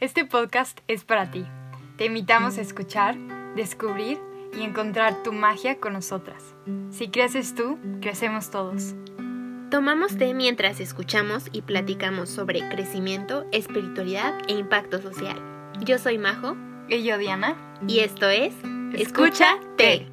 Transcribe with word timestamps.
Este 0.00 0.24
podcast 0.24 0.80
es 0.88 1.04
para 1.04 1.30
ti. 1.30 1.46
Te 1.96 2.06
invitamos 2.06 2.58
a 2.58 2.62
escuchar, 2.62 3.16
descubrir 3.54 4.18
y 4.52 4.62
encontrar 4.62 5.22
tu 5.22 5.32
magia 5.32 5.78
con 5.78 5.92
nosotras. 5.92 6.42
Si 6.90 7.08
creces 7.08 7.54
tú, 7.54 7.78
crecemos 8.00 8.50
todos. 8.50 8.94
Tomamos 9.70 10.18
té 10.18 10.34
mientras 10.34 10.80
escuchamos 10.80 11.44
y 11.52 11.62
platicamos 11.62 12.28
sobre 12.28 12.68
crecimiento, 12.68 13.46
espiritualidad 13.52 14.36
e 14.48 14.54
impacto 14.54 15.00
social. 15.00 15.40
Yo 15.84 15.98
soy 15.98 16.18
Majo. 16.18 16.56
Y 16.88 17.02
yo 17.04 17.16
Diana. 17.16 17.78
Y 17.86 18.00
esto 18.00 18.28
es 18.28 18.52
Escucha 18.94 19.58
Té. 19.76 20.06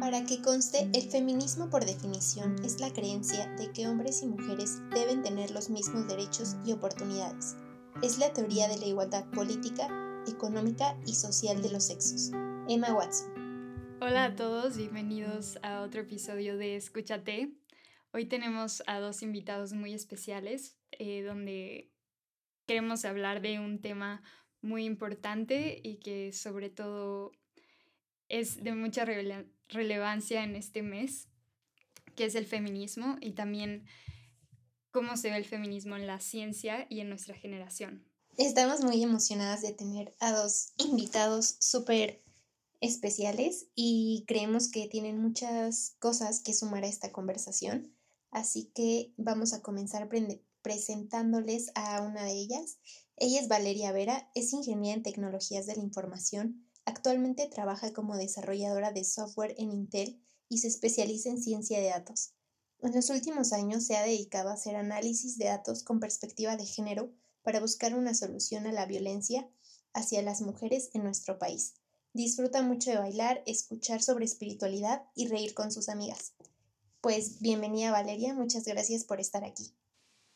Para 0.00 0.24
que 0.24 0.40
conste, 0.40 0.88
el 0.94 1.10
feminismo 1.10 1.68
por 1.68 1.84
definición 1.84 2.56
es 2.64 2.80
la 2.80 2.92
creencia 2.92 3.48
de 3.56 3.70
que 3.72 3.86
hombres 3.88 4.22
y 4.22 4.26
mujeres 4.26 4.80
deben 4.94 5.22
tener 5.22 5.50
los 5.50 5.68
mismos 5.68 6.06
derechos 6.06 6.56
y 6.64 6.72
oportunidades. 6.72 7.56
Es 8.00 8.18
la 8.18 8.32
teoría 8.32 8.66
de 8.66 8.78
la 8.78 8.86
igualdad 8.86 9.28
política, 9.30 9.86
económica 10.26 10.96
y 11.06 11.14
social 11.14 11.62
de 11.62 11.70
los 11.70 11.84
sexos. 11.84 12.32
Emma 12.68 12.92
Watson. 12.94 13.98
Hola 14.00 14.24
a 14.24 14.34
todos, 14.34 14.76
bienvenidos 14.76 15.58
a 15.62 15.82
otro 15.82 16.00
episodio 16.00 16.56
de 16.56 16.74
Escúchate. 16.74 17.52
Hoy 18.12 18.24
tenemos 18.24 18.82
a 18.86 18.98
dos 18.98 19.22
invitados 19.22 19.72
muy 19.72 19.92
especiales 19.92 20.76
eh, 20.92 21.22
donde 21.22 21.92
queremos 22.66 23.04
hablar 23.04 23.40
de 23.40 23.60
un 23.60 23.80
tema 23.80 24.22
muy 24.62 24.84
importante 24.84 25.80
y 25.84 25.96
que 25.96 26.32
sobre 26.32 26.70
todo 26.70 27.30
es 28.28 28.64
de 28.64 28.74
mucha 28.74 29.04
relevancia 29.68 30.42
en 30.42 30.56
este 30.56 30.82
mes, 30.82 31.28
que 32.16 32.24
es 32.24 32.34
el 32.34 32.46
feminismo 32.46 33.16
y 33.20 33.32
también 33.32 33.84
cómo 34.92 35.16
se 35.16 35.30
ve 35.30 35.36
el 35.38 35.44
feminismo 35.44 35.96
en 35.96 36.06
la 36.06 36.20
ciencia 36.20 36.86
y 36.88 37.00
en 37.00 37.08
nuestra 37.08 37.34
generación. 37.34 38.06
Estamos 38.36 38.82
muy 38.82 39.02
emocionadas 39.02 39.62
de 39.62 39.72
tener 39.72 40.14
a 40.20 40.32
dos 40.32 40.72
invitados 40.78 41.56
súper 41.60 42.22
especiales 42.80 43.66
y 43.74 44.24
creemos 44.26 44.70
que 44.70 44.88
tienen 44.88 45.20
muchas 45.20 45.96
cosas 45.98 46.40
que 46.40 46.54
sumar 46.54 46.84
a 46.84 46.88
esta 46.88 47.12
conversación. 47.12 47.94
Así 48.30 48.70
que 48.74 49.12
vamos 49.16 49.52
a 49.52 49.62
comenzar 49.62 50.08
presentándoles 50.62 51.70
a 51.74 52.02
una 52.02 52.24
de 52.24 52.32
ellas. 52.32 52.78
Ella 53.16 53.40
es 53.40 53.48
Valeria 53.48 53.92
Vera, 53.92 54.30
es 54.34 54.52
ingeniera 54.52 54.96
en 54.96 55.02
tecnologías 55.02 55.66
de 55.66 55.76
la 55.76 55.82
información. 55.82 56.66
Actualmente 56.84 57.48
trabaja 57.48 57.92
como 57.92 58.16
desarrolladora 58.16 58.92
de 58.92 59.04
software 59.04 59.54
en 59.58 59.70
Intel 59.70 60.20
y 60.48 60.58
se 60.58 60.68
especializa 60.68 61.28
en 61.28 61.42
ciencia 61.42 61.78
de 61.78 61.88
datos. 61.88 62.34
En 62.82 62.92
los 62.92 63.10
últimos 63.10 63.52
años 63.52 63.84
se 63.84 63.96
ha 63.96 64.02
dedicado 64.02 64.48
a 64.48 64.54
hacer 64.54 64.74
análisis 64.74 65.38
de 65.38 65.44
datos 65.44 65.84
con 65.84 66.00
perspectiva 66.00 66.56
de 66.56 66.66
género 66.66 67.12
para 67.42 67.60
buscar 67.60 67.94
una 67.94 68.12
solución 68.12 68.66
a 68.66 68.72
la 68.72 68.86
violencia 68.86 69.48
hacia 69.94 70.20
las 70.20 70.40
mujeres 70.40 70.90
en 70.92 71.04
nuestro 71.04 71.38
país. 71.38 71.74
Disfruta 72.12 72.60
mucho 72.60 72.90
de 72.90 72.98
bailar, 72.98 73.40
escuchar 73.46 74.02
sobre 74.02 74.24
espiritualidad 74.24 75.04
y 75.14 75.28
reír 75.28 75.54
con 75.54 75.70
sus 75.70 75.88
amigas. 75.88 76.34
Pues 77.00 77.40
bienvenida 77.40 77.92
Valeria, 77.92 78.34
muchas 78.34 78.64
gracias 78.64 79.04
por 79.04 79.20
estar 79.20 79.44
aquí. 79.44 79.76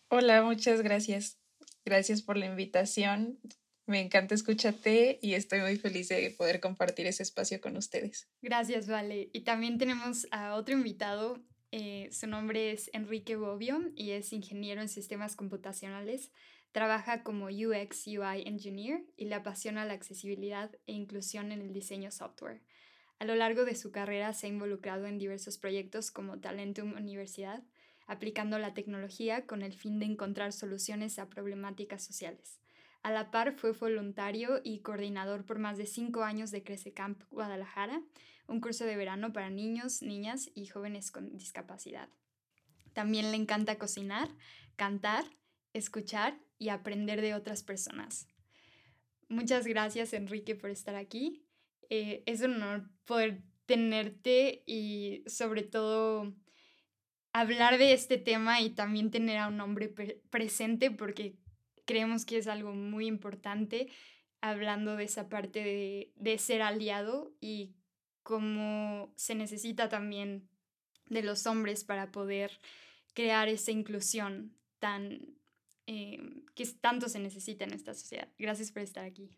Hola, 0.08 0.44
muchas 0.44 0.82
gracias. 0.82 1.38
Gracias 1.84 2.22
por 2.22 2.36
la 2.36 2.46
invitación. 2.46 3.40
Me 3.86 4.00
encanta 4.00 4.36
escucharte 4.36 5.18
y 5.20 5.34
estoy 5.34 5.62
muy 5.62 5.78
feliz 5.78 6.08
de 6.10 6.30
poder 6.30 6.60
compartir 6.60 7.08
ese 7.08 7.24
espacio 7.24 7.60
con 7.60 7.76
ustedes. 7.76 8.28
Gracias, 8.40 8.86
Vale. 8.86 9.30
Y 9.32 9.40
también 9.40 9.78
tenemos 9.78 10.28
a 10.30 10.54
otro 10.54 10.74
invitado, 10.74 11.42
eh, 11.72 12.08
su 12.12 12.26
nombre 12.26 12.72
es 12.72 12.90
Enrique 12.92 13.36
Bobbio 13.36 13.82
y 13.94 14.12
es 14.12 14.32
ingeniero 14.32 14.80
en 14.80 14.88
sistemas 14.88 15.36
computacionales. 15.36 16.30
Trabaja 16.72 17.22
como 17.22 17.46
UX 17.46 18.06
UI 18.06 18.42
Engineer 18.46 19.04
y 19.16 19.24
le 19.26 19.34
apasiona 19.34 19.84
la 19.84 19.94
accesibilidad 19.94 20.70
e 20.86 20.92
inclusión 20.92 21.52
en 21.52 21.60
el 21.60 21.72
diseño 21.72 22.10
software. 22.10 22.60
A 23.18 23.24
lo 23.24 23.34
largo 23.34 23.64
de 23.64 23.74
su 23.74 23.92
carrera 23.92 24.32
se 24.34 24.46
ha 24.46 24.50
involucrado 24.50 25.06
en 25.06 25.18
diversos 25.18 25.56
proyectos 25.56 26.10
como 26.10 26.38
Talentum 26.38 26.92
Universidad, 26.92 27.62
aplicando 28.06 28.58
la 28.58 28.74
tecnología 28.74 29.46
con 29.46 29.62
el 29.62 29.72
fin 29.72 29.98
de 29.98 30.06
encontrar 30.06 30.52
soluciones 30.52 31.18
a 31.18 31.28
problemáticas 31.28 32.04
sociales. 32.04 32.60
A 33.02 33.10
la 33.10 33.30
par 33.30 33.54
fue 33.54 33.72
voluntario 33.72 34.60
y 34.62 34.80
coordinador 34.80 35.44
por 35.46 35.58
más 35.58 35.78
de 35.78 35.86
cinco 35.86 36.24
años 36.24 36.50
de 36.50 36.62
Crece 36.62 36.92
Camp 36.92 37.22
Guadalajara 37.30 38.02
un 38.48 38.60
curso 38.60 38.84
de 38.84 38.96
verano 38.96 39.32
para 39.32 39.50
niños, 39.50 40.02
niñas 40.02 40.50
y 40.54 40.66
jóvenes 40.66 41.10
con 41.10 41.36
discapacidad. 41.36 42.08
También 42.92 43.30
le 43.30 43.36
encanta 43.36 43.78
cocinar, 43.78 44.28
cantar, 44.76 45.24
escuchar 45.72 46.38
y 46.58 46.70
aprender 46.70 47.20
de 47.20 47.34
otras 47.34 47.62
personas. 47.62 48.28
Muchas 49.28 49.66
gracias 49.66 50.12
Enrique 50.12 50.54
por 50.54 50.70
estar 50.70 50.94
aquí. 50.94 51.44
Eh, 51.90 52.22
es 52.26 52.40
un 52.40 52.54
honor 52.54 52.88
poder 53.04 53.42
tenerte 53.66 54.62
y 54.66 55.24
sobre 55.26 55.62
todo 55.62 56.32
hablar 57.32 57.78
de 57.78 57.92
este 57.92 58.16
tema 58.16 58.60
y 58.60 58.70
también 58.70 59.10
tener 59.10 59.38
a 59.38 59.48
un 59.48 59.60
hombre 59.60 59.92
presente 60.30 60.90
porque 60.90 61.36
creemos 61.84 62.24
que 62.24 62.38
es 62.38 62.46
algo 62.46 62.72
muy 62.72 63.06
importante 63.06 63.88
hablando 64.40 64.96
de 64.96 65.04
esa 65.04 65.28
parte 65.28 65.62
de, 65.62 66.12
de 66.16 66.38
ser 66.38 66.62
aliado 66.62 67.34
y 67.40 67.74
cómo 68.26 69.12
se 69.14 69.36
necesita 69.36 69.88
también 69.88 70.48
de 71.08 71.22
los 71.22 71.46
hombres 71.46 71.84
para 71.84 72.10
poder 72.10 72.58
crear 73.14 73.48
esa 73.48 73.70
inclusión 73.70 74.52
tan 74.80 75.36
eh, 75.86 76.18
que 76.56 76.66
tanto 76.66 77.08
se 77.08 77.20
necesita 77.20 77.62
en 77.62 77.72
esta 77.72 77.94
sociedad. 77.94 78.26
Gracias 78.36 78.72
por 78.72 78.82
estar 78.82 79.04
aquí. 79.04 79.30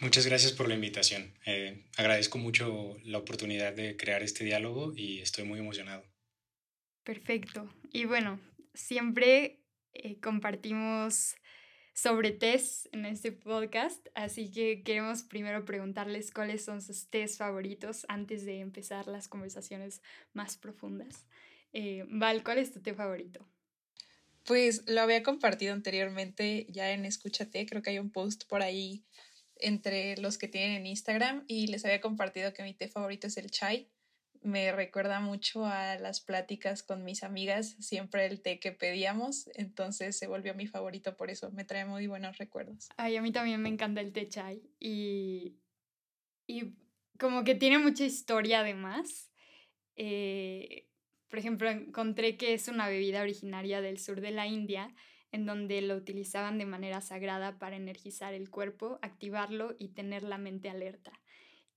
Muchas 0.00 0.24
gracias 0.24 0.52
por 0.52 0.66
la 0.66 0.76
invitación. 0.76 1.34
Eh, 1.44 1.84
agradezco 1.98 2.38
mucho 2.38 2.96
la 3.04 3.18
oportunidad 3.18 3.74
de 3.74 3.98
crear 3.98 4.22
este 4.22 4.44
diálogo 4.44 4.94
y 4.96 5.18
estoy 5.18 5.44
muy 5.44 5.58
emocionado. 5.58 6.02
Perfecto. 7.04 7.70
Y 7.92 8.06
bueno, 8.06 8.40
siempre 8.72 9.60
eh, 9.92 10.18
compartimos 10.20 11.36
sobre 12.00 12.30
test 12.30 12.86
en 12.92 13.04
este 13.04 13.30
podcast, 13.30 14.08
así 14.14 14.50
que 14.50 14.82
queremos 14.82 15.22
primero 15.22 15.66
preguntarles 15.66 16.30
cuáles 16.30 16.64
son 16.64 16.80
sus 16.80 17.10
test 17.10 17.36
favoritos 17.36 18.06
antes 18.08 18.46
de 18.46 18.60
empezar 18.60 19.06
las 19.06 19.28
conversaciones 19.28 20.00
más 20.32 20.56
profundas. 20.56 21.26
Eh, 21.74 22.06
Val, 22.08 22.42
¿cuál 22.42 22.56
es 22.56 22.72
tu 22.72 22.80
té 22.80 22.94
favorito? 22.94 23.46
Pues 24.46 24.88
lo 24.88 25.02
había 25.02 25.22
compartido 25.22 25.74
anteriormente 25.74 26.66
ya 26.70 26.90
en 26.92 27.04
Escúchate, 27.04 27.66
creo 27.66 27.82
que 27.82 27.90
hay 27.90 27.98
un 27.98 28.10
post 28.10 28.48
por 28.48 28.62
ahí 28.62 29.04
entre 29.56 30.16
los 30.16 30.38
que 30.38 30.48
tienen 30.48 30.78
en 30.78 30.86
Instagram 30.86 31.44
y 31.48 31.66
les 31.66 31.84
había 31.84 32.00
compartido 32.00 32.54
que 32.54 32.62
mi 32.62 32.72
té 32.72 32.88
favorito 32.88 33.26
es 33.26 33.36
el 33.36 33.50
chai 33.50 33.90
me 34.42 34.72
recuerda 34.72 35.20
mucho 35.20 35.66
a 35.66 35.96
las 35.96 36.20
pláticas 36.20 36.82
con 36.82 37.04
mis 37.04 37.22
amigas, 37.22 37.76
siempre 37.78 38.26
el 38.26 38.40
té 38.40 38.58
que 38.58 38.72
pedíamos, 38.72 39.50
entonces 39.54 40.16
se 40.16 40.26
volvió 40.26 40.54
mi 40.54 40.66
favorito 40.66 41.16
por 41.16 41.30
eso, 41.30 41.50
me 41.50 41.64
trae 41.64 41.84
muy 41.84 42.06
buenos 42.06 42.38
recuerdos. 42.38 42.88
Ay, 42.96 43.16
a 43.16 43.22
mí 43.22 43.32
también 43.32 43.60
me 43.60 43.68
encanta 43.68 44.00
el 44.00 44.12
té 44.12 44.28
chai 44.28 44.62
y, 44.78 45.56
y 46.46 46.74
como 47.18 47.44
que 47.44 47.54
tiene 47.54 47.78
mucha 47.78 48.04
historia 48.04 48.60
además. 48.60 49.30
Eh, 49.96 50.88
por 51.28 51.38
ejemplo, 51.38 51.68
encontré 51.68 52.36
que 52.36 52.54
es 52.54 52.68
una 52.68 52.88
bebida 52.88 53.20
originaria 53.20 53.80
del 53.80 53.98
sur 53.98 54.20
de 54.20 54.30
la 54.30 54.46
India, 54.46 54.94
en 55.32 55.46
donde 55.46 55.80
lo 55.82 55.94
utilizaban 55.94 56.58
de 56.58 56.66
manera 56.66 57.00
sagrada 57.02 57.58
para 57.58 57.76
energizar 57.76 58.34
el 58.34 58.50
cuerpo, 58.50 58.98
activarlo 59.02 59.76
y 59.78 59.88
tener 59.88 60.24
la 60.24 60.38
mente 60.38 60.70
alerta 60.70 61.12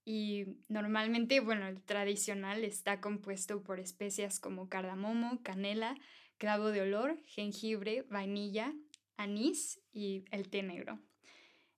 y 0.06 0.46
normalmente, 0.68 1.40
bueno, 1.40 1.68
el 1.68 1.82
tradicional 1.82 2.64
está 2.64 3.00
compuesto 3.00 3.64
por 3.64 3.80
especias 3.80 4.40
como 4.40 4.68
cardamomo, 4.68 5.42
canela, 5.44 5.96
clavo 6.38 6.70
de 6.70 6.82
olor, 6.82 7.18
jengibre, 7.26 8.04
vainilla, 8.10 8.74
anís 9.16 9.80
y 9.94 10.26
el 10.32 10.50
té 10.50 10.62
negro. 10.64 11.00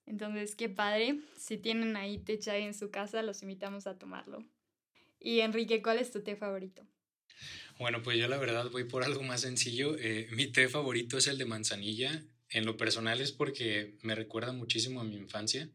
Entonces, 0.08 0.56
qué 0.56 0.70
padre. 0.70 1.20
Si 1.38 1.58
tienen 1.58 1.96
ahí 1.98 2.18
té 2.18 2.40
chai 2.40 2.64
en 2.64 2.74
su 2.74 2.90
casa, 2.90 3.22
los 3.22 3.42
invitamos 3.44 3.88
a 3.88 3.98
tomarlo. 3.98 4.44
Y 5.20 5.40
Enrique, 5.42 5.82
¿cuál 5.82 6.00
es 6.00 6.12
tu 6.12 6.22
té 6.22 6.36
favorito? 6.36 6.86
Bueno, 7.80 8.02
pues 8.02 8.18
yo 8.18 8.28
la 8.28 8.38
verdad 8.38 8.70
voy 8.72 8.86
por 8.86 9.04
algo 9.04 9.24
más 9.24 9.42
sencillo. 9.42 9.98
Eh, 9.98 10.28
mi 10.32 10.48
té 10.48 10.68
favorito 10.68 11.18
es 11.18 11.28
el 11.28 11.38
de 11.38 11.46
manzanilla. 11.46 12.24
En 12.50 12.66
lo 12.66 12.78
personal 12.78 13.22
es 13.22 13.32
porque 13.32 13.98
me 14.02 14.16
recuerda 14.16 14.52
muchísimo 14.52 15.02
a 15.02 15.04
mi 15.04 15.16
infancia. 15.16 15.70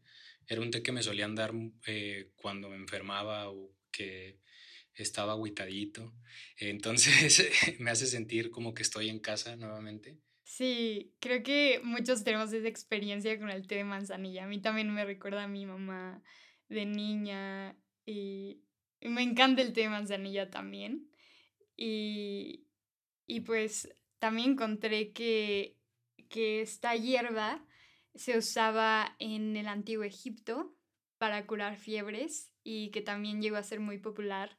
Era 0.51 0.59
un 0.59 0.69
té 0.69 0.81
que 0.83 0.91
me 0.91 1.01
solían 1.01 1.33
dar 1.33 1.53
eh, 1.87 2.33
cuando 2.35 2.67
me 2.67 2.75
enfermaba 2.75 3.49
o 3.49 3.71
que 3.89 4.41
estaba 4.93 5.31
aguitadito. 5.31 6.13
Entonces 6.57 7.47
me 7.79 7.89
hace 7.89 8.05
sentir 8.05 8.51
como 8.51 8.73
que 8.73 8.83
estoy 8.83 9.07
en 9.07 9.19
casa 9.19 9.55
nuevamente. 9.55 10.19
Sí, 10.43 11.15
creo 11.21 11.41
que 11.41 11.79
muchos 11.85 12.25
tenemos 12.25 12.51
esa 12.51 12.67
experiencia 12.67 13.39
con 13.39 13.49
el 13.49 13.65
té 13.65 13.75
de 13.75 13.85
manzanilla. 13.85 14.43
A 14.43 14.47
mí 14.47 14.59
también 14.59 14.93
me 14.93 15.05
recuerda 15.05 15.45
a 15.45 15.47
mi 15.47 15.65
mamá 15.65 16.21
de 16.67 16.85
niña 16.85 17.77
y, 18.05 18.61
me 18.99 19.23
encanta 19.23 19.61
el 19.61 19.71
té 19.71 19.83
de 19.83 19.89
manzanilla 19.89 20.49
también. 20.49 21.09
Y, 21.77 22.67
y 23.25 23.39
pues 23.39 23.87
también 24.19 24.51
encontré 24.51 25.13
que, 25.13 25.77
que 26.27 26.59
esta 26.59 26.93
hierba 26.97 27.65
se 28.15 28.37
usaba 28.37 29.15
en 29.19 29.55
el 29.55 29.67
antiguo 29.67 30.03
Egipto 30.03 30.75
para 31.17 31.45
curar 31.45 31.77
fiebres 31.77 32.51
y 32.63 32.91
que 32.91 33.01
también 33.01 33.41
llegó 33.41 33.57
a 33.57 33.63
ser 33.63 33.79
muy 33.79 33.97
popular 33.97 34.57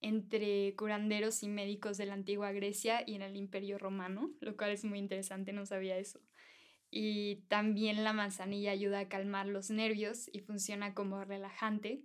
entre 0.00 0.74
curanderos 0.76 1.42
y 1.42 1.48
médicos 1.48 1.98
de 1.98 2.06
la 2.06 2.14
antigua 2.14 2.52
Grecia 2.52 3.02
y 3.06 3.14
en 3.14 3.22
el 3.22 3.36
Imperio 3.36 3.78
Romano, 3.78 4.30
lo 4.40 4.56
cual 4.56 4.70
es 4.70 4.84
muy 4.84 4.98
interesante, 4.98 5.52
no 5.52 5.66
sabía 5.66 5.98
eso. 5.98 6.20
Y 6.90 7.42
también 7.48 8.02
la 8.02 8.12
manzanilla 8.12 8.72
ayuda 8.72 9.00
a 9.00 9.08
calmar 9.08 9.46
los 9.46 9.70
nervios 9.70 10.28
y 10.32 10.40
funciona 10.40 10.94
como 10.94 11.22
relajante, 11.24 12.02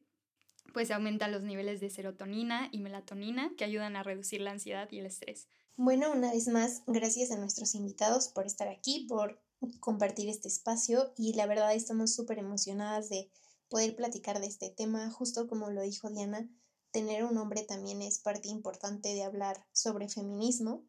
pues 0.74 0.92
aumenta 0.92 1.28
los 1.28 1.44
niveles 1.44 1.80
de 1.80 1.90
serotonina 1.90 2.70
y 2.72 2.80
melatonina 2.80 3.52
que 3.58 3.64
ayudan 3.64 3.96
a 3.96 4.04
reducir 4.04 4.42
la 4.42 4.52
ansiedad 4.52 4.92
y 4.92 5.00
el 5.00 5.06
estrés. 5.06 5.48
Bueno, 5.78 6.12
una 6.12 6.32
vez 6.32 6.48
más, 6.48 6.84
gracias 6.88 7.32
a 7.32 7.38
nuestros 7.38 7.76
invitados 7.76 8.28
por 8.30 8.46
estar 8.46 8.68
aquí, 8.68 9.06
por 9.10 9.42
compartir 9.80 10.30
este 10.30 10.48
espacio 10.48 11.14
y 11.18 11.34
la 11.34 11.46
verdad 11.46 11.74
estamos 11.74 12.14
súper 12.14 12.40
emocionadas 12.40 13.10
de 13.10 13.30
poder 13.70 13.96
platicar 13.96 14.40
de 14.40 14.48
este 14.48 14.70
tema, 14.70 15.10
justo 15.12 15.48
como 15.48 15.70
lo 15.70 15.82
dijo 15.82 16.10
Diana, 16.10 16.50
tener 16.92 17.24
un 17.24 17.38
hombre 17.38 17.64
también 17.64 18.02
es 18.02 18.20
parte 18.20 18.48
importante 18.48 19.10
de 19.14 19.24
hablar 19.24 19.66
sobre 19.74 20.08
feminismo. 20.08 20.86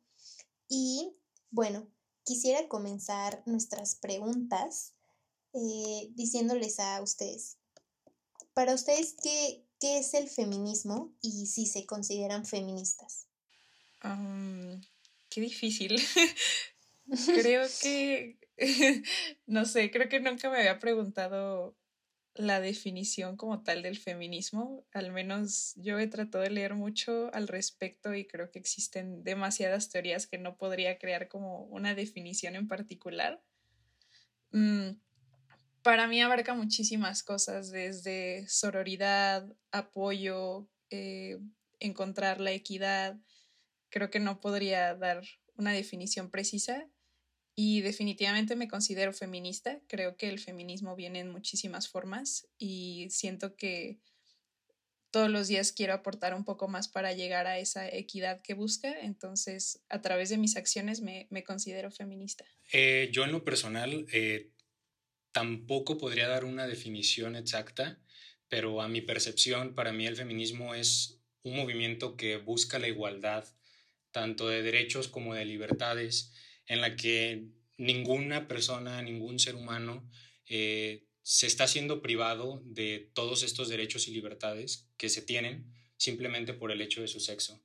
Y 0.68 1.16
bueno, 1.50 1.88
quisiera 2.24 2.68
comenzar 2.68 3.42
nuestras 3.46 3.96
preguntas 3.96 4.92
eh, 5.52 6.10
diciéndoles 6.14 6.78
a 6.80 7.00
ustedes, 7.02 7.56
para 8.52 8.74
ustedes, 8.74 9.14
¿qué, 9.22 9.66
¿qué, 9.80 9.98
es 9.98 10.14
el 10.14 10.30
feminismo 10.30 11.12
y 11.20 11.46
si 11.46 11.66
se 11.66 11.84
consideran 11.84 12.46
feministas? 12.46 13.26
qué 15.28 15.40
difícil. 15.40 16.00
creo 17.26 17.66
que, 17.82 18.38
no 19.46 19.64
sé, 19.64 19.90
creo 19.90 20.08
que 20.08 20.20
nunca 20.20 20.50
me 20.50 20.58
había 20.58 20.78
preguntado 20.78 21.76
la 22.34 22.60
definición 22.60 23.36
como 23.36 23.62
tal 23.62 23.82
del 23.82 23.98
feminismo. 23.98 24.86
Al 24.92 25.12
menos 25.12 25.74
yo 25.76 25.98
he 25.98 26.06
tratado 26.06 26.44
de 26.44 26.50
leer 26.50 26.74
mucho 26.74 27.30
al 27.34 27.48
respecto 27.48 28.14
y 28.14 28.26
creo 28.26 28.50
que 28.50 28.58
existen 28.58 29.22
demasiadas 29.24 29.88
teorías 29.88 30.26
que 30.26 30.38
no 30.38 30.56
podría 30.56 30.98
crear 30.98 31.28
como 31.28 31.64
una 31.64 31.94
definición 31.94 32.56
en 32.56 32.68
particular. 32.68 33.42
Mm, 34.52 34.98
para 35.82 36.06
mí 36.08 36.20
abarca 36.20 36.54
muchísimas 36.54 37.22
cosas, 37.22 37.70
desde 37.70 38.46
sororidad, 38.48 39.46
apoyo, 39.70 40.68
eh, 40.90 41.38
encontrar 41.78 42.40
la 42.40 42.52
equidad. 42.52 43.18
Creo 43.88 44.10
que 44.10 44.20
no 44.20 44.40
podría 44.40 44.94
dar 44.94 45.22
una 45.56 45.72
definición 45.72 46.30
precisa, 46.30 46.90
y 47.58 47.80
definitivamente 47.80 48.54
me 48.54 48.68
considero 48.68 49.14
feminista. 49.14 49.80
Creo 49.88 50.18
que 50.18 50.28
el 50.28 50.38
feminismo 50.38 50.94
viene 50.94 51.20
en 51.20 51.30
muchísimas 51.30 51.88
formas 51.88 52.46
y 52.58 53.08
siento 53.10 53.56
que 53.56 53.98
todos 55.10 55.30
los 55.30 55.48
días 55.48 55.72
quiero 55.72 55.94
aportar 55.94 56.34
un 56.34 56.44
poco 56.44 56.68
más 56.68 56.88
para 56.88 57.14
llegar 57.14 57.46
a 57.46 57.58
esa 57.58 57.88
equidad 57.88 58.42
que 58.42 58.52
busca. 58.52 59.00
Entonces, 59.00 59.80
a 59.88 60.02
través 60.02 60.28
de 60.28 60.36
mis 60.36 60.56
acciones 60.56 61.00
me, 61.00 61.26
considero 61.44 61.90
feminista. 61.90 62.44
Eh, 62.72 63.08
yo 63.10 63.24
en 63.24 63.32
lo 63.32 63.42
personal 63.42 64.06
eh, 64.12 64.50
tampoco 65.32 65.96
podría 65.96 66.28
dar 66.28 66.44
una 66.44 66.66
definición 66.66 67.36
exacta, 67.36 67.98
pero 68.48 68.82
a 68.82 68.88
mi 68.88 69.00
percepción, 69.00 69.74
para 69.74 69.92
mí 69.92 70.06
el 70.06 70.16
feminismo 70.16 70.74
es 70.74 71.22
un 71.42 71.56
movimiento 71.56 72.18
que 72.18 72.36
busca 72.36 72.78
la 72.78 72.88
igualdad, 72.88 73.46
tanto 74.10 74.46
de 74.46 74.62
derechos 74.62 75.08
como 75.08 75.32
de 75.32 75.46
libertades 75.46 76.34
en 76.66 76.80
la 76.80 76.96
que 76.96 77.46
ninguna 77.76 78.48
persona, 78.48 79.02
ningún 79.02 79.38
ser 79.38 79.54
humano 79.54 80.08
eh, 80.48 81.04
se 81.22 81.46
está 81.46 81.66
siendo 81.66 82.02
privado 82.02 82.62
de 82.64 83.10
todos 83.14 83.42
estos 83.42 83.68
derechos 83.68 84.08
y 84.08 84.12
libertades 84.12 84.88
que 84.96 85.08
se 85.08 85.22
tienen 85.22 85.72
simplemente 85.96 86.54
por 86.54 86.70
el 86.70 86.80
hecho 86.80 87.00
de 87.00 87.08
su 87.08 87.20
sexo. 87.20 87.60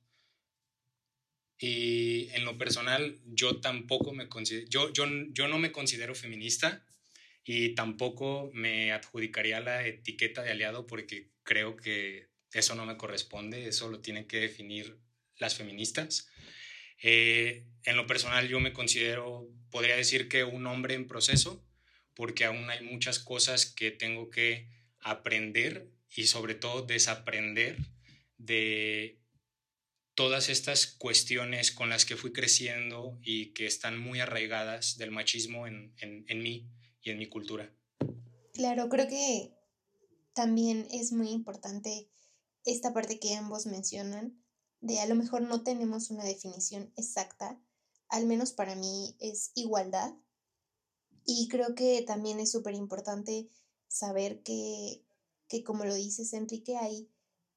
Y 1.58 2.28
en 2.30 2.44
lo 2.44 2.58
personal, 2.58 3.20
yo 3.24 3.60
tampoco 3.60 4.12
me 4.12 4.28
considero, 4.28 4.66
yo, 4.68 4.92
yo, 4.92 5.06
yo 5.30 5.46
no 5.46 5.58
me 5.58 5.70
considero 5.70 6.14
feminista 6.14 6.84
y 7.44 7.74
tampoco 7.74 8.50
me 8.52 8.92
adjudicaría 8.92 9.60
la 9.60 9.86
etiqueta 9.86 10.42
de 10.42 10.50
aliado 10.50 10.86
porque 10.86 11.30
creo 11.44 11.76
que 11.76 12.28
eso 12.52 12.74
no 12.74 12.84
me 12.84 12.96
corresponde, 12.96 13.68
eso 13.68 13.88
lo 13.88 14.00
tienen 14.00 14.26
que 14.26 14.40
definir 14.40 14.98
las 15.38 15.54
feministas. 15.54 16.28
Eh, 17.02 17.66
en 17.84 17.96
lo 17.96 18.06
personal 18.06 18.48
yo 18.48 18.60
me 18.60 18.72
considero, 18.72 19.48
podría 19.70 19.96
decir 19.96 20.28
que 20.28 20.44
un 20.44 20.66
hombre 20.66 20.94
en 20.94 21.06
proceso, 21.06 21.64
porque 22.14 22.44
aún 22.44 22.70
hay 22.70 22.84
muchas 22.84 23.18
cosas 23.18 23.66
que 23.66 23.90
tengo 23.90 24.30
que 24.30 24.68
aprender 25.00 25.90
y 26.14 26.26
sobre 26.26 26.54
todo 26.54 26.82
desaprender 26.82 27.78
de 28.38 29.18
todas 30.14 30.48
estas 30.48 30.86
cuestiones 30.86 31.72
con 31.72 31.88
las 31.88 32.04
que 32.04 32.16
fui 32.16 32.32
creciendo 32.32 33.18
y 33.22 33.52
que 33.54 33.66
están 33.66 33.98
muy 33.98 34.20
arraigadas 34.20 34.98
del 34.98 35.10
machismo 35.10 35.66
en, 35.66 35.94
en 35.98 36.42
mí 36.42 36.68
y 37.02 37.10
en 37.10 37.18
mi 37.18 37.26
cultura. 37.26 37.72
Claro, 38.52 38.88
creo 38.88 39.08
que 39.08 39.50
también 40.34 40.86
es 40.92 41.12
muy 41.12 41.30
importante 41.30 42.08
esta 42.64 42.92
parte 42.92 43.18
que 43.18 43.34
ambos 43.34 43.66
mencionan, 43.66 44.41
de 44.82 45.00
a 45.00 45.06
lo 45.06 45.14
mejor 45.14 45.42
no 45.42 45.62
tenemos 45.62 46.10
una 46.10 46.24
definición 46.24 46.92
exacta, 46.96 47.58
al 48.08 48.26
menos 48.26 48.52
para 48.52 48.74
mí 48.74 49.16
es 49.20 49.52
igualdad. 49.54 50.12
Y 51.24 51.48
creo 51.48 51.74
que 51.74 52.02
también 52.02 52.40
es 52.40 52.50
súper 52.50 52.74
importante 52.74 53.48
saber 53.86 54.42
que, 54.42 55.04
que, 55.48 55.62
como 55.62 55.84
lo 55.84 55.94
dices, 55.94 56.32
Enrique, 56.32 56.76
hay 56.76 57.08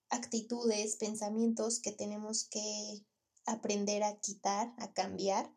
actitudes, 0.10 0.98
pensamientos 0.98 1.80
que 1.80 1.92
tenemos 1.92 2.44
que 2.45 3.04
aprender 3.45 4.04
a 4.04 4.19
quitar, 4.19 4.74
a 4.77 4.94
cambiar. 4.94 5.51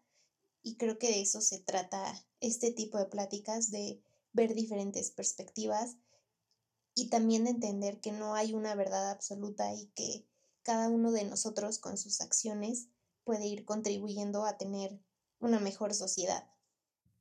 Y 0.62 0.76
creo 0.76 0.98
que 0.98 1.08
de 1.08 1.20
eso 1.20 1.42
se 1.42 1.58
trata 1.58 2.26
este 2.40 2.72
tipo 2.72 2.98
de 2.98 3.06
pláticas, 3.06 3.70
de 3.70 4.00
ver 4.32 4.54
diferentes 4.54 5.10
perspectivas 5.10 5.96
y 6.94 7.10
también 7.10 7.44
de 7.44 7.50
entender 7.50 8.00
que 8.00 8.12
no 8.12 8.34
hay 8.34 8.54
una 8.54 8.74
verdad 8.74 9.10
absoluta 9.10 9.74
y 9.74 9.86
que 9.94 10.26
cada 10.68 10.90
uno 10.90 11.12
de 11.12 11.24
nosotros 11.24 11.78
con 11.78 11.96
sus 11.96 12.20
acciones 12.20 12.90
puede 13.24 13.46
ir 13.46 13.64
contribuyendo 13.64 14.44
a 14.44 14.58
tener 14.58 15.00
una 15.38 15.60
mejor 15.60 15.94
sociedad. 15.94 16.44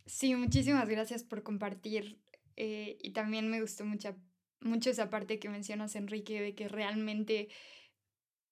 Sí, 0.06 0.36
muchísimas 0.36 0.90
gracias 0.90 1.24
por 1.24 1.44
compartir 1.44 2.22
eh, 2.58 2.98
y 3.02 3.12
también 3.12 3.50
me 3.50 3.62
gustó 3.62 3.86
mucho, 3.86 4.18
mucho 4.60 4.90
esa 4.90 5.10
parte 5.10 5.40
que 5.40 5.48
mencionas, 5.48 5.96
Enrique, 5.96 6.42
de 6.42 6.56
que 6.56 6.68
realmente 6.68 7.48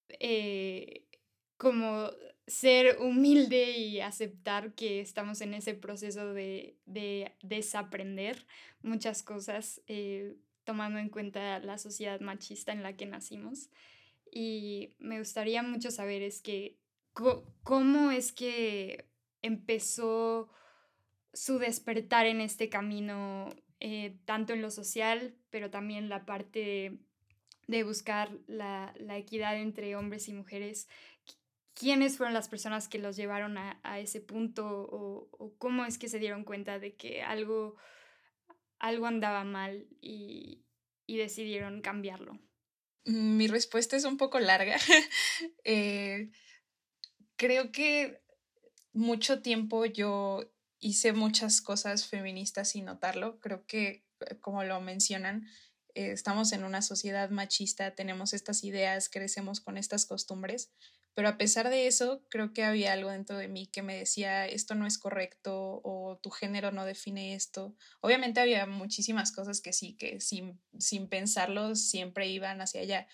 eh, 0.08 1.10
como 1.58 2.10
ser 2.48 2.98
humilde 3.02 3.72
y 3.72 4.00
aceptar 4.00 4.76
que 4.76 5.02
estamos 5.02 5.42
en 5.42 5.56
ese 5.56 5.74
proceso 5.74 6.34
de, 6.34 6.78
desaprender 7.42 8.48
muchas 8.82 9.24
cosas, 9.24 9.82
eh, 9.88 10.38
tomando 10.64 11.00
en 11.00 11.10
cuenta 11.10 11.60
la 11.60 11.78
sociedad 11.80 12.22
machista 12.22 12.72
en 12.72 12.82
la 12.82 12.96
que 12.96 13.08
nacimos 13.08 13.70
y 14.38 14.98
me 15.00 15.18
gustaría 15.18 15.64
mucho 15.64 15.92
saber 15.92 16.22
es 16.22 16.42
que 16.42 16.78
cómo 17.64 18.12
es 18.12 18.34
que 18.34 19.10
empezó 19.42 20.52
su 21.34 21.58
despertar 21.58 22.26
en 22.26 22.42
este 22.42 22.68
camino, 22.68 23.56
eh, 23.80 24.18
tanto 24.26 24.52
en 24.52 24.62
lo 24.62 24.72
social, 24.72 25.38
pero 25.52 25.70
también 25.70 26.10
la 26.10 26.26
parte 26.26 27.00
de, 27.68 27.84
buscar 27.84 28.38
la, 28.48 28.94
equidad 29.12 29.56
entre 29.58 29.96
hombres 29.96 30.28
y 30.28 30.34
mujeres. 30.34 30.90
¿Quiénes 31.74 32.18
fueron 32.18 32.34
las 32.34 32.50
personas 32.50 32.90
que 32.90 33.00
los 33.00 33.16
llevaron 33.16 33.58
a, 33.58 34.00
ese 34.00 34.20
punto 34.20 34.68
o, 34.68 35.56
cómo 35.58 35.86
es 35.86 35.98
que 35.98 36.10
se 36.10 36.20
dieron 36.20 36.44
cuenta 36.44 36.78
de 36.78 36.96
que 36.96 37.24
algo, 37.24 37.78
algo 38.80 39.06
andaba 39.06 39.46
mal 39.46 39.88
y 40.02 40.66
decidieron 41.08 41.82
cambiarlo? 41.82 42.45
Mi 43.06 43.48
respuesta 43.48 43.96
es 43.96 44.04
un 44.04 44.18
poco 44.18 44.40
larga. 44.40 44.78
Eh, 45.64 46.30
creo 47.36 47.72
que 47.72 48.22
mucho 48.94 49.42
tiempo 49.42 49.86
yo 49.86 50.52
hice 50.80 51.14
muchas 51.14 51.62
cosas 51.62 52.06
feministas 52.08 52.70
sin 52.70 52.86
notarlo. 52.86 53.40
Creo 53.40 53.66
que, 53.66 54.06
eh, 54.20 54.38
como 54.40 54.64
lo 54.64 54.80
mencionan, 54.82 55.48
eh, 55.96 56.12
estamos 56.12 56.52
en 56.52 56.64
una 56.64 56.82
sociedad 56.82 57.30
machista, 57.30 57.96
tenemos 57.96 58.34
estas 58.34 58.64
ideas, 58.64 59.10
crecemos 59.10 59.60
con 59.62 59.78
estas 59.78 60.06
costumbres, 60.06 60.72
pero 61.16 61.30
a 61.30 61.38
pesar 61.38 61.70
de 61.70 61.88
eso, 61.88 62.22
creo 62.30 62.54
que 62.54 62.64
había 62.64 62.94
algo 62.94 63.10
dentro 63.10 63.38
de 63.38 63.48
mí 63.48 63.68
que 63.68 63.82
me 63.82 63.98
decía, 63.98 64.46
esto 64.46 64.76
no 64.76 64.86
es 64.86 64.98
correcto 64.98 65.82
o 65.84 66.20
tu 66.22 66.30
género 66.30 66.72
no 66.72 66.86
define 66.86 67.34
esto. 67.34 67.74
Obviamente 68.02 68.42
había 68.42 68.66
muchísimas 68.66 69.32
cosas 69.32 69.62
que 69.62 69.74
sí, 69.74 69.96
que 69.96 70.20
sin, 70.20 70.60
sin 70.78 71.08
pensarlo 71.08 71.76
siempre 71.76 72.28
iban 72.28 72.60
hacia 72.60 72.82
allá, 72.82 73.08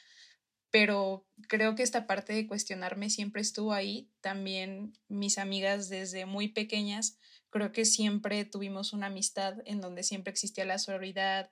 pero 0.72 1.28
creo 1.48 1.76
que 1.76 1.84
esta 1.84 2.08
parte 2.08 2.34
de 2.34 2.48
cuestionarme 2.48 3.10
siempre 3.12 3.42
estuvo 3.42 3.72
ahí. 3.72 4.10
También 4.22 4.98
mis 5.08 5.38
amigas 5.38 5.88
desde 5.88 6.26
muy 6.26 6.48
pequeñas 6.48 7.20
creo 7.52 7.72
que 7.72 7.86
siempre 7.86 8.46
tuvimos 8.46 8.94
una 8.94 9.08
amistad 9.08 9.58
en 9.66 9.82
donde 9.82 10.04
siempre 10.04 10.32
existía 10.32 10.66
la 10.66 10.80
sororidad, 10.80 11.52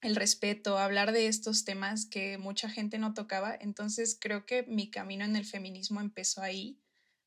el 0.00 0.16
respeto, 0.16 0.78
hablar 0.78 1.12
de 1.12 1.26
estos 1.26 1.64
temas 1.64 2.06
que 2.06 2.38
mucha 2.38 2.68
gente 2.68 2.98
no 2.98 3.14
tocaba. 3.14 3.56
Entonces 3.60 4.16
creo 4.20 4.46
que 4.46 4.62
mi 4.64 4.90
camino 4.90 5.24
en 5.24 5.36
el 5.36 5.44
feminismo 5.44 6.00
empezó 6.00 6.42
ahí, 6.42 6.78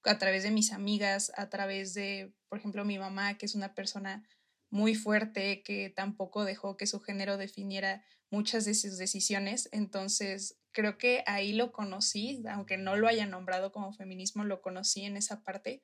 a 0.04 0.18
través 0.18 0.44
de 0.44 0.52
mis 0.52 0.72
amigas, 0.72 1.32
a 1.36 1.50
través 1.50 1.94
de, 1.94 2.34
por 2.50 2.60
ejemplo, 2.60 2.86
mi 2.86 2.98
mamá, 2.98 3.38
que 3.38 3.46
es 3.46 3.56
una 3.56 3.76
persona 3.76 4.28
muy 4.70 4.96
fuerte, 4.96 5.62
que 5.64 5.90
tampoco 5.90 6.46
dejó 6.46 6.78
que 6.78 6.88
su 6.88 7.00
género 7.02 7.38
definiera 7.38 8.04
muchas 8.30 8.66
de 8.66 8.74
sus 8.74 8.98
decisiones. 8.98 9.70
Entonces 9.74 10.58
creo 10.72 10.98
que 10.98 11.24
ahí 11.28 11.52
lo 11.52 11.74
conocí, 11.74 12.42
aunque 12.50 12.78
no 12.78 12.96
lo 12.96 13.08
haya 13.08 13.26
nombrado 13.26 13.72
como 13.72 13.94
feminismo, 13.94 14.46
lo 14.46 14.62
conocí 14.62 15.04
en 15.04 15.18
esa 15.18 15.44
parte. 15.44 15.84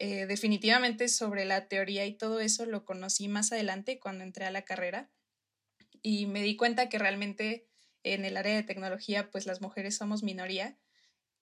Eh, 0.00 0.26
definitivamente 0.26 1.08
sobre 1.08 1.44
la 1.44 1.68
teoría 1.68 2.04
y 2.06 2.14
todo 2.14 2.40
eso 2.40 2.66
lo 2.66 2.84
conocí 2.84 3.28
más 3.28 3.52
adelante 3.52 4.00
cuando 4.00 4.24
entré 4.24 4.46
a 4.46 4.50
la 4.50 4.62
carrera 4.62 5.12
y 6.04 6.26
me 6.26 6.42
di 6.42 6.54
cuenta 6.54 6.88
que 6.88 6.98
realmente 6.98 7.66
en 8.04 8.26
el 8.26 8.36
área 8.36 8.54
de 8.54 8.62
tecnología 8.62 9.30
pues 9.30 9.46
las 9.46 9.62
mujeres 9.62 9.96
somos 9.96 10.22
minoría 10.22 10.78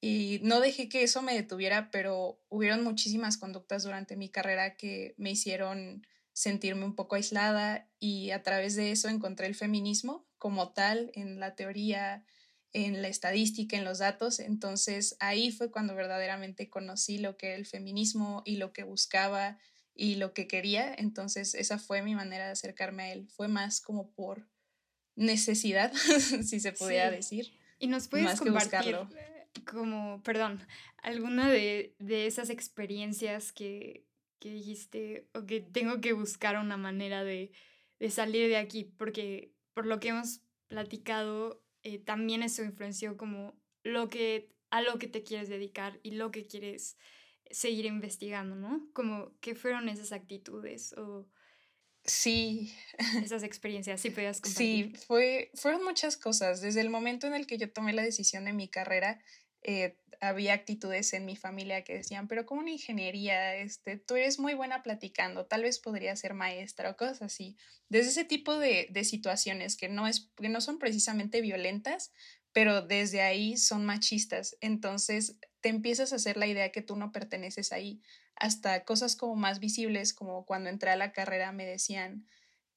y 0.01 0.41
no 0.43 0.61
dejé 0.61 0.89
que 0.89 1.03
eso 1.03 1.21
me 1.21 1.35
detuviera, 1.35 1.91
pero 1.91 2.41
hubieron 2.49 2.83
muchísimas 2.83 3.37
conductas 3.37 3.83
durante 3.83 4.17
mi 4.17 4.29
carrera 4.31 4.77
que 4.77 5.15
me 5.19 5.33
hicieron 5.33 6.07
sentirme 6.33 6.85
un 6.85 6.95
poco 6.95 7.17
aislada 7.17 7.91
y 7.99 8.31
a 8.31 8.43
través 8.43 8.77
de 8.77 8.93
eso 8.93 9.09
encontré 9.09 9.49
el 9.49 9.55
feminismo 9.57 10.27
como 10.39 10.73
tal 10.73 11.11
en 11.15 11.41
la 11.41 11.57
teoría, 11.57 12.25
en 12.73 13.03
la 13.03 13.09
estadística, 13.09 13.77
en 13.77 13.85
los 13.85 13.99
datos. 13.99 14.39
Entonces 14.39 15.17
ahí 15.19 15.51
fue 15.51 15.73
cuando 15.73 15.97
verdaderamente 15.97 16.71
conocí 16.71 17.19
lo 17.19 17.37
que 17.37 17.49
era 17.49 17.57
el 17.57 17.67
feminismo 17.67 18.43
y 18.45 18.57
lo 18.57 18.73
que 18.73 18.85
buscaba 18.85 19.59
y 19.93 20.15
lo 20.17 20.35
que 20.35 20.47
quería. 20.47 20.95
Entonces 20.97 21.55
esa 21.55 21.79
fue 21.79 22.03
mi 22.03 22.15
manera 22.15 22.47
de 22.47 22.53
acercarme 22.53 23.03
a 23.05 23.13
él. 23.13 23.29
Fue 23.29 23.49
más 23.49 23.81
como 23.81 24.11
por 24.13 24.52
necesidad, 25.17 25.93
si 26.43 26.61
se 26.61 26.73
pudiera 26.73 27.11
decir. 27.11 27.59
Y 27.79 27.89
nos 27.89 28.09
puedes 28.09 28.39
compartir 28.41 28.95
eh, 28.95 29.65
como, 29.65 30.23
perdón, 30.23 30.61
alguna 31.03 31.51
de, 31.51 31.95
esas 32.09 32.51
experiencias 32.51 33.53
que, 33.53 34.07
dijiste 34.41 35.29
o 35.35 35.47
que 35.47 35.61
tengo 35.61 36.01
que 36.01 36.13
buscar 36.13 36.59
una 36.59 36.77
manera 36.77 37.23
de, 37.25 37.53
salir 38.11 38.49
de 38.49 38.57
aquí, 38.57 38.85
porque 38.85 39.53
por 39.75 39.87
lo 39.87 40.01
que 40.01 40.09
hemos 40.09 40.41
platicado, 40.69 41.63
eh, 41.83 41.99
también 41.99 42.43
eso 42.43 42.65
influenció 42.65 43.17
como 43.17 43.55
lo 43.85 44.09
que, 44.09 44.51
a 44.71 44.83
lo 44.83 44.99
que 44.99 45.07
te 45.07 45.23
quieres 45.23 45.49
dedicar 45.49 46.01
y 46.03 46.13
lo 46.13 46.31
que 46.31 46.47
quieres 46.47 46.97
seguir 47.51 47.85
investigando, 47.85 48.57
¿no? 48.57 48.89
Como, 48.93 49.33
¿qué 49.41 49.55
fueron 49.55 49.89
esas 49.89 50.13
actitudes 50.13 50.93
o 50.95 51.29
Sí. 52.05 52.75
Esas 53.25 53.43
experiencias, 53.43 54.01
sí 54.01 54.11
podías 54.11 54.41
compartir. 54.41 54.97
Sí, 54.97 55.05
fue, 55.07 55.51
fueron 55.55 55.85
muchas 55.85 56.17
cosas. 56.17 56.61
Desde 56.61 56.81
el 56.81 56.91
momento 56.91 57.27
en 57.27 57.35
el 57.35 57.47
que 57.47 57.59
yo 57.59 57.73
tomé 57.73 57.93
la 57.93 58.03
decisión 58.03 58.45
de 58.45 58.53
mi 58.53 58.69
carrera, 58.69 59.21
eh, 59.63 59.99
había 60.21 60.55
actitudes 60.55 61.13
en 61.15 61.25
mi 61.25 61.37
familia 61.37 61.83
que 61.83 61.95
decían, 61.95 62.29
pero 62.29 62.47
como 62.47 62.61
una 62.61 62.71
ingeniería, 62.71 63.57
este, 63.57 63.97
tú 63.97 64.15
eres 64.15 64.39
muy 64.39 64.55
buena 64.55 64.83
platicando, 64.83 65.47
tal 65.47 65.63
vez 65.63 65.81
podría 65.81 66.15
ser 66.15 66.35
maestra 66.35 66.91
o 66.91 66.97
cosas 66.97 67.23
así. 67.23 67.57
Desde 67.89 68.11
ese 68.11 68.25
tipo 68.25 68.57
de, 68.57 68.89
de 68.91 69.05
situaciones 69.05 69.77
que 69.77 69.89
no, 69.89 70.07
es, 70.07 70.31
que 70.37 70.49
no 70.49 70.61
son 70.61 70.79
precisamente 70.79 71.41
violentas, 71.41 72.13
pero 72.53 72.83
desde 72.83 73.23
ahí 73.23 73.57
son 73.57 73.85
machistas. 73.85 74.57
Entonces 74.61 75.39
te 75.61 75.71
empiezas 75.71 76.13
a 76.13 76.17
hacer 76.17 76.37
la 76.37 76.47
idea 76.47 76.71
que 76.71 76.83
tú 76.83 76.97
no 76.97 77.11
perteneces 77.13 77.73
ahí 77.73 78.01
hasta 78.37 78.85
cosas 78.85 79.17
como 79.17 79.37
más 79.37 79.61
visibles, 79.61 80.15
como 80.15 80.45
cuando 80.47 80.71
entré 80.71 80.91
a 80.91 80.97
la 80.97 81.13
carrera 81.13 81.53
me 81.53 81.67
decían 81.67 82.27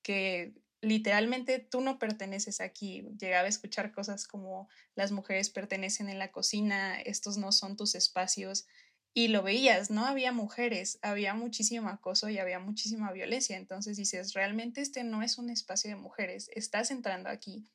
que 0.02 0.54
literalmente 0.82 1.60
tú 1.60 1.82
no 1.82 2.00
perteneces 2.00 2.62
aquí. 2.62 3.08
Llegaba 3.20 3.46
a 3.46 3.50
escuchar 3.50 3.92
cosas 3.92 4.28
como 4.28 4.70
las 4.96 5.12
mujeres 5.12 5.50
pertenecen 5.50 6.10
en 6.10 6.20
la 6.20 6.32
cocina, 6.32 7.02
estos 7.02 7.38
no 7.38 7.52
son 7.52 7.76
tus 7.76 7.96
espacios. 7.96 8.68
Y 9.14 9.30
lo 9.30 9.44
veías, 9.44 9.90
no 9.90 10.06
había 10.06 10.32
mujeres, 10.32 11.00
había 11.02 11.34
muchísimo 11.34 11.88
acoso 11.88 12.30
y 12.30 12.38
había 12.38 12.60
muchísima 12.60 13.12
violencia. 13.14 13.58
Entonces 13.58 13.98
dices, 13.98 14.34
realmente 14.34 14.82
este 14.82 15.04
no 15.04 15.24
es 15.24 15.38
un 15.38 15.50
espacio 15.50 15.90
de 15.90 15.96
mujeres, 15.96 16.50
estás 16.54 16.92
entrando 16.92 17.30
aquí. 17.30 17.66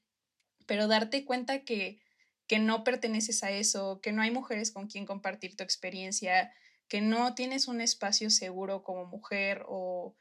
Pero 0.66 0.86
darte 0.86 1.24
cuenta 1.24 1.64
que, 1.64 2.00
que 2.46 2.58
no 2.58 2.84
perteneces 2.84 3.42
a 3.42 3.50
eso, 3.50 4.00
que 4.02 4.12
no 4.12 4.22
hay 4.22 4.30
mujeres 4.30 4.70
con 4.70 4.86
quien 4.86 5.06
compartir 5.06 5.56
tu 5.56 5.64
experiencia, 5.64 6.52
que 6.90 7.00
no 7.00 7.34
tienes 7.36 7.68
un 7.68 7.80
espacio 7.80 8.30
seguro 8.30 8.82
como 8.82 9.06
mujer 9.06 9.62
o 9.68 10.16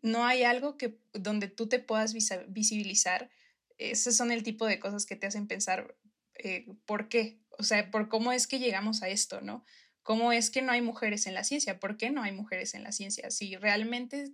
no 0.00 0.24
hay 0.24 0.44
algo 0.44 0.78
que 0.78 0.96
donde 1.12 1.48
tú 1.48 1.68
te 1.68 1.80
puedas 1.80 2.14
visibilizar, 2.14 3.30
esos 3.78 4.16
son 4.16 4.30
el 4.30 4.44
tipo 4.44 4.64
de 4.64 4.78
cosas 4.78 5.06
que 5.06 5.16
te 5.16 5.26
hacen 5.26 5.48
pensar 5.48 5.96
eh, 6.36 6.66
por 6.86 7.08
qué, 7.08 7.40
o 7.58 7.64
sea, 7.64 7.90
por 7.90 8.08
cómo 8.08 8.30
es 8.30 8.46
que 8.46 8.60
llegamos 8.60 9.02
a 9.02 9.08
esto, 9.08 9.40
¿no? 9.40 9.64
¿Cómo 10.04 10.30
es 10.30 10.50
que 10.50 10.62
no 10.62 10.70
hay 10.70 10.82
mujeres 10.82 11.26
en 11.26 11.34
la 11.34 11.42
ciencia? 11.42 11.80
¿Por 11.80 11.96
qué 11.96 12.10
no 12.10 12.22
hay 12.22 12.30
mujeres 12.30 12.74
en 12.74 12.84
la 12.84 12.92
ciencia? 12.92 13.32
Si 13.32 13.56
realmente 13.56 14.30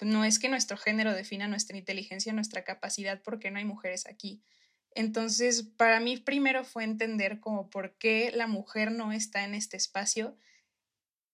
no 0.00 0.24
es 0.24 0.38
que 0.38 0.48
nuestro 0.48 0.76
género 0.76 1.12
defina 1.12 1.48
nuestra 1.48 1.76
inteligencia, 1.76 2.32
nuestra 2.34 2.62
capacidad, 2.62 3.20
¿por 3.20 3.40
qué 3.40 3.50
no 3.50 3.58
hay 3.58 3.64
mujeres 3.64 4.06
aquí? 4.06 4.44
Entonces, 4.94 5.64
para 5.76 5.98
mí 5.98 6.18
primero 6.18 6.64
fue 6.64 6.84
entender 6.84 7.40
como 7.40 7.68
por 7.68 7.98
qué 7.98 8.30
la 8.32 8.46
mujer 8.46 8.92
no 8.92 9.10
está 9.10 9.42
en 9.42 9.54
este 9.54 9.76
espacio 9.76 10.36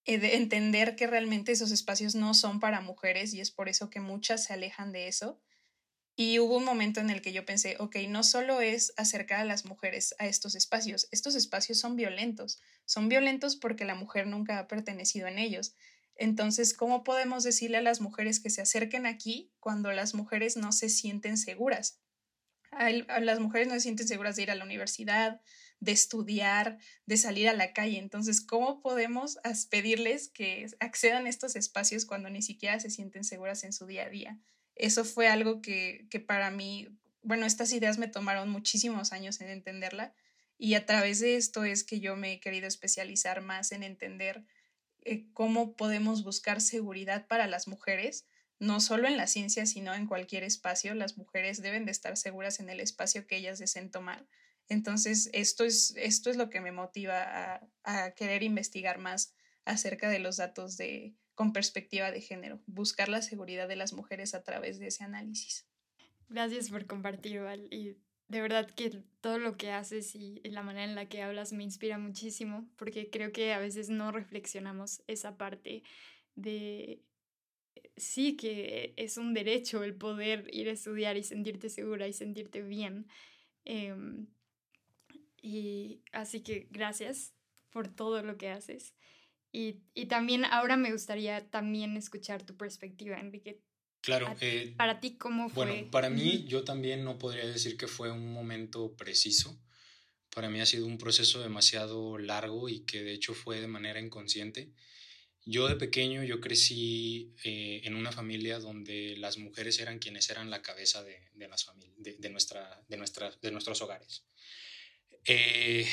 de 0.07 0.37
entender 0.37 0.97
que 0.97 1.07
realmente 1.07 1.53
esos 1.53 1.71
espacios 1.71 2.15
no 2.15 2.35
son 2.35 2.61
para 2.61 2.81
mujeres 2.81 3.35
y 3.35 3.41
es 3.41 3.51
por 3.51 3.69
eso 3.69 3.91
que 3.91 4.01
muchas 4.01 4.45
se 4.45 4.53
alejan 4.53 4.93
de 4.93 5.09
eso. 5.09 5.41
Y 6.15 6.39
hubo 6.41 6.59
un 6.59 6.65
momento 6.65 7.01
en 7.01 7.09
el 7.09 7.23
que 7.23 7.33
yo 7.33 7.47
pensé, 7.47 7.77
ok, 7.79 7.97
no 8.09 8.23
solo 8.23 8.61
es 8.61 8.93
acercar 8.97 9.41
a 9.41 9.45
las 9.45 9.65
mujeres 9.65 10.15
a 10.19 10.27
estos 10.27 10.55
espacios, 10.55 11.09
estos 11.11 11.35
espacios 11.35 11.79
son 11.79 11.97
violentos, 11.97 12.61
son 12.85 13.09
violentos 13.09 13.57
porque 13.57 13.87
la 13.87 13.95
mujer 13.95 14.27
nunca 14.27 14.59
ha 14.59 14.69
pertenecido 14.69 15.27
en 15.27 15.39
ellos. 15.39 15.75
Entonces, 16.15 16.75
¿cómo 16.75 17.03
podemos 17.03 17.45
decirle 17.45 17.79
a 17.79 17.83
las 17.83 18.03
mujeres 18.03 18.41
que 18.41 18.51
se 18.51 18.61
acerquen 18.61 19.07
aquí 19.07 19.51
cuando 19.59 19.91
las 19.93 20.15
mujeres 20.15 20.57
no 20.57 20.73
se 20.73 20.91
sienten 20.91 21.39
seguras? 21.39 22.01
Las 23.21 23.41
mujeres 23.41 23.69
no 23.69 23.75
se 23.75 23.81
sienten 23.81 24.09
seguras 24.09 24.37
de 24.37 24.43
ir 24.43 24.51
a 24.51 24.55
la 24.55 24.65
universidad, 24.65 25.41
de 25.83 25.91
estudiar, 25.91 26.79
de 27.07 27.17
salir 27.17 27.49
a 27.49 27.55
la 27.55 27.73
calle. 27.73 27.99
Entonces, 27.99 28.41
¿cómo 28.41 28.81
podemos 28.81 29.39
pedirles 29.69 30.29
que 30.29 30.67
accedan 30.79 31.27
a 31.27 31.29
estos 31.29 31.57
espacios 31.57 32.07
cuando 32.07 32.31
ni 32.31 32.41
siquiera 32.41 32.79
se 32.79 32.89
sienten 32.89 33.25
seguras 33.25 33.65
en 33.65 33.73
su 33.73 33.87
día 33.87 34.05
a 34.05 34.09
día? 34.09 34.39
Eso 34.77 35.05
fue 35.05 35.27
algo 35.27 35.61
que, 35.61 36.07
que 36.09 36.21
para 36.21 36.53
mí, 36.53 36.89
bueno, 37.23 37.47
estas 37.47 37.73
ideas 37.73 37.99
me 37.99 38.07
tomaron 38.07 38.49
muchísimos 38.49 39.13
años 39.13 39.41
en 39.41 39.49
entenderla 39.49 40.15
y 40.57 40.75
a 40.75 40.87
través 40.87 41.19
de 41.19 41.35
esto 41.35 41.65
es 41.65 41.83
que 41.83 41.99
yo 41.99 42.15
me 42.15 42.35
he 42.35 42.41
querido 42.41 42.69
especializar 42.69 43.41
más 43.41 43.73
en 43.73 43.83
entender 43.83 44.45
eh, 45.05 45.27
cómo 45.33 45.75
podemos 45.75 46.23
buscar 46.23 46.61
seguridad 46.61 47.27
para 47.27 47.49
las 47.49 47.67
mujeres, 47.67 48.29
no 48.61 48.81
solo 48.81 49.09
en 49.09 49.17
la 49.17 49.27
ciencia, 49.27 49.67
sino 49.67 49.95
en 49.95 50.07
cualquier 50.07 50.45
espacio. 50.45 50.95
Las 50.95 51.19
mujeres 51.19 51.61
deben 51.61 51.87
de 51.87 51.91
estar 51.91 52.17
seguras 52.17 52.61
en 52.61 52.71
el 52.71 52.79
espacio 52.79 53.27
que 53.27 53.39
ellas 53.39 53.59
deseen 53.59 53.91
tomar 53.91 54.29
entonces, 54.73 55.29
esto 55.33 55.65
es, 55.65 55.95
esto 55.97 56.31
es 56.31 56.37
lo 56.37 56.49
que 56.49 56.61
me 56.61 56.73
motiva 56.73 57.69
a, 57.85 58.11
querer 58.13 58.43
investigar 58.43 58.99
más 58.99 59.35
acerca 59.65 60.09
de 60.09 60.19
los 60.19 60.39
datos 60.39 60.77
de, 60.77 61.15
con 61.35 61.53
perspectiva 61.53 62.11
de 62.11 62.21
género, 62.21 62.61
buscar 62.67 63.09
la 63.09 63.23
seguridad 63.23 63.69
de 63.69 63.77
las 63.77 63.93
mujeres 63.93 64.35
a 64.35 64.43
través 64.43 64.79
de 64.79 64.87
ese 64.87 65.05
análisis. 65.05 65.67
Gracias 66.29 66.71
por 66.71 66.87
compartir, 66.87 67.41
Val. 67.41 67.69
Y 67.71 67.99
de 68.29 68.41
verdad 68.41 68.71
que 68.71 69.03
todo 69.21 69.39
lo 69.39 69.57
que 69.59 69.71
haces 69.71 70.15
y 70.15 70.41
la 70.45 70.63
manera 70.63 70.85
en 70.85 70.95
la 70.95 71.09
que 71.09 71.23
hablas 71.23 71.53
me 71.53 71.65
inspira 71.65 71.99
muchísimo, 71.99 72.67
porque 72.77 73.11
creo 73.11 73.31
que 73.31 73.53
a 73.53 73.59
veces 73.59 73.91
no 73.91 74.11
reflexionamos 74.11 75.03
esa 75.07 75.37
parte 75.37 75.83
de, 76.35 77.03
sí, 77.97 78.37
que 78.37 78.95
es 78.97 79.19
un 79.19 79.35
derecho 79.35 79.85
el 79.85 79.95
poder 79.95 80.49
ir 80.51 80.69
a 80.69 80.73
estudiar 80.73 81.19
y 81.19 81.25
sentirte 81.25 81.69
segura 81.69 82.09
y 82.09 82.15
sentirte 82.15 82.63
bien. 82.63 83.07
Em, 83.65 84.29
y 85.43 86.03
así 86.13 86.41
que 86.41 86.69
gracias 86.71 87.35
por 87.71 87.89
todo 87.89 88.23
lo 88.23 88.39
que 88.39 88.49
haces. 88.49 88.95
Y, 89.51 89.83
y 89.93 90.07
también 90.07 90.47
ahora 90.47 90.77
me 90.79 90.93
gustaría 90.93 91.51
también 91.51 91.97
escuchar 91.97 92.43
tu 92.47 92.57
perspectiva, 92.57 93.19
Enrique. 93.19 93.61
Claro. 94.01 94.35
Eh, 94.41 94.75
para 94.77 95.01
ti, 95.01 95.17
¿cómo 95.17 95.51
fue? 95.51 95.67
Bueno, 95.67 95.91
para 95.91 96.11
mí 96.11 96.45
yo 96.49 96.65
también 96.65 97.05
no 97.05 97.19
podría 97.19 97.47
decir 97.47 97.77
que 97.77 97.87
fue 97.87 98.11
un 98.11 98.33
momento 98.33 98.97
preciso. 98.97 99.61
Para 100.35 100.49
mí 100.49 100.61
ha 100.61 100.67
sido 100.67 100.87
un 100.87 100.97
proceso 100.97 101.41
demasiado 101.41 102.19
largo 102.19 102.69
y 102.69 102.81
que 102.81 103.03
de 103.03 103.13
hecho 103.13 103.35
fue 103.35 103.61
de 103.61 103.69
manera 103.69 104.01
inconsciente. 104.01 104.73
Yo 105.45 105.69
de 105.69 105.77
pequeño, 105.77 106.23
yo 106.25 106.41
crecí 106.41 107.35
eh, 107.45 107.83
en 107.85 107.95
una 107.95 108.13
familia 108.13 108.59
donde 108.59 109.17
las 109.19 109.39
mujeres 109.39 109.79
eran 109.81 109.99
quienes 109.99 110.31
eran 110.31 110.51
la 110.51 110.63
cabeza 110.63 111.03
de, 111.03 111.21
de 111.35 111.49
las 111.49 111.69
de, 111.99 112.15
de, 112.15 112.31
nuestra, 112.31 112.83
de, 112.89 112.97
nuestra, 112.97 113.31
de 113.43 113.51
nuestros 113.51 113.83
hogares. 113.83 114.25
Eh, 115.25 115.87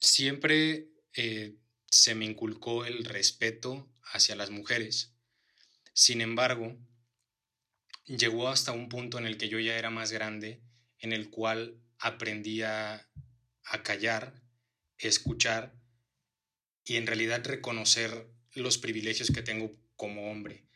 siempre 0.00 0.88
eh, 1.14 1.54
se 1.90 2.14
me 2.14 2.24
inculcó 2.24 2.86
el 2.86 3.04
respeto 3.04 3.92
hacia 4.14 4.36
las 4.36 4.48
mujeres 4.48 5.14
Sin 5.92 6.22
embargo, 6.22 6.78
llegó 8.06 8.48
hasta 8.48 8.72
un 8.72 8.88
punto 8.88 9.18
en 9.18 9.26
el 9.26 9.36
que 9.36 9.50
yo 9.50 9.58
ya 9.58 9.76
era 9.76 9.90
más 9.90 10.12
grande, 10.12 10.62
en 10.98 11.12
el 11.12 11.28
cual 11.28 11.78
aprendí 11.98 12.62
a, 12.62 13.06
callar, 13.84 14.42
escuchar 14.98 15.74
y 16.84 16.96
en 16.96 17.06
realidad 17.06 17.44
reconocer 17.44 18.28
los 18.54 18.78
privilegios 18.78 19.30
que 19.30 19.42
tengo 19.42 19.76
como 19.96 20.30
hombre. 20.30 20.66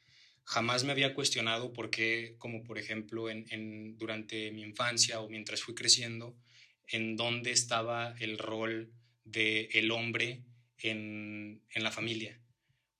Jamás 0.44 0.84
me 0.84 0.92
había 0.92 1.14
cuestionado 1.14 1.72
por 1.72 1.90
qué, 1.90 2.36
como 2.38 2.62
por 2.64 2.78
ejemplo 2.78 3.28
en, 3.30 3.96
durante 3.96 4.52
mi 4.52 4.62
infancia 4.62 5.20
o 5.20 5.28
mientras 5.28 5.62
fui 5.62 5.74
creciendo, 5.74 6.36
en 6.88 7.16
dónde 7.16 7.50
estaba 7.50 8.14
el 8.18 8.38
rol 8.38 8.92
del 9.24 9.68
el 9.72 9.90
hombre 9.90 10.44
en, 10.78 11.62
en, 11.70 11.82
la 11.82 11.90
familia, 11.90 12.40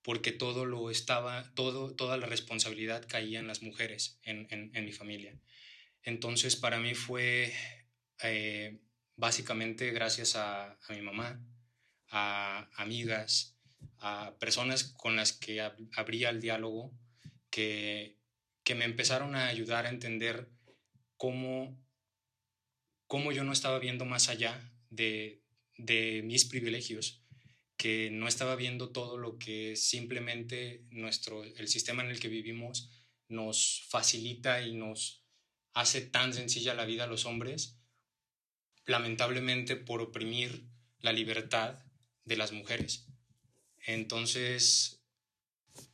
porque 0.03 0.33
todo 0.33 0.65
lo 0.65 0.91
estaba, 0.91 1.53
todo, 1.55 1.95
toda 1.95 2.17
la 2.17 2.27
responsabilidad 2.27 3.07
caía 3.07 3.39
en 3.39 3.47
las 3.47 3.63
mujeres 3.63 4.19
en, 4.23 4.47
en, 4.51 4.85
mi 4.85 4.93
familia. 4.93 5.39
Entonces 6.03 6.57
para 6.57 6.79
mí 6.79 6.95
fue 6.95 7.53
eh, 8.23 8.81
básicamente 9.17 9.91
gracias 9.91 10.37
a, 10.37 10.79
mi 10.91 11.01
mamá, 11.01 11.41
a 12.11 12.69
amigas, 12.77 13.57
a 13.99 14.35
personas 14.39 14.85
con 14.85 15.17
las 15.17 15.33
que 15.33 15.61
abría 15.97 16.31
el 16.31 16.41
diálogo, 16.41 16.93
que, 17.51 18.17
que 18.63 18.75
me 18.75 18.85
empezaron 18.85 19.35
a 19.35 19.49
ayudar 19.49 19.87
a 19.87 19.91
entender 19.91 20.49
cómo, 21.17 21.79
cómo 23.07 23.33
yo 23.33 23.45
no 23.45 23.53
estaba 23.53 23.79
viendo 23.79 24.05
más 24.05 24.29
allá 24.29 24.73
de, 24.91 25.43
de 25.77 26.23
mis 26.25 26.45
privilegios, 26.45 27.23
que 27.77 28.11
no 28.11 28.27
estaba 28.27 28.57
viendo 28.57 28.91
todo 28.91 29.19
lo 29.19 29.39
que 29.39 29.77
simplemente 29.77 30.85
nuestro, 30.91 31.45
el 31.45 31.69
sistema 31.69 32.03
en 32.03 32.11
el 32.11 32.21
que 32.21 32.29
vivimos 32.29 32.91
nos 33.29 33.85
facilita 33.89 34.63
y 34.63 34.75
nos 34.75 35.25
hace 35.75 36.01
tan 36.01 36.33
sencilla 36.33 36.75
la 36.75 36.87
vida 36.87 37.05
a 37.05 37.09
los 37.09 37.27
hombres, 37.27 37.79
lamentablemente 38.87 39.77
por 39.77 40.01
oprimir 40.01 40.67
la 41.01 41.13
libertad 41.13 41.85
de 42.25 42.37
las 42.37 42.53
mujeres. 42.53 43.07
Entonces, 43.87 45.03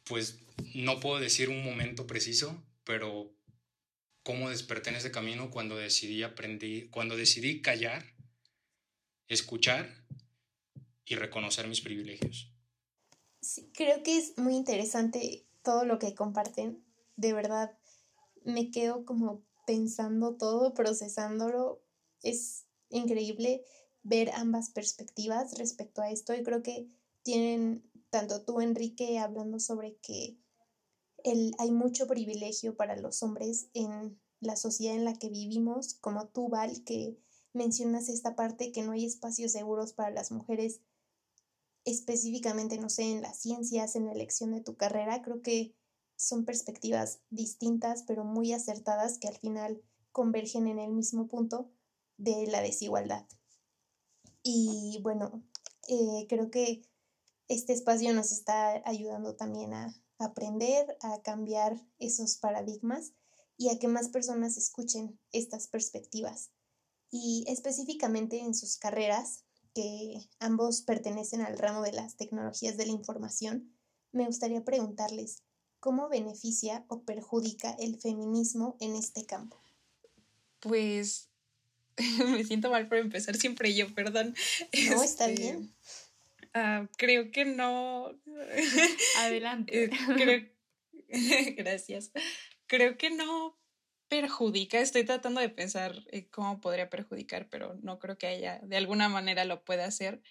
pues 0.05 0.39
no 0.75 1.01
puedo 1.01 1.19
decir 1.19 1.49
un 1.49 1.65
momento 1.65 2.07
preciso, 2.07 2.65
pero 2.85 3.35
cómo 4.23 4.51
desperté 4.51 4.91
en 4.91 4.97
ese 4.97 5.11
camino 5.11 5.51
cuando 5.51 5.77
decidí 5.77 6.23
aprendí, 6.23 6.89
cuando 6.89 7.17
decidí 7.17 7.63
callar, 7.63 8.05
escuchar 9.29 10.05
y 11.05 11.15
reconocer 11.15 11.67
mis 11.69 11.81
privilegios. 11.81 12.53
Sí, 13.41 13.71
creo 13.75 14.03
que 14.03 14.17
es 14.17 14.39
muy 14.39 14.55
interesante 14.55 15.45
todo 15.63 15.85
lo 15.85 15.99
que 15.99 16.15
comparten. 16.15 16.85
De 17.17 17.33
verdad, 17.33 17.77
me 18.45 18.71
quedo 18.71 19.05
como 19.05 19.43
pensando 19.67 20.37
todo, 20.37 20.75
procesándolo. 20.75 21.83
Es 22.23 22.67
increíble 22.89 23.65
ver 24.03 24.31
ambas 24.35 24.71
perspectivas 24.71 25.59
respecto 25.59 26.03
a 26.03 26.11
esto 26.11 26.35
y 26.35 26.43
creo 26.43 26.63
que 26.63 26.89
tienen 27.23 27.89
tanto 28.11 28.45
tú, 28.45 28.61
Enrique, 28.61 29.19
hablando 29.19 29.59
sobre 29.59 29.97
que 29.97 30.37
el, 31.25 31.55
hay 31.59 31.71
mucho 31.71 32.07
privilegio 32.07 32.77
para 32.77 32.97
los 32.97 33.23
hombres 33.23 33.69
en 33.75 34.21
la 34.41 34.57
sociedad 34.57 34.97
en 34.97 35.05
la 35.05 35.15
que 35.15 35.29
vivimos, 35.29 35.95
como 35.95 36.29
tú, 36.29 36.49
Val, 36.49 36.83
que 36.85 37.17
mencionas 37.53 38.09
esta 38.09 38.35
parte 38.35 38.73
que 38.73 38.83
no 38.83 38.93
hay 38.93 39.05
espacios 39.05 39.53
seguros 39.53 39.93
para 39.93 40.11
las 40.11 40.33
mujeres 40.33 40.81
específicamente, 41.85 42.79
no 42.79 42.89
sé, 42.89 43.05
en 43.05 43.23
las 43.23 43.39
ciencias, 43.39 43.97
en 43.97 44.07
la 44.07 44.13
elección 44.13 44.53
de 44.53 44.61
tu 44.61 44.77
carrera, 44.77 45.23
creo 45.23 45.43
que 45.43 45.75
son 46.17 46.45
perspectivas 46.45 47.21
distintas, 47.31 48.05
pero 48.05 48.25
muy 48.25 48.53
acertadas, 48.53 49.19
que 49.19 49.29
al 49.29 49.37
final 49.37 49.83
convergen 50.13 50.69
en 50.69 50.79
el 50.79 50.93
mismo 50.93 51.27
punto 51.27 51.71
de 52.17 52.47
la 52.47 52.61
desigualdad. 52.61 53.27
Y 54.43 55.01
bueno, 55.03 55.43
eh, 55.89 56.27
creo 56.29 56.51
que 56.51 56.83
este 57.49 57.73
espacio 57.73 58.13
nos 58.13 58.31
está 58.33 58.83
ayudando 58.89 59.35
también 59.35 59.75
a 59.75 59.95
aprender, 60.23 60.97
a 61.01 61.21
cambiar 61.23 61.81
esos 61.99 62.37
paradigmas 62.37 63.13
y 63.57 63.69
a 63.69 63.79
que 63.79 63.89
más 63.89 64.09
personas 64.09 64.57
escuchen 64.57 65.19
estas 65.33 65.69
perspectivas. 65.69 66.51
Y 67.11 67.45
específicamente 67.49 68.41
en 68.41 68.55
sus 68.55 68.77
carreras, 68.77 69.45
que 69.75 70.19
ambos 70.39 70.83
pertenecen 70.83 71.41
al 71.41 71.59
ramo 71.59 71.83
de 71.83 71.93
las 71.93 72.17
tecnologías 72.17 72.77
de 72.77 72.87
la 72.87 72.93
información, 72.93 73.75
me 74.13 74.27
gustaría 74.27 74.65
preguntarles 74.65 75.43
cómo 75.81 76.09
beneficia 76.09 76.85
o 76.89 77.03
perjudica 77.03 77.73
el 77.79 78.01
feminismo 78.01 78.77
en 78.81 78.95
este 78.95 79.27
campo. 79.27 79.61
Pues 80.61 81.29
me 82.19 82.45
siento 82.45 82.71
mal 82.71 82.89
por 82.89 82.99
empezar 82.99 83.37
siempre 83.37 83.75
yo, 83.75 83.93
perdón. 83.95 84.35
No, 84.91 85.03
está 85.03 85.29
este, 85.29 85.43
bien. 85.43 85.75
Ah, 86.55 86.87
creo 86.99 87.31
que 87.31 87.45
no. 87.45 88.13
Adelante. 89.21 89.85
Eh, 89.85 90.55
gracias. 91.57 92.13
Creo 92.67 92.97
que 92.99 93.11
no 93.11 93.59
perjudica. 94.09 94.81
Estoy 94.81 95.05
tratando 95.05 95.41
de 95.41 95.49
pensar 95.49 95.95
eh, 96.11 96.29
cómo 96.31 96.61
podría 96.61 96.91
perjudicar, 96.91 97.49
pero 97.51 97.75
no 97.83 97.99
creo 97.99 98.19
que 98.19 98.27
haya, 98.27 98.61
de 98.63 98.77
alguna 98.77 99.09
manera 99.09 99.45
lo 99.45 99.65
pueda 99.65 99.87
hacer. 99.87 100.23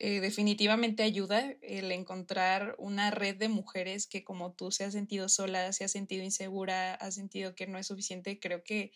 Eh, 0.00 0.20
definitivamente 0.20 1.04
ayuda 1.04 1.54
el 1.62 1.92
encontrar 1.92 2.74
una 2.78 3.10
red 3.12 3.36
de 3.36 3.48
mujeres 3.48 4.06
que 4.08 4.24
como 4.24 4.52
tú 4.54 4.72
se 4.72 4.84
ha 4.84 4.90
sentido 4.90 5.28
sola, 5.28 5.72
se 5.72 5.84
ha 5.84 5.88
sentido 5.88 6.24
insegura, 6.24 6.94
ha 6.94 7.10
sentido 7.12 7.54
que 7.54 7.66
no 7.68 7.78
es 7.78 7.86
suficiente, 7.86 8.40
creo 8.40 8.64
que 8.64 8.92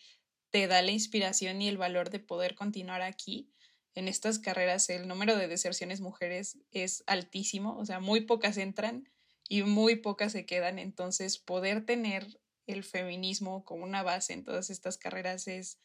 te 0.51 0.67
da 0.67 0.81
la 0.81 0.91
inspiración 0.91 1.61
y 1.61 1.69
el 1.69 1.77
valor 1.77 2.09
de 2.09 2.19
poder 2.19 2.55
continuar 2.55 3.01
aquí. 3.01 3.51
En 3.95 4.07
estas 4.07 4.39
carreras 4.39 4.89
el 4.89 5.07
número 5.07 5.35
de 5.35 5.47
deserciones 5.47 6.01
mujeres 6.01 6.57
es 6.71 7.03
altísimo, 7.07 7.77
o 7.77 7.85
sea, 7.85 7.99
muy 7.99 8.21
pocas 8.21 8.57
entran 8.57 9.09
y 9.47 9.63
muy 9.63 9.95
pocas 9.95 10.31
se 10.31 10.45
quedan, 10.45 10.79
entonces 10.79 11.39
poder 11.39 11.85
tener 11.85 12.39
el 12.67 12.83
feminismo 12.83 13.65
como 13.65 13.83
una 13.83 14.03
base 14.03 14.33
en 14.33 14.43
todas 14.43 14.69
estas 14.69 14.97
carreras 14.97 15.47
es 15.47 15.79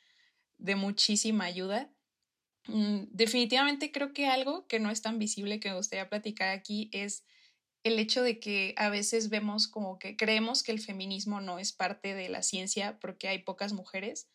de 0.58 0.76
muchísima 0.76 1.44
ayuda. 1.44 1.90
Mm, 2.66 3.04
definitivamente 3.10 3.90
creo 3.90 4.12
que 4.12 4.26
algo 4.26 4.66
que 4.66 4.80
no 4.80 4.90
es 4.90 5.02
tan 5.02 5.18
visible 5.18 5.60
que 5.60 5.70
me 5.70 5.76
gustaría 5.76 6.08
platicar 6.08 6.50
aquí 6.50 6.90
es 6.92 7.24
el 7.84 7.98
hecho 7.98 8.22
de 8.22 8.40
que 8.40 8.74
a 8.76 8.88
veces 8.88 9.28
vemos 9.28 9.68
como 9.68 9.98
que 9.98 10.16
creemos 10.16 10.62
que 10.62 10.72
el 10.72 10.80
feminismo 10.80 11.40
no 11.40 11.58
es 11.58 11.72
parte 11.72 12.14
de 12.14 12.28
la 12.28 12.42
ciencia 12.42 12.98
porque 12.98 13.28
hay 13.28 13.40
pocas 13.40 13.72
mujeres, 13.72 14.28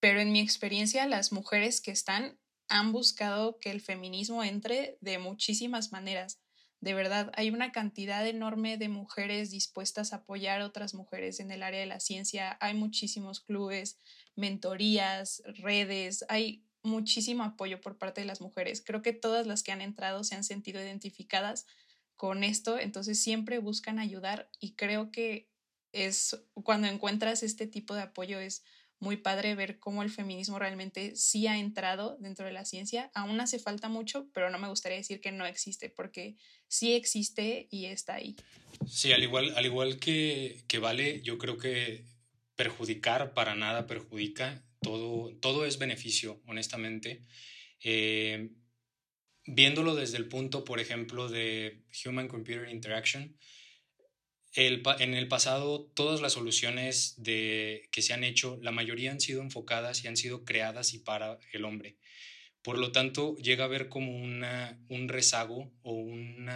pero 0.00 0.20
en 0.20 0.32
mi 0.32 0.40
experiencia 0.40 1.06
las 1.06 1.32
mujeres 1.32 1.80
que 1.80 1.90
están 1.90 2.38
han 2.68 2.92
buscado 2.92 3.58
que 3.58 3.70
el 3.70 3.80
feminismo 3.80 4.42
entre 4.42 4.98
de 5.00 5.18
muchísimas 5.18 5.92
maneras. 5.92 6.40
De 6.80 6.94
verdad, 6.94 7.32
hay 7.34 7.50
una 7.50 7.72
cantidad 7.72 8.26
enorme 8.26 8.76
de 8.76 8.88
mujeres 8.88 9.50
dispuestas 9.50 10.12
a 10.12 10.16
apoyar 10.16 10.60
a 10.60 10.66
otras 10.66 10.94
mujeres 10.94 11.40
en 11.40 11.50
el 11.50 11.62
área 11.62 11.80
de 11.80 11.86
la 11.86 12.00
ciencia. 12.00 12.58
Hay 12.60 12.74
muchísimos 12.74 13.40
clubes, 13.40 13.98
mentorías, 14.34 15.42
redes, 15.58 16.24
hay 16.28 16.64
muchísimo 16.82 17.42
apoyo 17.44 17.80
por 17.80 17.98
parte 17.98 18.20
de 18.20 18.26
las 18.26 18.40
mujeres. 18.40 18.82
Creo 18.84 19.02
que 19.02 19.12
todas 19.12 19.46
las 19.46 19.62
que 19.62 19.72
han 19.72 19.80
entrado 19.80 20.22
se 20.24 20.34
han 20.34 20.44
sentido 20.44 20.80
identificadas 20.80 21.66
con 22.16 22.44
esto, 22.44 22.78
entonces 22.78 23.20
siempre 23.20 23.58
buscan 23.58 23.98
ayudar 23.98 24.50
y 24.58 24.74
creo 24.74 25.10
que 25.10 25.50
es 25.92 26.36
cuando 26.62 26.88
encuentras 26.88 27.42
este 27.42 27.66
tipo 27.66 27.94
de 27.94 28.02
apoyo 28.02 28.38
es 28.38 28.64
muy 28.98 29.16
padre 29.16 29.54
ver 29.54 29.78
cómo 29.78 30.02
el 30.02 30.10
feminismo 30.10 30.58
realmente 30.58 31.16
sí 31.16 31.46
ha 31.46 31.58
entrado 31.58 32.16
dentro 32.18 32.46
de 32.46 32.52
la 32.52 32.64
ciencia. 32.64 33.10
Aún 33.14 33.40
hace 33.40 33.58
falta 33.58 33.88
mucho, 33.88 34.28
pero 34.32 34.50
no 34.50 34.58
me 34.58 34.68
gustaría 34.68 34.98
decir 34.98 35.20
que 35.20 35.32
no 35.32 35.46
existe, 35.46 35.90
porque 35.90 36.36
sí 36.68 36.94
existe 36.94 37.68
y 37.70 37.86
está 37.86 38.14
ahí. 38.14 38.36
Sí, 38.88 39.12
al 39.12 39.22
igual, 39.22 39.54
al 39.56 39.66
igual 39.66 39.98
que, 39.98 40.64
que 40.68 40.78
Vale, 40.78 41.20
yo 41.22 41.38
creo 41.38 41.58
que 41.58 42.04
perjudicar 42.54 43.34
para 43.34 43.54
nada 43.54 43.86
perjudica, 43.86 44.64
todo, 44.80 45.36
todo 45.40 45.66
es 45.66 45.78
beneficio, 45.78 46.42
honestamente. 46.46 47.22
Eh, 47.82 48.50
viéndolo 49.46 49.94
desde 49.94 50.16
el 50.16 50.28
punto, 50.28 50.64
por 50.64 50.80
ejemplo, 50.80 51.28
de 51.28 51.84
Human 52.04 52.28
Computer 52.28 52.68
Interaction, 52.68 53.36
en 54.56 55.14
el 55.14 55.28
pasado 55.28 55.82
todas 55.94 56.22
las 56.22 56.32
soluciones 56.32 57.16
que 57.22 58.02
se 58.02 58.14
han 58.14 58.24
hecho, 58.24 58.58
la 58.62 58.72
mayoría 58.72 59.10
han 59.10 59.20
sido 59.20 59.42
enfocadas 59.42 60.02
y 60.02 60.08
han 60.08 60.16
sido 60.16 60.44
creadas 60.44 60.94
y 60.94 60.98
para 60.98 61.38
el 61.52 61.66
hombre. 61.66 61.96
Por 62.62 62.78
lo 62.78 62.90
tanto, 62.90 63.36
llega 63.36 63.64
a 63.64 63.66
haber 63.66 63.88
como 63.88 64.16
un 64.16 65.08
rezago 65.08 65.70
o, 65.82 65.92
un 65.92 66.46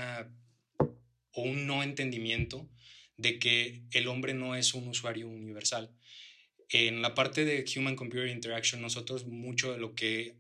no 1.67 1.83
entendimiento 1.83 2.69
de 3.19 3.39
que 3.39 3.83
el 3.93 4.09
hombre 4.09 4.33
no 4.33 4.57
es 4.57 4.73
un 4.73 4.89
usuario 4.89 5.29
universal. 5.29 5.95
En 6.71 7.03
la 7.03 7.15
parte 7.15 7.45
de 7.45 7.65
Human 7.77 7.97
Computer 7.97 8.29
Interaction, 8.29 8.81
nosotros 8.81 9.27
mucho 9.27 9.73
de 9.73 9.79
lo 9.79 9.95
que 9.95 10.37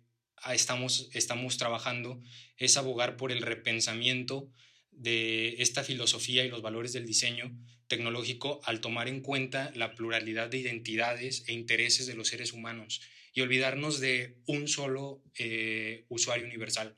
estamos, 0.51 1.11
estamos 1.13 1.59
trabajando 1.59 2.23
es 2.57 2.79
abogar 2.79 3.17
por 3.17 3.33
el 3.33 3.43
repensamiento 3.43 4.51
de 5.01 5.63
esta 5.63 5.83
filosofía 5.83 6.45
y 6.45 6.51
los 6.51 6.61
valores 6.61 6.93
del 6.93 7.07
diseño 7.07 7.57
tecnológico 7.89 8.61
al 8.65 8.81
tomar 8.81 9.09
en 9.09 9.21
cuenta 9.21 9.73
la 9.75 9.95
pluralidad 9.95 10.51
de 10.51 10.59
identidades 10.59 11.43
e 11.49 11.55
intereses 11.55 12.07
de 12.07 12.15
los 12.15 12.29
seres 12.29 12.53
humanos 12.53 13.01
y 13.33 13.41
olvidarnos 13.41 13.99
de 13.99 14.37
un 14.47 14.69
solo 14.69 15.23
eh, 15.39 16.05
usuario 16.09 16.45
universal, 16.45 16.97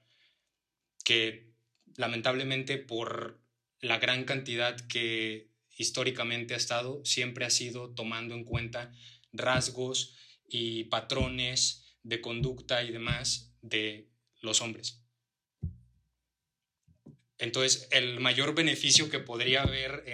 que 1.04 1.52
lamentablemente 1.96 2.76
por 2.76 3.40
la 3.80 3.98
gran 3.98 4.24
cantidad 4.24 4.76
que 4.88 5.48
históricamente 5.76 6.54
ha 6.54 6.56
estado, 6.56 7.04
siempre 7.04 7.44
ha 7.44 7.50
sido 7.50 7.90
tomando 7.94 8.34
en 8.34 8.44
cuenta 8.44 8.92
rasgos 9.32 10.16
y 10.48 10.84
patrones 10.84 11.96
de 12.02 12.20
conducta 12.20 12.82
y 12.82 12.90
demás 12.90 13.54
de 13.62 14.08
los 14.40 14.60
hombres. 14.60 15.01
Entonces, 17.42 17.88
el 17.90 18.20
mayor 18.20 18.54
beneficio 18.54 19.10
que 19.10 19.18
podría 19.18 19.62
haber 19.62 20.04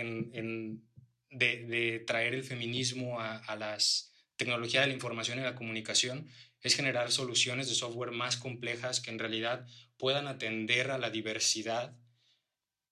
de, 1.31 2.05
traer 2.07 2.35
el 2.35 2.43
feminismo 2.43 3.21
a, 3.21 3.37
a 3.37 3.55
las 3.55 4.15
tecnologías 4.37 4.85
de 4.85 4.89
la 4.89 4.95
información 4.95 5.39
y 5.39 5.43
la 5.43 5.55
comunicación 5.55 6.27
es 6.63 6.75
generar 6.75 7.13
soluciones 7.13 7.69
de 7.69 7.75
software 7.75 8.13
más 8.13 8.39
complejas 8.39 9.03
que 9.03 9.11
en 9.11 9.19
realidad 9.19 9.67
puedan 9.99 10.27
atender 10.27 10.91
a 10.91 10.97
la 10.97 11.11
diversidad 11.11 11.95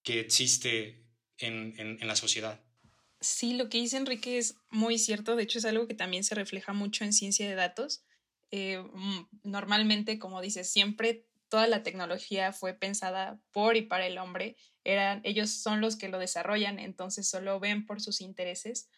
que 0.03 0.21
existe 0.21 1.07
en, 1.39 1.75
en, 1.79 2.07
la 2.07 2.15
sociedad. 2.15 2.63
Sí, 3.23 3.55
lo 3.55 3.71
que 3.71 3.79
dice 3.79 3.97
Enrique 3.97 4.37
es 4.37 4.57
muy 4.69 4.99
cierto. 4.99 5.35
De 5.35 5.45
hecho, 5.45 5.61
es 5.61 5.65
algo 5.65 5.89
que 5.89 5.95
también 5.95 6.25
se 6.25 6.35
refleja 6.35 6.75
mucho 6.75 7.05
en 7.05 7.15
ciencia 7.15 7.49
de 7.49 7.55
datos. 7.55 8.05
Eh, 8.51 8.79
mm, 8.79 9.29
normalmente, 9.45 10.19
como 10.19 10.43
dices, 10.43 10.71
siempre 10.71 11.26
toda 11.49 11.67
la 11.67 11.83
tecnología 11.83 12.53
fue 12.53 12.75
pensada 12.75 13.41
por 13.53 13.77
y 13.77 13.83
para 13.83 14.07
el 14.07 14.19
hombre. 14.19 14.57
Eran, 14.85 15.21
ellos 15.25 15.51
son 15.51 15.81
los 15.81 15.97
que 15.97 16.09
lo 16.09 16.19
desarrollan, 16.19 16.79
entonces 16.79 17.29
solo 17.29 17.61
ven 17.61 17.87
por 17.87 18.01
sus 18.01 18.21
intereses. 18.21 18.89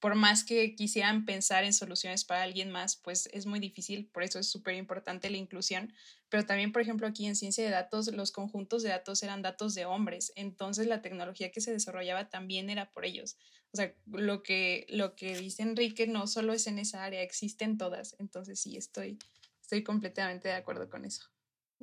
Por 0.00 0.16
más 0.16 0.42
que 0.42 0.74
quisieran 0.74 1.24
pensar 1.24 1.62
en 1.62 1.72
soluciones 1.72 2.24
para 2.24 2.42
alguien 2.42 2.70
más, 2.70 2.96
pues 2.96 3.28
es 3.32 3.46
muy 3.46 3.60
difícil, 3.60 4.08
por 4.12 4.24
eso 4.24 4.40
es 4.40 4.48
súper 4.48 4.74
importante 4.74 5.30
la 5.30 5.36
inclusión. 5.36 5.94
Pero 6.28 6.44
también, 6.44 6.72
por 6.72 6.82
ejemplo, 6.82 7.06
aquí 7.06 7.26
en 7.26 7.36
ciencia 7.36 7.64
de 7.64 7.70
datos, 7.70 8.08
los 8.08 8.32
conjuntos 8.32 8.82
de 8.82 8.88
datos 8.88 9.22
eran 9.22 9.42
datos 9.42 9.74
de 9.74 9.84
hombres, 9.84 10.32
entonces 10.34 10.88
la 10.88 11.02
tecnología 11.02 11.52
que 11.52 11.60
se 11.60 11.72
desarrollaba 11.72 12.30
también 12.30 12.68
era 12.68 12.90
por 12.90 13.04
ellos. 13.04 13.36
O 13.72 13.76
sea, 13.76 13.94
lo 14.06 14.42
que, 14.42 14.86
lo 14.90 15.14
que 15.14 15.36
dice 15.36 15.62
Enrique 15.62 16.06
no 16.06 16.26
solo 16.26 16.52
es 16.52 16.66
en 16.66 16.78
esa 16.78 17.04
área, 17.04 17.22
existen 17.22 17.78
todas. 17.78 18.16
Entonces 18.18 18.60
sí, 18.60 18.76
estoy, 18.76 19.18
estoy 19.60 19.82
completamente 19.82 20.48
de 20.48 20.54
acuerdo 20.54 20.90
con 20.90 21.04
eso. 21.04 21.31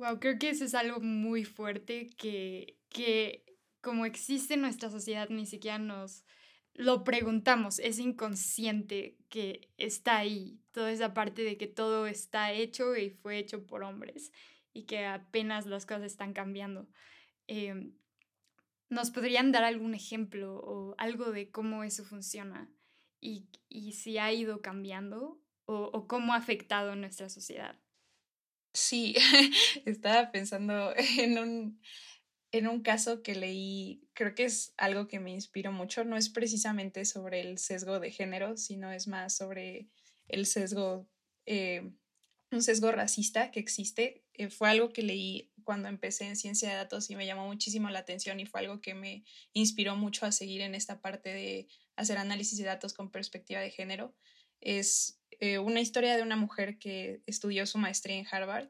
Wow, 0.00 0.18
creo 0.18 0.38
que 0.38 0.48
eso 0.48 0.64
es 0.64 0.74
algo 0.74 0.98
muy 1.00 1.44
fuerte 1.44 2.08
que, 2.16 2.78
que 2.88 3.44
como 3.82 4.06
existe 4.06 4.54
en 4.54 4.62
nuestra 4.62 4.88
sociedad 4.88 5.28
ni 5.28 5.44
siquiera 5.44 5.78
nos 5.78 6.24
lo 6.72 7.04
preguntamos, 7.04 7.78
es 7.80 7.98
inconsciente 7.98 9.18
que 9.28 9.68
está 9.76 10.16
ahí, 10.16 10.58
toda 10.72 10.90
esa 10.90 11.12
parte 11.12 11.42
de 11.42 11.58
que 11.58 11.66
todo 11.66 12.06
está 12.06 12.50
hecho 12.50 12.96
y 12.96 13.10
fue 13.10 13.36
hecho 13.36 13.66
por 13.66 13.82
hombres 13.82 14.32
y 14.72 14.84
que 14.84 15.04
apenas 15.04 15.66
las 15.66 15.84
cosas 15.84 16.04
están 16.04 16.32
cambiando. 16.32 16.88
Em, 17.46 17.92
¿Nos 18.88 19.10
podrían 19.10 19.52
dar 19.52 19.64
algún 19.64 19.94
ejemplo 19.94 20.56
o 20.64 20.94
algo 20.96 21.30
de 21.30 21.50
cómo 21.50 21.84
eso 21.84 22.06
funciona 22.06 22.72
y, 23.20 23.50
y 23.68 23.92
si 23.92 24.16
ha 24.16 24.32
ido 24.32 24.62
cambiando 24.62 25.38
o, 25.66 25.90
o 25.92 26.06
cómo 26.08 26.32
ha 26.32 26.36
afectado 26.36 26.96
nuestra 26.96 27.28
sociedad? 27.28 27.78
Sí, 28.72 29.14
estaba 29.84 30.30
pensando 30.30 30.94
en 30.96 31.38
un, 31.38 31.80
en 32.52 32.68
un 32.68 32.82
caso 32.82 33.22
que 33.22 33.34
leí, 33.34 34.02
creo 34.14 34.34
que 34.34 34.44
es 34.44 34.74
algo 34.76 35.08
que 35.08 35.20
me 35.20 35.32
inspiró 35.32 35.72
mucho, 35.72 36.04
no 36.04 36.16
es 36.16 36.28
precisamente 36.30 37.04
sobre 37.04 37.40
el 37.40 37.58
sesgo 37.58 38.00
de 38.00 38.12
género, 38.12 38.56
sino 38.56 38.92
es 38.92 39.08
más 39.08 39.36
sobre 39.36 39.88
el 40.28 40.46
sesgo, 40.46 41.08
eh, 41.46 41.92
un 42.52 42.62
sesgo 42.62 42.92
racista 42.92 43.50
que 43.50 43.60
existe. 43.60 44.24
Eh, 44.34 44.50
fue 44.50 44.70
algo 44.70 44.90
que 44.92 45.02
leí 45.02 45.52
cuando 45.64 45.88
empecé 45.88 46.26
en 46.26 46.36
ciencia 46.36 46.68
de 46.70 46.76
datos 46.76 47.10
y 47.10 47.16
me 47.16 47.26
llamó 47.26 47.46
muchísimo 47.46 47.90
la 47.90 48.00
atención 48.00 48.40
y 48.40 48.46
fue 48.46 48.60
algo 48.60 48.80
que 48.80 48.94
me 48.94 49.24
inspiró 49.52 49.96
mucho 49.96 50.26
a 50.26 50.32
seguir 50.32 50.62
en 50.62 50.74
esta 50.74 51.00
parte 51.00 51.32
de 51.32 51.68
hacer 51.96 52.18
análisis 52.18 52.58
de 52.58 52.64
datos 52.64 52.94
con 52.94 53.10
perspectiva 53.10 53.60
de 53.60 53.70
género. 53.70 54.16
Es 54.60 55.20
eh, 55.40 55.58
una 55.58 55.80
historia 55.80 56.16
de 56.16 56.22
una 56.22 56.36
mujer 56.36 56.78
que 56.78 57.22
estudió 57.26 57.66
su 57.66 57.78
maestría 57.78 58.16
en 58.16 58.26
Harvard 58.30 58.68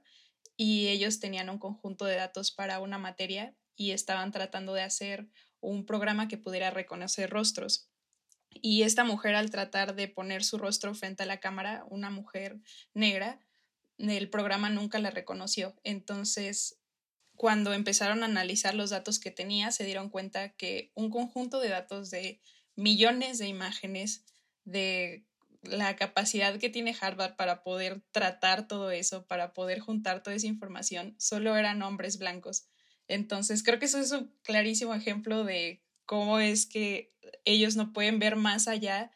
y 0.56 0.88
ellos 0.88 1.20
tenían 1.20 1.50
un 1.50 1.58
conjunto 1.58 2.04
de 2.04 2.16
datos 2.16 2.52
para 2.52 2.80
una 2.80 2.98
materia 2.98 3.54
y 3.76 3.92
estaban 3.92 4.30
tratando 4.30 4.74
de 4.74 4.82
hacer 4.82 5.28
un 5.60 5.86
programa 5.86 6.28
que 6.28 6.36
pudiera 6.36 6.70
reconocer 6.70 7.30
rostros. 7.30 7.88
Y 8.52 8.82
esta 8.82 9.04
mujer 9.04 9.34
al 9.34 9.50
tratar 9.50 9.94
de 9.94 10.08
poner 10.08 10.44
su 10.44 10.58
rostro 10.58 10.94
frente 10.94 11.22
a 11.22 11.26
la 11.26 11.40
cámara, 11.40 11.84
una 11.88 12.10
mujer 12.10 12.60
negra, 12.94 13.40
el 13.98 14.28
programa 14.28 14.70
nunca 14.70 14.98
la 14.98 15.10
reconoció. 15.10 15.76
Entonces, 15.84 16.78
cuando 17.36 17.72
empezaron 17.72 18.22
a 18.22 18.26
analizar 18.26 18.74
los 18.74 18.90
datos 18.90 19.18
que 19.18 19.30
tenía, 19.30 19.72
se 19.72 19.84
dieron 19.84 20.10
cuenta 20.10 20.50
que 20.50 20.92
un 20.94 21.10
conjunto 21.10 21.60
de 21.60 21.70
datos 21.70 22.10
de 22.10 22.40
millones 22.76 23.38
de 23.38 23.46
imágenes 23.48 24.24
de 24.64 25.24
la 25.62 25.96
capacidad 25.96 26.58
que 26.58 26.70
tiene 26.70 26.96
Harvard 26.98 27.36
para 27.36 27.62
poder 27.62 28.02
tratar 28.12 28.66
todo 28.66 28.90
eso, 28.90 29.26
para 29.26 29.52
poder 29.52 29.80
juntar 29.80 30.22
toda 30.22 30.36
esa 30.36 30.46
información, 30.46 31.14
solo 31.18 31.56
eran 31.56 31.82
hombres 31.82 32.18
blancos. 32.18 32.66
Entonces, 33.08 33.62
creo 33.62 33.78
que 33.78 33.86
eso 33.86 33.98
es 33.98 34.12
un 34.12 34.32
clarísimo 34.42 34.94
ejemplo 34.94 35.44
de 35.44 35.82
cómo 36.06 36.38
es 36.38 36.66
que 36.66 37.12
ellos 37.44 37.76
no 37.76 37.92
pueden 37.92 38.18
ver 38.18 38.36
más 38.36 38.68
allá 38.68 39.10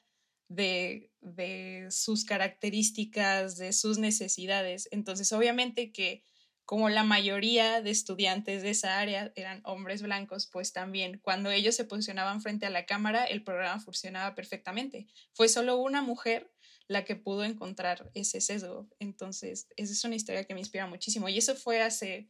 de, 0.49 1.13
de 1.21 1.87
sus 1.91 2.25
características, 2.25 3.57
de 3.57 3.73
sus 3.73 3.99
necesidades. 3.99 4.89
Entonces, 4.91 5.33
obviamente 5.33 5.93
que 5.93 6.25
como 6.65 6.89
la 6.89 7.05
mayoría 7.05 7.83
de 7.83 7.91
estudiantes 7.91 8.63
de 8.63 8.71
esa 8.71 8.99
área 8.99 9.33
eran 9.37 9.61
hombres 9.65 10.03
blancos, 10.03 10.47
pues 10.47 10.73
también 10.73 11.19
cuando 11.23 11.51
ellos 11.51 11.75
se 11.75 11.85
posicionaban 11.85 12.41
frente 12.41 12.67
a 12.67 12.71
la 12.71 12.87
cámara, 12.87 13.25
el 13.25 13.43
programa 13.43 13.81
funcionaba 13.81 14.35
perfectamente. 14.35 15.07
Fue 15.33 15.49
solo 15.49 15.77
una 15.77 16.01
mujer 16.01 16.51
la 16.87 17.05
que 17.05 17.17
pudo 17.17 17.45
encontrar 17.45 18.11
ese 18.15 18.41
sesgo. 18.41 18.89
Entonces, 18.99 19.69
esa 19.77 19.93
es 19.93 20.05
una 20.05 20.17
historia 20.17 20.45
que 20.45 20.55
me 20.55 20.61
inspira 20.61 20.87
muchísimo. 20.87 21.29
Y 21.29 21.39
eso 21.39 21.55
fue 21.55 21.83
hace, 21.83 22.29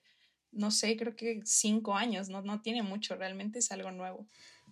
no 0.50 0.70
sé, 0.70 0.96
creo 0.96 1.14
que 1.14 1.40
cinco 1.44 1.94
años, 1.94 2.28
no, 2.28 2.42
no 2.42 2.60
tiene 2.60 2.82
mucho, 2.82 3.16
realmente 3.16 3.60
es 3.60 3.70
algo 3.70 3.90
nuevo. 3.92 4.28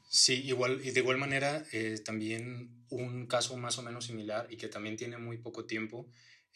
Sí, 0.08 0.42
igual, 0.44 0.80
y 0.84 0.90
de 0.90 1.00
igual 1.00 1.18
manera, 1.18 1.64
eh, 1.72 1.98
también 2.04 2.84
un 2.90 3.26
caso 3.26 3.56
más 3.56 3.78
o 3.78 3.82
menos 3.82 4.06
similar 4.06 4.46
y 4.50 4.56
que 4.56 4.68
también 4.68 4.96
tiene 4.96 5.18
muy 5.18 5.38
poco 5.38 5.64
tiempo 5.64 6.06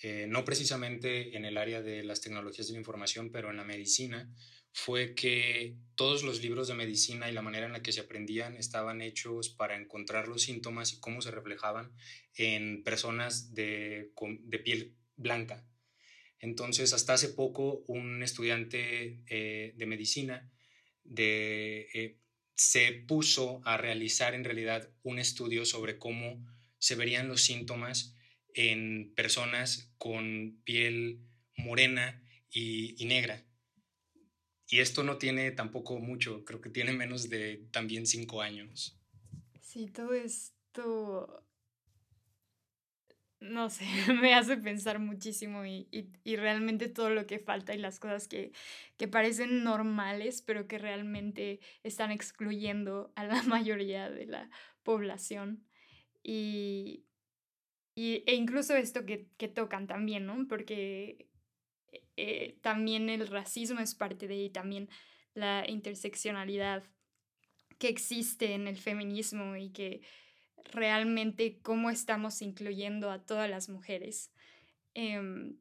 eh, 0.03 0.27
no 0.29 0.45
precisamente 0.45 1.37
en 1.37 1.45
el 1.45 1.57
área 1.57 1.81
de 1.81 2.05
las 2.05 2.21
tecnologías 2.21 2.67
de 2.67 2.75
la 2.75 2.81
información, 2.81 3.31
pero 3.31 3.51
en 3.51 3.57
la 3.57 3.65
medicina, 3.65 4.31
fue 4.73 5.15
que 5.15 5.75
todos 5.95 6.23
los 6.23 6.43
libros 6.43 6.69
de 6.69 6.75
medicina 6.75 7.31
y 7.31 7.33
la 7.33 7.41
manera 7.41 7.65
en 7.65 7.73
la 7.73 7.81
que 7.81 7.93
se 7.93 8.01
aprendían 8.01 8.57
estaban 8.57 9.01
hechos 9.01 9.49
para 9.49 9.75
encontrar 9.75 10.29
los 10.29 10.43
síntomas 10.43 10.93
y 10.93 11.01
cómo 11.01 11.23
se 11.23 11.31
reflejaban 11.31 11.93
en 12.35 12.85
personas 12.85 13.55
de, 13.55 14.13
piel 14.63 14.95
blanca. 15.17 15.67
Entonces, 16.41 16.93
hasta 16.93 17.15
hace 17.15 17.31
poco, 17.31 17.85
un 17.87 18.23
estudiante 18.23 19.23
eh, 19.29 19.73
de 19.75 19.87
medicina 19.87 20.53
eh, 21.17 22.19
se 22.55 22.93
puso 22.93 23.63
a 23.65 23.79
realizar 23.79 24.35
en 24.35 24.45
realidad 24.45 24.91
un 25.03 25.19
estudio 25.19 25.65
sobre 25.65 25.97
cómo 25.97 26.45
se 26.79 26.97
verían 26.97 27.29
los 27.29 27.41
síntomas 27.41 28.16
en 28.57 29.13
personas 29.15 29.93
con 29.99 30.59
piel 30.65 31.21
morena 31.57 32.23
y, 32.51 32.97
negra. 33.05 33.45
Y 34.69 34.81
esto 34.81 35.05
no 35.05 35.19
tiene 35.19 35.53
tampoco 35.53 36.01
mucho, 36.01 36.45
creo 36.45 36.61
que 36.61 36.71
tiene 36.71 36.93
menos 36.93 37.29
de 37.29 37.69
también 37.71 38.07
cinco 38.07 38.41
años. 38.41 38.99
Sí, 39.61 39.89
todo 39.89 40.15
esto, 40.15 41.47
no 43.41 43.69
sé, 43.69 43.85
me 44.23 44.35
hace 44.35 44.57
pensar 44.57 44.99
muchísimo 45.01 45.67
y, 45.67 45.87
realmente 46.25 46.89
todo 46.89 47.11
lo 47.11 47.27
que 47.27 47.39
falta 47.39 47.75
y 47.75 47.79
las 47.79 48.01
cosas 48.01 48.27
que, 48.27 48.53
que, 48.97 49.07
parecen 49.07 49.65
normales, 49.65 50.41
pero 50.41 50.67
que 50.67 50.79
realmente 50.79 51.61
están 51.83 52.11
excluyendo 52.11 53.13
a 53.17 53.25
la 53.25 53.43
mayoría 53.43 54.09
de 54.11 54.25
la 54.25 54.51
población. 54.83 55.63
Y, 56.23 57.06
y, 57.97 58.23
e 58.27 58.35
incluso 58.35 58.77
esto 58.77 59.07
que, 59.07 59.27
que 59.39 59.49
tocan 59.49 59.87
también, 59.87 60.27
¿no? 60.27 60.47
Porque 60.47 61.31
eh, 62.17 62.59
también 62.61 63.09
el 63.09 63.27
racismo 63.27 63.81
es 63.81 63.95
parte 63.95 64.29
de 64.29 64.37
y 64.37 64.51
también 64.51 64.91
la 65.35 65.65
interseccionalidad 65.69 66.85
que 67.79 67.89
existe 67.89 68.53
en 68.53 68.69
el 68.69 68.77
feminismo 68.77 69.57
y 69.57 69.71
que 69.71 70.03
realmente 70.73 71.59
cómo 71.63 71.89
estamos 71.89 72.43
incluyendo 72.43 73.11
a 73.11 73.25
todas 73.25 73.49
las 73.49 73.71
mujeres. 73.71 74.31
Em, 74.93 75.57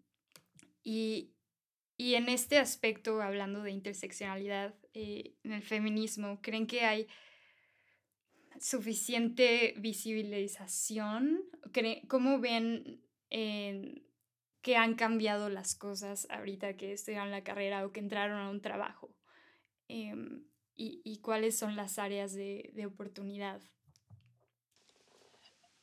y, 0.84 1.32
y 1.96 2.16
en 2.16 2.28
este 2.28 2.58
aspecto, 2.58 3.22
hablando 3.22 3.64
de 3.64 3.72
interseccionalidad 3.72 4.76
eh, 4.94 5.36
en 5.44 5.54
el 5.54 5.64
feminismo, 5.64 6.42
¿creen 6.42 6.68
que 6.68 6.82
hay 6.82 7.08
suficiente 8.60 9.74
visibilización? 9.78 11.42
¿Cómo 12.08 12.40
ven 12.40 13.02
que 13.30 14.76
han 14.76 14.96
cambiado 14.96 15.50
las 15.50 15.76
cosas 15.76 16.28
ahorita 16.30 16.78
que 16.78 16.94
estudian 16.94 17.32
la 17.32 17.44
carrera 17.44 17.86
o 17.86 17.92
que 17.92 18.00
entraron 18.00 18.40
a 18.40 18.50
un 18.50 18.62
trabajo? 18.62 19.16
Em, 19.88 20.46
y, 20.76 21.20
cuáles 21.22 21.58
son 21.58 21.76
las 21.76 22.00
áreas 22.00 22.34
de, 22.34 22.72
de 22.74 22.86
oportunidad? 22.86 23.62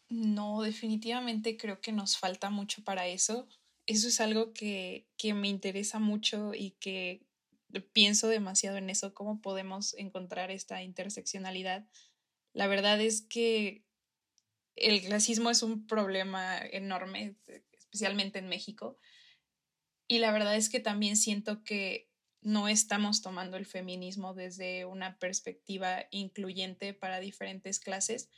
No, 0.08 0.62
definitivamente 0.62 1.56
creo 1.56 1.80
que 1.80 1.92
nos 1.92 2.18
falta 2.18 2.50
mucho 2.50 2.84
para 2.84 3.06
eso 3.06 3.48
eso 3.86 4.08
es 4.08 4.20
algo 4.20 4.52
que, 4.52 5.06
me 5.34 5.48
interesa 5.48 5.98
mucho 5.98 6.54
y 6.54 6.72
que 6.72 7.26
pienso 7.92 8.28
demasiado 8.28 8.76
en 8.76 8.90
eso, 8.90 9.14
cómo 9.14 9.40
podemos 9.40 9.94
encontrar 9.94 10.50
esta 10.50 10.82
interseccionalidad. 10.82 11.86
La 12.52 12.66
verdad 12.66 13.00
es 13.00 13.22
que 13.22 13.84
el 14.76 15.02
clasismo 15.02 15.50
es 15.50 15.62
un 15.62 15.86
problema 15.86 16.58
enorme, 16.58 17.36
especialmente 17.72 18.38
en 18.38 18.48
México. 18.48 18.98
Y 20.08 20.18
la 20.18 20.32
verdad 20.32 20.56
es 20.56 20.68
que 20.68 20.80
también 20.80 21.16
siento 21.16 21.62
que 21.64 22.10
no 22.40 22.68
estamos 22.68 23.22
tomando 23.22 23.56
el 23.56 23.66
feminismo 23.66 24.34
desde 24.34 24.84
una 24.84 25.18
perspectiva 25.18 26.06
incluyente 26.10 26.92
para 26.92 27.20
diferentes 27.20 27.78
clases, 27.78 28.28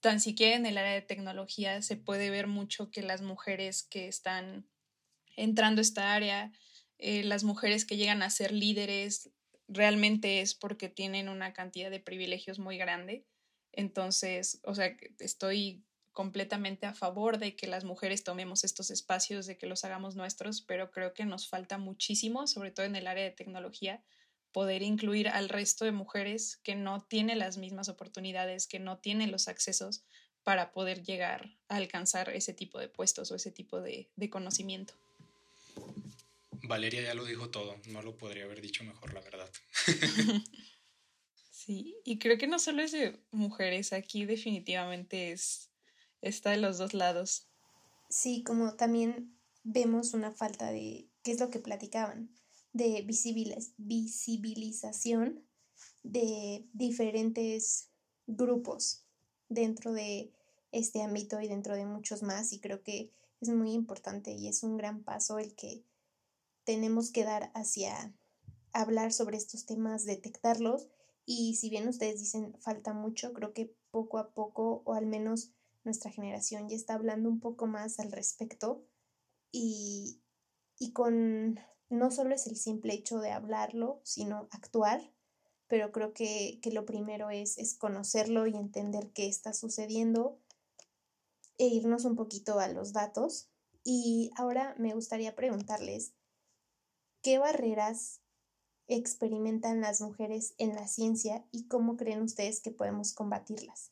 tan 0.00 0.20
siquiera 0.20 0.56
en 0.56 0.66
el 0.66 0.78
área 0.78 0.92
de 0.92 1.02
tecnología 1.02 1.82
se 1.82 1.96
puede 1.96 2.30
ver 2.30 2.46
mucho 2.46 2.90
que 2.90 3.02
las 3.02 3.22
mujeres 3.22 3.82
que 3.82 4.08
están 4.08 4.66
entrando 5.36 5.80
a 5.80 5.82
esta 5.82 6.14
área, 6.14 6.52
eh, 6.98 7.22
las 7.24 7.44
mujeres 7.44 7.84
que 7.84 7.96
llegan 7.96 8.22
a 8.22 8.30
ser 8.30 8.52
líderes, 8.52 9.30
realmente 9.68 10.40
es 10.40 10.54
porque 10.54 10.88
tienen 10.88 11.28
una 11.28 11.52
cantidad 11.52 11.90
de 11.90 12.00
privilegios 12.00 12.58
muy 12.58 12.76
grande. 12.76 13.26
Entonces, 13.72 14.60
o 14.64 14.74
sea, 14.74 14.96
estoy 15.18 15.84
completamente 16.12 16.86
a 16.86 16.94
favor 16.94 17.38
de 17.38 17.54
que 17.54 17.66
las 17.66 17.84
mujeres 17.84 18.24
tomemos 18.24 18.64
estos 18.64 18.90
espacios, 18.90 19.46
de 19.46 19.56
que 19.56 19.66
los 19.66 19.84
hagamos 19.84 20.16
nuestros, 20.16 20.60
pero 20.60 20.90
creo 20.90 21.14
que 21.14 21.24
nos 21.24 21.48
falta 21.48 21.78
muchísimo, 21.78 22.46
sobre 22.46 22.72
todo 22.72 22.86
en 22.86 22.96
el 22.96 23.06
área 23.06 23.24
de 23.24 23.30
tecnología, 23.30 24.02
poder 24.52 24.82
incluir 24.82 25.28
al 25.28 25.48
resto 25.48 25.84
de 25.84 25.92
mujeres 25.92 26.58
que 26.64 26.74
no 26.74 27.02
tienen 27.02 27.38
las 27.38 27.56
mismas 27.56 27.88
oportunidades, 27.88 28.66
que 28.66 28.80
no 28.80 28.98
tienen 28.98 29.30
los 29.30 29.48
accesos 29.48 30.04
para 30.42 30.72
poder 30.72 31.02
llegar 31.02 31.56
a 31.68 31.76
alcanzar 31.76 32.30
ese 32.30 32.54
tipo 32.54 32.78
de 32.78 32.88
puestos 32.88 33.30
o 33.30 33.36
ese 33.36 33.52
tipo 33.52 33.80
de, 33.80 34.10
conocimiento. 34.30 34.94
Valeria 36.62 37.02
ya 37.02 37.14
lo 37.14 37.24
dijo 37.24 37.50
todo, 37.50 37.78
no 37.86 38.02
lo 38.02 38.16
podría 38.16 38.44
haber 38.44 38.60
dicho 38.60 38.84
mejor, 38.84 39.14
la 39.14 39.20
verdad. 39.20 39.50
sí, 41.64 41.96
y 42.04 42.18
creo 42.18 42.38
que 42.38 42.46
no 42.46 42.58
solo 42.58 42.82
es 42.82 42.92
de 42.92 43.20
mujeres, 43.30 43.92
aquí 43.92 44.24
definitivamente 44.24 45.32
es, 45.32 45.70
está 46.20 46.50
de 46.50 46.58
los 46.58 46.78
dos 46.78 46.94
lados. 46.94 47.48
Sí, 48.08 48.42
como 48.42 48.74
también 48.74 49.36
vemos 49.62 50.14
una 50.14 50.32
falta 50.32 50.70
de, 50.70 51.08
¿qué 51.22 51.32
es 51.32 51.40
lo 51.40 51.50
que 51.50 51.60
platicaban? 51.60 52.30
de 52.72 53.04
visibilización 53.78 55.44
de 56.02 56.66
diferentes 56.72 57.90
grupos 58.26 59.04
dentro 59.48 59.92
de 59.92 60.32
este 60.72 61.02
ámbito 61.02 61.40
y 61.40 61.48
dentro 61.48 61.74
de 61.74 61.84
muchos 61.84 62.22
más 62.22 62.52
y 62.52 62.60
creo 62.60 62.82
que 62.82 63.12
es 63.40 63.48
muy 63.48 63.72
importante 63.72 64.32
y 64.32 64.48
es 64.48 64.62
un 64.62 64.76
gran 64.76 65.02
paso 65.02 65.38
el 65.38 65.54
que 65.54 65.82
tenemos 66.64 67.10
que 67.10 67.24
dar 67.24 67.50
hacia 67.54 68.14
hablar 68.72 69.12
sobre 69.12 69.36
estos 69.36 69.66
temas, 69.66 70.04
detectarlos 70.04 70.86
y 71.32 71.54
si 71.54 71.70
bien 71.70 71.86
ustedes 71.86 72.18
dicen 72.18 72.56
falta 72.58 72.92
mucho, 72.92 73.32
creo 73.32 73.52
que 73.52 73.72
poco 73.92 74.18
a 74.18 74.32
poco 74.32 74.82
o 74.84 74.94
al 74.94 75.06
menos 75.06 75.52
nuestra 75.84 76.10
generación 76.10 76.68
ya 76.68 76.74
está 76.74 76.94
hablando 76.94 77.28
un 77.28 77.38
poco 77.38 77.68
más 77.68 78.00
al 78.00 78.10
respecto 78.10 78.84
y, 79.52 80.20
y 80.76 80.92
con 80.92 81.60
no 81.88 82.10
solo 82.10 82.34
es 82.34 82.48
el 82.48 82.56
simple 82.56 82.94
hecho 82.94 83.20
de 83.20 83.30
hablarlo, 83.30 84.00
sino 84.02 84.48
actuar, 84.50 85.12
pero 85.68 85.92
creo 85.92 86.12
que, 86.14 86.58
lo 86.72 86.84
primero 86.84 87.30
es, 87.30 87.58
es 87.58 87.78
conocerlo 87.78 88.48
y 88.48 88.56
entender 88.56 89.12
qué 89.12 89.28
está 89.28 89.52
sucediendo 89.52 90.40
e 91.58 91.68
irnos 91.68 92.06
un 92.06 92.16
poquito 92.16 92.58
a 92.58 92.66
los 92.66 92.92
datos. 92.92 93.48
Y 93.84 94.32
ahora 94.34 94.74
me 94.78 94.94
gustaría 94.94 95.36
preguntarles, 95.36 96.12
¿qué 97.22 97.38
barreras 97.38 98.19
experimentan 98.90 99.80
las 99.80 100.00
mujeres 100.00 100.54
en 100.58 100.74
la 100.74 100.86
ciencia 100.86 101.44
y 101.52 101.66
cómo 101.66 101.96
creen 101.96 102.22
ustedes 102.22 102.60
que 102.60 102.70
podemos 102.70 103.12
combatirlas? 103.12 103.90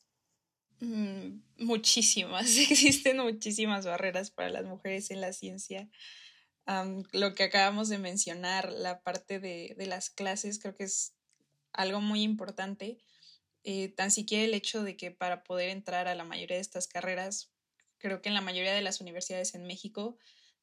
Mm, 0.79 1.41
muchísimas, 1.57 2.57
existen 2.57 3.17
muchísimas 3.17 3.85
barreras 3.85 4.31
para 4.31 4.49
las 4.49 4.65
mujeres 4.65 5.11
en 5.11 5.21
la 5.21 5.33
ciencia 5.33 5.89
lo 7.11 7.33
que 7.33 7.43
acabamos 7.43 7.89
de 7.89 7.97
mencionar, 7.97 8.71
la 8.71 9.01
parte 9.01 9.39
de, 9.39 9.75
las 9.87 10.09
clases, 10.09 10.59
creo 10.59 10.75
que 10.75 10.83
es 10.83 11.15
algo 11.73 11.99
muy 12.01 12.21
importante. 12.21 12.99
Eh, 13.63 13.89
tan 13.89 14.11
siquiera 14.11 14.43
el 14.45 14.53
hecho 14.53 14.83
de 14.83 14.95
que 14.95 15.11
para 15.11 15.43
poder 15.43 15.69
entrar 15.69 16.07
a 16.07 16.15
la 16.15 16.23
mayoría 16.23 16.57
de 16.57 16.61
estas 16.61 16.87
carreras, 16.87 17.51
creo 17.97 18.21
que 18.21 18.29
en 18.29 18.35
la 18.35 18.41
mayoría 18.41 18.73
de 18.73 18.81
las 18.81 19.01
universidades 19.01 19.55
en 19.55 19.65
México 19.65 20.17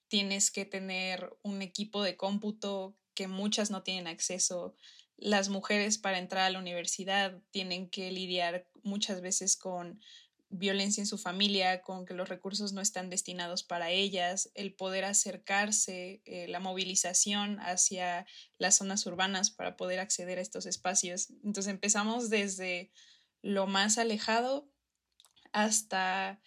tienes 0.09 0.51
que 0.51 0.65
tener 0.65 1.37
un 1.43 1.61
equipo 1.61 2.03
de 2.03 2.17
cómputo 2.17 2.97
que 3.17 3.27
muchas 3.27 3.73
no 3.73 3.83
tienen 3.83 4.07
acceso. 4.07 4.77
Las 5.17 5.49
mujeres 5.49 5.99
para 5.99 6.19
entrar 6.19 6.45
a 6.45 6.51
la 6.51 6.61
universidad 6.61 7.43
tienen 7.51 7.91
que 7.91 8.13
lidiar 8.13 8.69
muchas 8.85 9.21
veces 9.21 9.57
con 9.57 10.01
violencia 10.49 11.01
en 11.01 11.07
su 11.07 11.19
familia, 11.19 11.83
con 11.83 12.07
que 12.07 12.15
los 12.15 12.29
recursos 12.29 12.73
no 12.73 12.81
están 12.81 13.11
destinados 13.11 13.65
para 13.65 13.91
ellas, 13.91 14.51
el 14.55 14.75
poder 14.75 15.05
acercarse, 15.05 16.23
eh, 16.25 16.47
la 16.47 16.61
movilización 16.61 17.59
hacia 17.59 18.27
las 18.59 18.77
zonas 18.77 19.05
urbanas 19.07 19.51
para 19.51 19.77
poder 19.77 19.99
acceder 19.99 20.39
a 20.39 20.43
estos 20.43 20.67
espacios. 20.67 21.31
Entonces 21.43 21.73
empezamos 21.73 22.31
desde 22.31 22.93
lo 23.43 23.67
más 23.67 23.99
alejado 23.99 24.71
hasta 25.53 26.41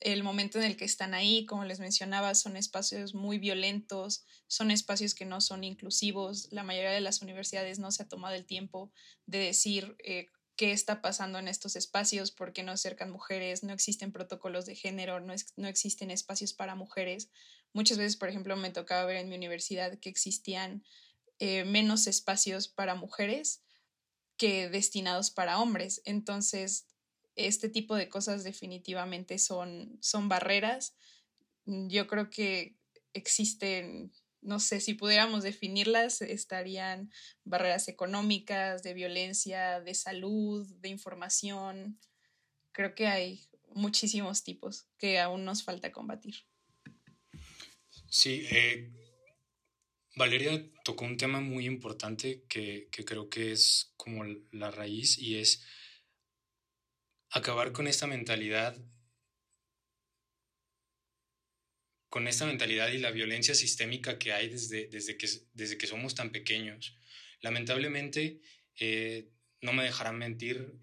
el 0.00 0.22
momento 0.22 0.58
en 0.58 0.64
el 0.64 0.76
que 0.76 0.84
están 0.84 1.14
ahí, 1.14 1.44
como 1.46 1.64
les 1.64 1.80
mencionaba, 1.80 2.34
son 2.34 2.56
espacios 2.56 3.14
muy 3.14 3.38
violentos, 3.38 4.24
son 4.46 4.70
espacios 4.70 5.14
que 5.14 5.24
no 5.24 5.40
son 5.40 5.64
inclusivos. 5.64 6.48
La 6.52 6.62
mayoría 6.62 6.90
de 6.90 7.00
las 7.00 7.20
universidades 7.22 7.78
no 7.78 7.90
se 7.90 8.04
ha 8.04 8.08
tomado 8.08 8.34
el 8.34 8.46
tiempo 8.46 8.92
de 9.26 9.38
decir 9.38 9.96
eh, 10.04 10.28
qué 10.56 10.72
está 10.72 11.02
pasando 11.02 11.38
en 11.38 11.48
estos 11.48 11.76
espacios, 11.76 12.30
por 12.30 12.52
qué 12.52 12.62
no 12.62 12.72
acercan 12.72 13.10
mujeres, 13.10 13.62
no 13.62 13.72
existen 13.72 14.12
protocolos 14.12 14.66
de 14.66 14.76
género, 14.76 15.20
no, 15.20 15.34
no 15.56 15.68
existen 15.68 16.10
espacios 16.10 16.52
para 16.52 16.74
mujeres. 16.74 17.30
Muchas 17.72 17.98
veces, 17.98 18.16
por 18.16 18.28
ejemplo, 18.28 18.56
me 18.56 18.70
tocaba 18.70 19.04
ver 19.04 19.16
en 19.16 19.28
mi 19.28 19.36
universidad 19.36 19.98
que 19.98 20.08
existían 20.08 20.84
eh, 21.38 21.64
menos 21.64 22.06
espacios 22.06 22.68
para 22.68 22.94
mujeres 22.94 23.62
que 24.36 24.68
destinados 24.68 25.30
para 25.30 25.58
hombres. 25.60 26.02
Entonces, 26.04 26.86
este 27.38 27.68
tipo 27.68 27.94
de 27.96 28.08
cosas 28.08 28.44
definitivamente 28.44 29.38
son, 29.38 29.98
son 30.00 30.28
barreras. 30.28 30.96
Yo 31.64 32.06
creo 32.06 32.30
que 32.30 32.76
existen 33.12 34.12
no 34.40 34.60
sé, 34.60 34.80
si 34.80 34.94
pudiéramos 34.94 35.42
definirlas, 35.42 36.22
estarían 36.22 37.10
barreras 37.44 37.88
económicas, 37.88 38.82
de 38.82 38.94
violencia, 38.94 39.80
de 39.80 39.94
salud, 39.94 40.66
de 40.80 40.88
información. 40.88 41.98
Creo 42.72 42.94
que 42.94 43.06
hay 43.06 43.48
muchísimos 43.74 44.44
tipos 44.44 44.86
que 44.98 45.18
aún 45.18 45.44
nos 45.44 45.64
falta 45.64 45.92
combatir. 45.92 46.36
Sí, 48.08 48.46
eh, 48.50 48.90
Valeria 50.16 50.64
tocó 50.84 51.04
un 51.04 51.16
tema 51.16 51.40
muy 51.40 51.66
importante 51.66 52.44
que, 52.48 52.88
que 52.90 53.04
creo 53.04 53.28
que 53.28 53.52
es 53.52 53.92
como 53.96 54.24
la 54.52 54.70
raíz 54.70 55.18
y 55.18 55.36
es 55.36 55.62
acabar 57.30 57.72
con 57.72 57.86
esta 57.86 58.06
mentalidad 58.06 58.76
con 62.08 62.26
esta 62.26 62.46
mentalidad 62.46 62.88
y 62.88 62.98
la 62.98 63.10
violencia 63.10 63.54
sistémica 63.54 64.18
que 64.18 64.32
hay 64.32 64.48
desde, 64.48 64.88
desde, 64.88 65.16
que, 65.16 65.28
desde 65.52 65.76
que 65.76 65.86
somos 65.86 66.14
tan 66.14 66.30
pequeños. 66.30 66.96
Lamentablemente, 67.40 68.40
eh, 68.80 69.28
no 69.60 69.72
me 69.72 69.84
dejarán 69.84 70.18
mentir, 70.18 70.78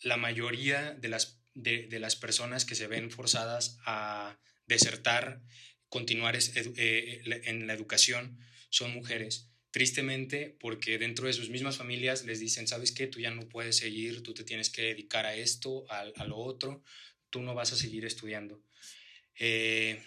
la 0.00 0.16
mayoría 0.16 0.92
de 0.94 1.08
las, 1.08 1.40
de, 1.54 1.88
las 1.98 2.16
personas 2.16 2.64
que 2.64 2.74
se 2.74 2.88
ven 2.88 3.10
forzadas 3.10 3.78
a 3.86 4.38
desertar, 4.66 5.40
continuar 5.88 6.36
eh, 6.36 7.22
en 7.44 7.66
la 7.66 7.72
educación, 7.72 8.38
son 8.70 8.92
mujeres. 8.92 9.53
Tristemente, 9.74 10.56
porque 10.60 10.98
dentro 10.98 11.26
de 11.26 11.32
sus 11.32 11.50
mismas 11.50 11.78
familias 11.78 12.24
les 12.24 12.38
dicen, 12.38 12.68
¿sabes 12.68 12.92
qué? 12.92 13.08
Tú 13.08 13.18
ya 13.18 13.32
no 13.32 13.48
puedes 13.48 13.76
seguir, 13.76 14.22
tú 14.22 14.32
te 14.32 14.44
tienes 14.44 14.70
que 14.70 14.82
dedicar 14.82 15.26
a 15.26 15.34
esto, 15.34 15.84
a, 15.90 16.24
lo 16.26 16.36
otro, 16.36 16.84
tú 17.28 17.42
no 17.42 17.56
vas 17.56 17.72
a 17.72 17.76
seguir 17.76 18.04
estudiando. 18.04 18.62
Eh, 19.36 20.00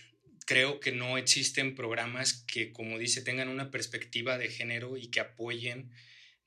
creo 0.45 0.79
que 0.79 0.93
no 0.93 1.17
existen 1.17 1.75
programas 1.75 2.45
que, 2.47 2.71
como 2.71 2.97
dice, 2.97 3.21
tengan 3.21 3.49
una 3.49 3.69
perspectiva 3.69 4.37
de 4.37 4.47
género 4.47 4.95
y 4.95 5.07
que 5.07 5.19
apoyen 5.19 5.91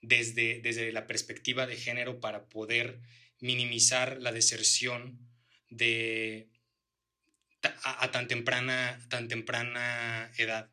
desde, 0.00 0.62
desde 0.62 0.90
la 0.90 1.06
perspectiva 1.06 1.66
de 1.66 1.76
género 1.76 2.20
para 2.20 2.48
poder 2.48 3.00
minimizar 3.38 4.16
la 4.18 4.32
deserción 4.32 5.18
de, 5.68 6.48
a, 7.82 8.10
tan, 8.12 8.28
temprana, 8.28 8.98
tan 9.10 9.28
temprana 9.28 10.32
edad. 10.38 10.70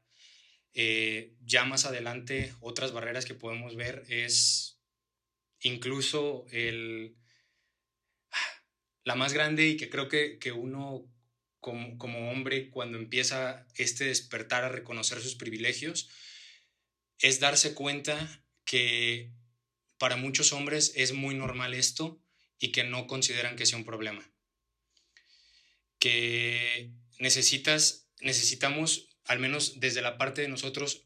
Eh, 0.79 1.33
ya 1.43 1.65
más 1.65 1.85
adelante, 1.85 2.53
otras 2.59 2.91
barreras 2.91 3.25
que 3.25 3.33
podemos 3.33 3.75
ver 3.75 4.03
es 4.09 4.79
incluso 5.59 6.45
el, 6.51 7.17
la 9.03 9.15
más 9.15 9.33
grande 9.33 9.69
y 9.69 9.75
que 9.75 9.89
creo 9.89 10.07
que, 10.07 10.37
que 10.37 10.51
uno 10.51 11.11
como, 11.61 11.97
como, 11.97 12.29
hombre 12.29 12.69
cuando 12.69 12.99
empieza 12.99 13.65
este 13.73 14.05
despertar 14.05 14.65
a 14.65 14.69
reconocer 14.69 15.19
sus 15.19 15.33
privilegios 15.33 16.11
es 17.17 17.39
darse 17.39 17.73
cuenta 17.73 18.45
que 18.63 19.31
para 19.97 20.15
muchos 20.15 20.53
hombres 20.53 20.93
es 20.95 21.11
muy 21.11 21.33
normal 21.33 21.73
esto 21.73 22.21
y 22.59 22.71
que 22.71 22.83
no 22.83 23.07
consideran 23.07 23.55
que 23.55 23.65
sea 23.65 23.79
un 23.79 23.85
problema. 23.85 24.31
Que 25.97 26.91
necesitas, 27.17 28.11
necesitamos, 28.21 29.16
al 29.27 29.39
menos 29.39 29.79
desde 29.79 30.01
la 30.01 30.17
parte 30.17 30.41
de 30.41 30.47
nosotros, 30.47 31.05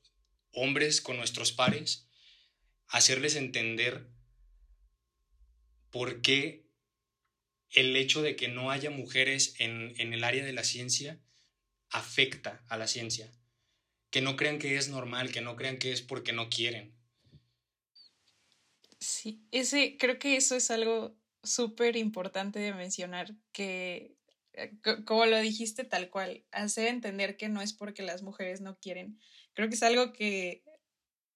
hombres 0.54 1.02
con 1.02 1.18
nuestros 1.18 1.52
pares, 1.52 2.08
hacerles 2.88 3.36
entender 3.36 4.08
por 5.90 6.22
qué 6.22 6.66
el 7.70 7.96
hecho 7.96 8.22
de 8.22 8.36
que 8.36 8.48
no 8.48 8.72
haya 8.72 8.90
mujeres 8.90 9.56
en, 9.60 9.94
en 9.98 10.14
el 10.14 10.24
área 10.24 10.44
de 10.44 10.54
la 10.54 10.64
ciencia 10.64 11.20
afecta 11.90 12.64
a 12.68 12.78
la 12.78 12.88
ciencia. 12.88 13.32
Que 14.10 14.22
no 14.22 14.36
crean 14.36 14.60
que 14.60 14.78
es 14.78 14.90
normal, 14.90 15.32
que 15.32 15.42
no 15.42 15.56
crean 15.56 15.78
que 15.78 15.92
es 15.92 16.02
porque 16.02 16.34
no 16.34 16.50
quieren. 16.50 16.94
Sí, 19.00 19.48
ese, 19.52 19.98
creo 19.98 20.20
que 20.20 20.36
eso 20.36 20.56
es 20.56 20.70
algo 20.70 21.18
súper 21.44 21.96
importante 21.96 22.60
de 22.60 22.74
mencionar, 22.74 23.34
que 23.52 24.16
como 25.06 25.26
lo 25.26 25.40
dijiste 25.40 25.84
tal 25.84 26.10
cual, 26.10 26.46
hacer 26.52 26.88
entender 26.88 27.38
que 27.38 27.50
no 27.50 27.62
es 27.62 27.74
porque 27.74 28.04
las 28.04 28.24
mujeres 28.24 28.62
no 28.62 28.78
quieren. 28.80 29.20
Creo 29.54 29.70
que 29.70 29.76
es 29.76 29.84
algo 29.84 30.14
que 30.14 30.64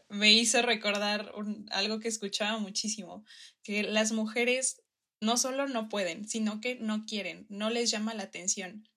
me 0.10 0.32
hizo 0.34 0.62
recordar 0.62 1.32
algo 1.72 2.00
que 2.00 2.08
escuchaba 2.08 2.58
muchísimo, 2.60 3.26
que 3.64 3.84
las 3.84 4.12
mujeres 4.12 4.82
no 5.22 5.38
solo 5.38 5.68
no 5.68 5.90
pueden, 5.90 6.28
sino 6.28 6.62
que 6.62 6.76
no 6.76 7.06
quieren, 7.06 7.46
no 7.50 7.70
les 7.70 7.90
llama 7.90 8.14
la 8.14 8.24
atención. 8.24 8.88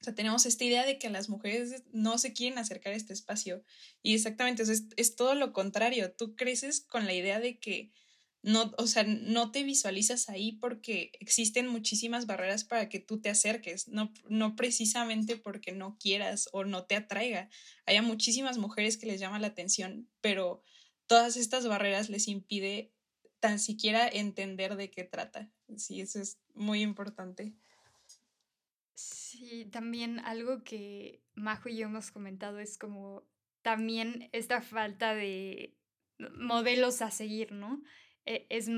O 0.00 0.04
sea, 0.04 0.14
tenemos 0.14 0.46
esta 0.46 0.64
idea 0.64 0.86
de 0.86 0.98
que 0.98 1.10
las 1.10 1.28
mujeres 1.28 1.84
no 1.92 2.18
se 2.18 2.32
quieren 2.32 2.58
acercar 2.58 2.92
a 2.92 2.96
este 2.96 3.12
espacio. 3.12 3.64
Y 4.02 4.14
exactamente, 4.14 4.62
es, 4.62 4.84
es 4.96 5.16
todo 5.16 5.34
lo 5.34 5.52
contrario. 5.52 6.12
Tú 6.12 6.36
creces 6.36 6.80
con 6.80 7.06
la 7.06 7.14
idea 7.14 7.40
de 7.40 7.58
que 7.58 7.92
no, 8.46 8.72
o 8.78 8.86
sea, 8.86 9.02
no 9.02 9.50
te 9.50 9.64
visualizas 9.64 10.28
ahí 10.28 10.52
porque 10.52 11.10
existen 11.18 11.66
muchísimas 11.66 12.26
barreras 12.26 12.62
para 12.62 12.88
que 12.88 13.00
tú 13.00 13.20
te 13.20 13.28
acerques, 13.28 13.88
no, 13.88 14.12
no 14.28 14.54
precisamente 14.54 15.36
porque 15.36 15.72
no 15.72 15.98
quieras 15.98 16.48
o 16.52 16.62
no 16.62 16.84
te 16.84 16.94
atraiga. 16.94 17.50
Hay 17.86 18.00
muchísimas 18.02 18.56
mujeres 18.56 18.98
que 18.98 19.06
les 19.06 19.18
llama 19.18 19.40
la 19.40 19.48
atención, 19.48 20.08
pero 20.20 20.62
todas 21.08 21.36
estas 21.36 21.66
barreras 21.66 22.08
les 22.08 22.28
impide 22.28 22.92
tan 23.40 23.58
siquiera 23.58 24.06
entender 24.06 24.76
de 24.76 24.92
qué 24.92 25.02
trata. 25.02 25.50
Sí, 25.76 26.00
eso 26.00 26.20
es 26.20 26.38
muy 26.54 26.82
importante. 26.82 27.52
Sí, 28.94 29.64
también 29.72 30.20
algo 30.20 30.62
que 30.62 31.20
Majo 31.34 31.68
y 31.68 31.78
yo 31.78 31.86
hemos 31.86 32.12
comentado 32.12 32.60
es 32.60 32.78
como 32.78 33.26
también 33.62 34.28
esta 34.30 34.62
falta 34.62 35.16
de 35.16 35.76
modelos 36.38 37.02
a 37.02 37.10
seguir, 37.10 37.50
¿no? 37.50 37.82
E, 38.26 38.46
es 38.50 38.68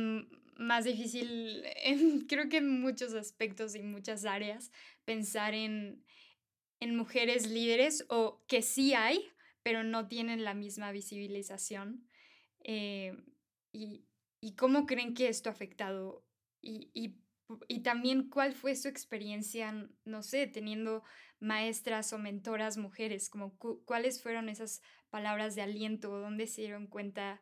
más 0.57 0.85
difícil, 0.85 1.65
en, 1.83 2.21
creo 2.29 2.49
que 2.49 2.59
en 2.59 2.81
muchos 2.81 3.15
aspectos 3.15 3.75
y 3.75 3.83
muchas 3.83 4.25
áreas, 4.25 4.71
pensar 5.05 5.55
en, 5.55 6.05
en 6.81 6.97
mujeres 6.97 7.49
líderes 7.49 8.05
o 8.09 8.45
que 8.47 8.63
sí 8.63 8.95
hay, 8.95 9.31
pero 9.63 9.83
no 9.83 10.07
tienen 10.07 10.45
la 10.45 10.55
misma 10.55 10.93
visibilización. 10.93 12.07
Eh, 12.65 13.17
y, 13.73 14.05
y, 14.41 14.55
cómo 14.55 14.87
creen 14.87 15.15
que 15.15 15.29
esto 15.29 15.49
ha 15.49 15.53
afectado? 15.53 16.25
Y, 16.61 16.91
y, 16.95 17.17
y, 17.69 17.83
también 17.83 18.29
cuál 18.29 18.53
fue 18.53 18.75
su 18.75 18.89
experiencia, 18.89 19.89
no 20.05 20.23
sé, 20.23 20.47
teniendo 20.47 21.03
maestras 21.41 22.13
o 22.13 22.19
mentoras 22.19 22.77
mujeres, 22.77 23.31
como 23.31 23.57
cuáles 23.85 24.23
fueron 24.23 24.49
esas 24.49 24.83
palabras 25.11 25.55
de 25.55 25.63
aliento, 25.63 26.19
dónde 26.19 26.47
se 26.47 26.63
dieron 26.63 26.87
cuenta 26.89 27.41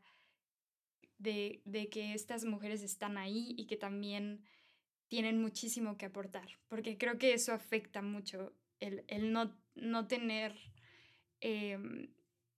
de, 1.18 1.62
de 1.64 1.88
que 1.88 2.14
estas 2.14 2.44
mujeres 2.44 2.82
están 2.82 3.18
ahí 3.18 3.54
y 3.56 3.66
que 3.66 3.76
también 3.76 4.44
tienen 5.08 5.40
muchísimo 5.40 5.96
que 5.96 6.06
aportar, 6.06 6.48
porque 6.68 6.98
creo 6.98 7.18
que 7.18 7.32
eso 7.32 7.52
afecta 7.52 8.02
mucho 8.02 8.52
el, 8.80 9.04
el 9.08 9.32
no, 9.32 9.56
no, 9.74 10.06
tener 10.06 10.54
em, 11.40 12.08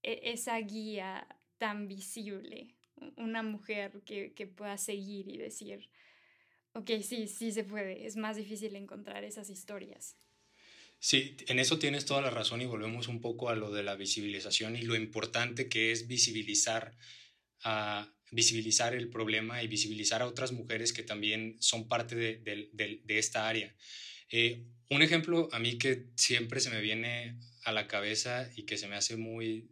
e, 0.02 0.32
esa 0.32 0.58
guía 0.58 1.28
tan 1.58 1.88
visible, 1.88 2.74
una 3.16 3.42
mujer 3.42 4.02
que, 4.04 4.32
que, 4.32 4.46
pueda 4.46 4.76
seguir 4.78 5.28
y 5.28 5.36
decir, 5.36 5.90
ok, 6.72 6.90
sí, 7.02 7.28
sí 7.28 7.52
se 7.52 7.64
puede, 7.64 8.06
es 8.06 8.16
más 8.16 8.36
difícil 8.36 8.74
encontrar 8.76 9.24
esas 9.24 9.50
historias. 9.50 10.16
Sí, 11.00 11.36
en 11.46 11.60
eso 11.60 11.78
tienes 11.78 12.06
toda 12.06 12.22
la 12.22 12.30
razón 12.30 12.60
y 12.60 12.66
volvemos 12.66 13.06
un 13.06 13.20
poco 13.20 13.50
a 13.50 13.54
lo 13.54 13.70
de 13.70 13.84
la 13.84 13.94
visibilización 13.94 14.74
y 14.74 14.82
lo 14.82 14.96
importante 14.96 15.68
que 15.68 15.92
es 15.92 16.08
visibilizar 16.08 16.96
a, 17.62 18.12
visibilizar 18.30 18.94
el 18.94 19.08
problema 19.08 19.62
y 19.62 19.68
visibilizar 19.68 20.22
a 20.22 20.26
otras 20.26 20.52
mujeres 20.52 20.92
que 20.92 21.02
también 21.02 21.56
son 21.60 21.88
parte 21.88 22.14
de, 22.16 23.02
esta 23.08 23.48
área. 23.48 23.74
Eh, 24.30 24.64
un 24.90 25.02
ejemplo 25.02 25.48
a 25.52 25.58
mí 25.58 25.78
que 25.78 26.06
siempre 26.16 26.60
se 26.60 26.70
me 26.70 26.80
viene 26.80 27.38
a 27.64 27.72
la 27.72 27.86
cabeza 27.86 28.50
y 28.56 28.64
que 28.64 28.76
se 28.76 28.88
me 28.88 28.96
hace 28.96 29.16
muy, 29.16 29.68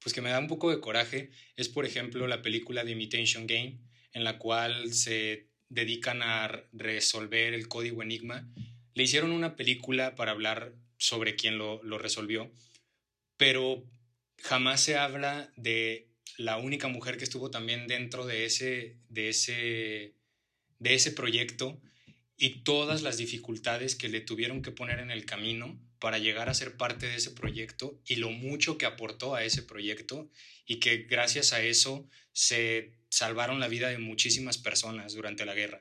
pues 0.00 0.14
que 0.14 0.20
me 0.20 0.30
da 0.30 0.38
un 0.38 0.48
poco 0.48 0.70
de 0.70 0.80
coraje, 0.80 1.30
es 1.56 1.68
por 1.68 1.84
ejemplo 1.84 2.26
la 2.26 2.42
película 2.42 2.84
de 2.84 2.92
Imitation 2.92 3.46
Game, 3.46 3.80
en 4.12 4.24
la 4.24 4.38
cual 4.38 4.92
se 4.92 5.48
dedican 5.68 6.22
a 6.22 6.48
resolver 6.72 7.54
el 7.54 7.68
código 7.68 8.02
Enigma. 8.02 8.48
Le 8.94 9.02
hicieron 9.02 9.32
una 9.32 9.56
película 9.56 10.14
para 10.14 10.32
hablar 10.32 10.74
sobre 10.98 11.36
quién 11.36 11.58
lo, 11.58 11.82
lo 11.82 11.98
resolvió, 11.98 12.52
pero 13.36 13.84
jamás 14.38 14.80
se 14.80 14.96
habla 14.96 15.52
de 15.56 16.13
la 16.36 16.56
única 16.56 16.88
mujer 16.88 17.16
que 17.16 17.24
estuvo 17.24 17.50
también 17.50 17.86
dentro 17.86 18.26
de 18.26 18.44
ese, 18.44 18.96
de 19.08 19.28
ese, 19.28 20.14
de 20.78 20.94
ese 20.94 21.12
proyecto 21.12 21.80
y 22.36 22.62
todas 22.64 23.02
las 23.02 23.16
dificultades 23.16 23.94
que 23.94 24.08
le 24.08 24.20
tuvieron 24.20 24.62
que 24.62 24.72
poner 24.72 24.98
en 24.98 25.10
el 25.10 25.24
camino 25.24 25.78
para 26.00 26.18
llegar 26.18 26.48
a 26.48 26.54
ser 26.54 26.76
parte 26.76 27.06
de 27.06 27.16
ese 27.16 27.30
proyecto 27.30 27.98
y 28.04 28.16
lo 28.16 28.30
mucho 28.30 28.76
que 28.76 28.86
aportó 28.86 29.34
a 29.34 29.44
ese 29.44 29.62
proyecto 29.62 30.28
y 30.66 30.80
que 30.80 30.98
gracias 31.04 31.52
a 31.52 31.62
eso 31.62 32.08
se 32.32 32.92
salvaron 33.08 33.60
la 33.60 33.68
vida 33.68 33.88
de 33.88 33.98
muchísimas 33.98 34.58
personas 34.58 35.14
durante 35.14 35.46
la 35.46 35.54
guerra. 35.54 35.78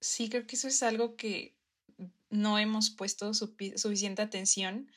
Sí, 0.00 0.28
creo 0.28 0.46
que 0.46 0.56
eso 0.56 0.68
es 0.68 0.82
algo 0.82 1.16
que 1.16 1.56
no 2.28 2.58
hemos 2.58 2.90
puesto 2.90 3.32
suficiente 3.32 4.20
atención, 4.20 4.92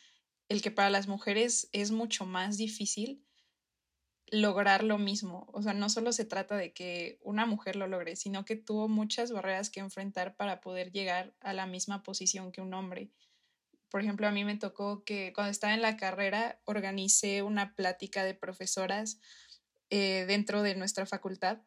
el 0.49 0.61
que 0.61 0.71
para 0.71 0.89
las 0.89 1.07
mujeres 1.07 1.69
es 1.71 1.91
mucho 1.91 2.25
más 2.25 2.57
difícil 2.57 3.23
lograr 4.31 4.83
lo 4.83 4.97
mismo. 4.97 5.47
O 5.53 5.61
sea, 5.61 5.73
no 5.73 5.89
solo 5.89 6.11
se 6.11 6.25
trata 6.25 6.55
de 6.55 6.73
que 6.73 7.19
una 7.21 7.45
mujer 7.45 7.75
lo 7.75 7.87
logre, 7.87 8.15
sino 8.15 8.45
que 8.45 8.55
tuvo 8.55 8.87
muchas 8.87 9.31
barreras 9.31 9.69
que 9.69 9.79
enfrentar 9.79 10.35
para 10.35 10.61
poder 10.61 10.91
llegar 10.91 11.33
a 11.41 11.53
la 11.53 11.65
misma 11.65 12.03
posición 12.03 12.51
que 12.51 12.61
un 12.61 12.73
hombre. 12.73 13.11
Por 13.89 14.01
ejemplo, 14.01 14.27
a 14.27 14.31
mí 14.31 14.43
me 14.45 14.57
tocó 14.57 15.03
que 15.03 15.33
cuando 15.33 15.51
estaba 15.51 15.73
en 15.73 15.81
la 15.81 15.97
carrera 15.97 16.61
organicé 16.65 17.41
una 17.41 17.75
plática 17.75 18.23
de 18.23 18.35
profesoras 18.35 19.19
eh, 19.89 20.25
dentro 20.27 20.61
de 20.61 20.75
nuestra 20.75 21.07
facultad, 21.07 21.59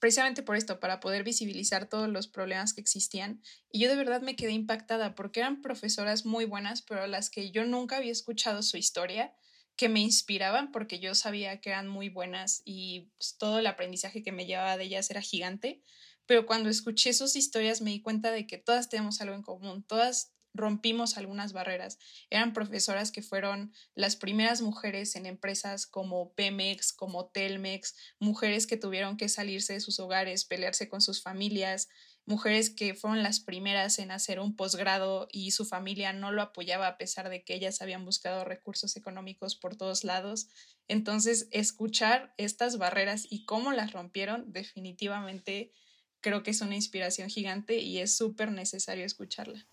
precisamente 0.00 0.42
por 0.42 0.56
esto, 0.56 0.80
para 0.80 0.98
poder 0.98 1.22
visibilizar 1.22 1.86
todos 1.86 2.08
los 2.08 2.26
problemas 2.26 2.74
que 2.74 2.80
existían. 2.80 3.42
Y 3.70 3.78
yo 3.78 3.88
de 3.88 3.96
verdad 3.96 4.22
me 4.22 4.34
quedé 4.34 4.52
impactada 4.52 5.14
porque 5.14 5.40
eran 5.40 5.62
profesoras 5.62 6.26
muy 6.26 6.44
buenas, 6.44 6.82
pero 6.82 7.06
las 7.06 7.30
que 7.30 7.52
yo 7.52 7.64
nunca 7.64 7.98
había 7.98 8.12
escuchado 8.12 8.62
su 8.62 8.76
historia 8.76 9.32
que 9.76 9.88
me 9.88 10.00
inspiraban 10.00 10.72
porque 10.72 10.98
yo 10.98 11.14
sabía 11.14 11.60
que 11.60 11.70
eran 11.70 11.88
muy 11.88 12.08
buenas 12.08 12.62
y 12.64 13.12
pues, 13.18 13.36
todo 13.38 13.58
el 13.58 13.66
aprendizaje 13.66 14.22
que 14.22 14.32
me 14.32 14.46
llevaba 14.46 14.76
de 14.76 14.84
ellas 14.84 15.10
era 15.10 15.20
gigante, 15.20 15.82
pero 16.26 16.46
cuando 16.46 16.68
escuché 16.68 17.12
sus 17.12 17.36
historias 17.36 17.80
me 17.80 17.90
di 17.90 18.02
cuenta 18.02 18.32
de 18.32 18.46
que 18.46 18.58
todas 18.58 18.88
tenemos 18.88 19.20
algo 19.20 19.34
en 19.34 19.42
común, 19.42 19.84
todas 19.84 20.32
rompimos 20.56 21.16
algunas 21.16 21.52
barreras. 21.52 21.98
Eran 22.30 22.52
profesoras 22.52 23.12
que 23.12 23.22
fueron 23.22 23.72
las 23.94 24.16
primeras 24.16 24.62
mujeres 24.62 25.14
en 25.14 25.26
empresas 25.26 25.86
como 25.86 26.32
Pemex, 26.32 26.92
como 26.92 27.26
Telmex, 27.26 27.94
mujeres 28.18 28.66
que 28.66 28.76
tuvieron 28.76 29.16
que 29.16 29.28
salirse 29.28 29.74
de 29.74 29.80
sus 29.80 30.00
hogares, 30.00 30.44
pelearse 30.44 30.88
con 30.88 31.00
sus 31.00 31.22
familias, 31.22 31.88
mujeres 32.26 32.70
que 32.70 32.94
fueron 32.94 33.22
las 33.22 33.40
primeras 33.40 33.98
en 33.98 34.10
hacer 34.10 34.40
un 34.40 34.56
posgrado 34.56 35.28
y 35.30 35.52
su 35.52 35.64
familia 35.64 36.12
no 36.12 36.32
lo 36.32 36.42
apoyaba 36.42 36.88
a 36.88 36.98
pesar 36.98 37.30
de 37.30 37.44
que 37.44 37.54
ellas 37.54 37.80
habían 37.80 38.04
buscado 38.04 38.44
recursos 38.44 38.96
económicos 38.96 39.54
por 39.54 39.76
todos 39.76 40.02
lados. 40.02 40.48
Entonces, 40.88 41.46
escuchar 41.52 42.34
estas 42.36 42.78
barreras 42.78 43.26
y 43.30 43.44
cómo 43.44 43.72
las 43.72 43.92
rompieron, 43.92 44.52
definitivamente 44.52 45.72
creo 46.20 46.42
que 46.42 46.50
es 46.50 46.60
una 46.60 46.74
inspiración 46.74 47.30
gigante 47.30 47.78
y 47.78 47.98
es 47.98 48.16
súper 48.16 48.50
necesario 48.50 49.04
escucharla. 49.04 49.64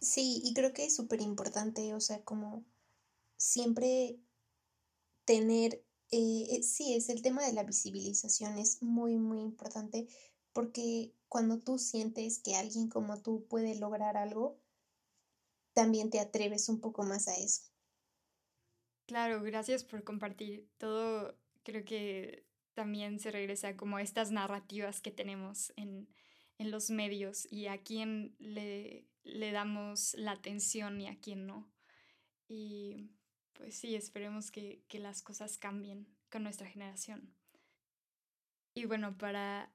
Sí, 0.00 0.40
y 0.44 0.54
creo 0.54 0.72
que 0.72 0.84
es 0.84 0.94
súper 0.94 1.20
importante, 1.20 1.92
o 1.92 2.00
sea, 2.00 2.22
como 2.22 2.64
siempre 3.36 4.16
tener, 5.24 5.82
eh, 6.12 6.46
eh, 6.50 6.62
sí, 6.62 6.94
es 6.94 7.08
el 7.08 7.20
tema 7.20 7.44
de 7.44 7.52
la 7.52 7.64
visibilización, 7.64 8.58
es 8.58 8.82
muy, 8.82 9.16
muy 9.16 9.40
importante 9.40 10.08
porque 10.52 11.14
cuando 11.28 11.58
tú 11.58 11.78
sientes 11.78 12.40
que 12.40 12.56
alguien 12.56 12.88
como 12.88 13.22
tú 13.22 13.46
puede 13.48 13.78
lograr 13.78 14.16
algo, 14.16 14.58
también 15.72 16.10
te 16.10 16.20
atreves 16.20 16.68
un 16.68 16.80
poco 16.80 17.04
más 17.04 17.28
a 17.28 17.36
eso. 17.36 17.62
Claro, 19.06 19.42
gracias 19.42 19.84
por 19.84 20.04
compartir. 20.04 20.68
Todo 20.78 21.38
creo 21.62 21.84
que 21.84 22.46
también 22.74 23.18
se 23.18 23.30
regresa 23.30 23.76
como 23.76 23.96
a 23.96 24.02
estas 24.02 24.30
narrativas 24.30 25.00
que 25.00 25.10
tenemos 25.10 25.72
en, 25.76 26.08
en 26.58 26.70
los 26.70 26.90
medios 26.90 27.46
y 27.50 27.66
a 27.66 27.82
quién 27.82 28.34
le, 28.38 29.08
le 29.22 29.52
damos 29.52 30.14
la 30.14 30.32
atención 30.32 31.00
y 31.00 31.08
a 31.08 31.18
quién 31.20 31.46
no. 31.46 31.70
Y 32.48 33.10
pues 33.52 33.76
sí, 33.76 33.94
esperemos 33.94 34.50
que, 34.50 34.82
que 34.88 34.98
las 34.98 35.22
cosas 35.22 35.58
cambien 35.58 36.06
con 36.30 36.42
nuestra 36.42 36.68
generación. 36.68 37.34
Y 38.74 38.86
bueno, 38.86 39.18
para 39.18 39.72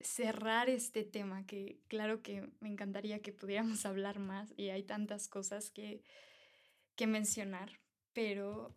cerrar 0.00 0.68
este 0.68 1.04
tema, 1.04 1.46
que 1.46 1.80
claro 1.88 2.22
que 2.22 2.48
me 2.60 2.68
encantaría 2.68 3.22
que 3.22 3.32
pudiéramos 3.32 3.84
hablar 3.86 4.18
más 4.18 4.52
y 4.56 4.70
hay 4.70 4.82
tantas 4.82 5.28
cosas 5.28 5.70
que, 5.70 6.02
que 6.94 7.06
mencionar, 7.06 7.80
pero 8.12 8.74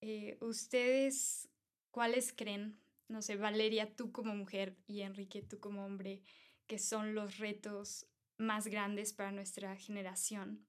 eh, 0.00 0.38
ustedes, 0.40 1.48
¿cuáles 1.90 2.32
creen? 2.32 2.78
No 3.08 3.22
sé, 3.22 3.36
Valeria, 3.36 3.94
tú 3.94 4.12
como 4.12 4.34
mujer 4.34 4.76
y 4.86 5.00
Enrique, 5.02 5.42
tú 5.42 5.60
como 5.60 5.84
hombre, 5.84 6.22
que 6.66 6.78
son 6.78 7.14
los 7.14 7.38
retos 7.38 8.06
más 8.36 8.68
grandes 8.68 9.12
para 9.12 9.32
nuestra 9.32 9.76
generación 9.76 10.66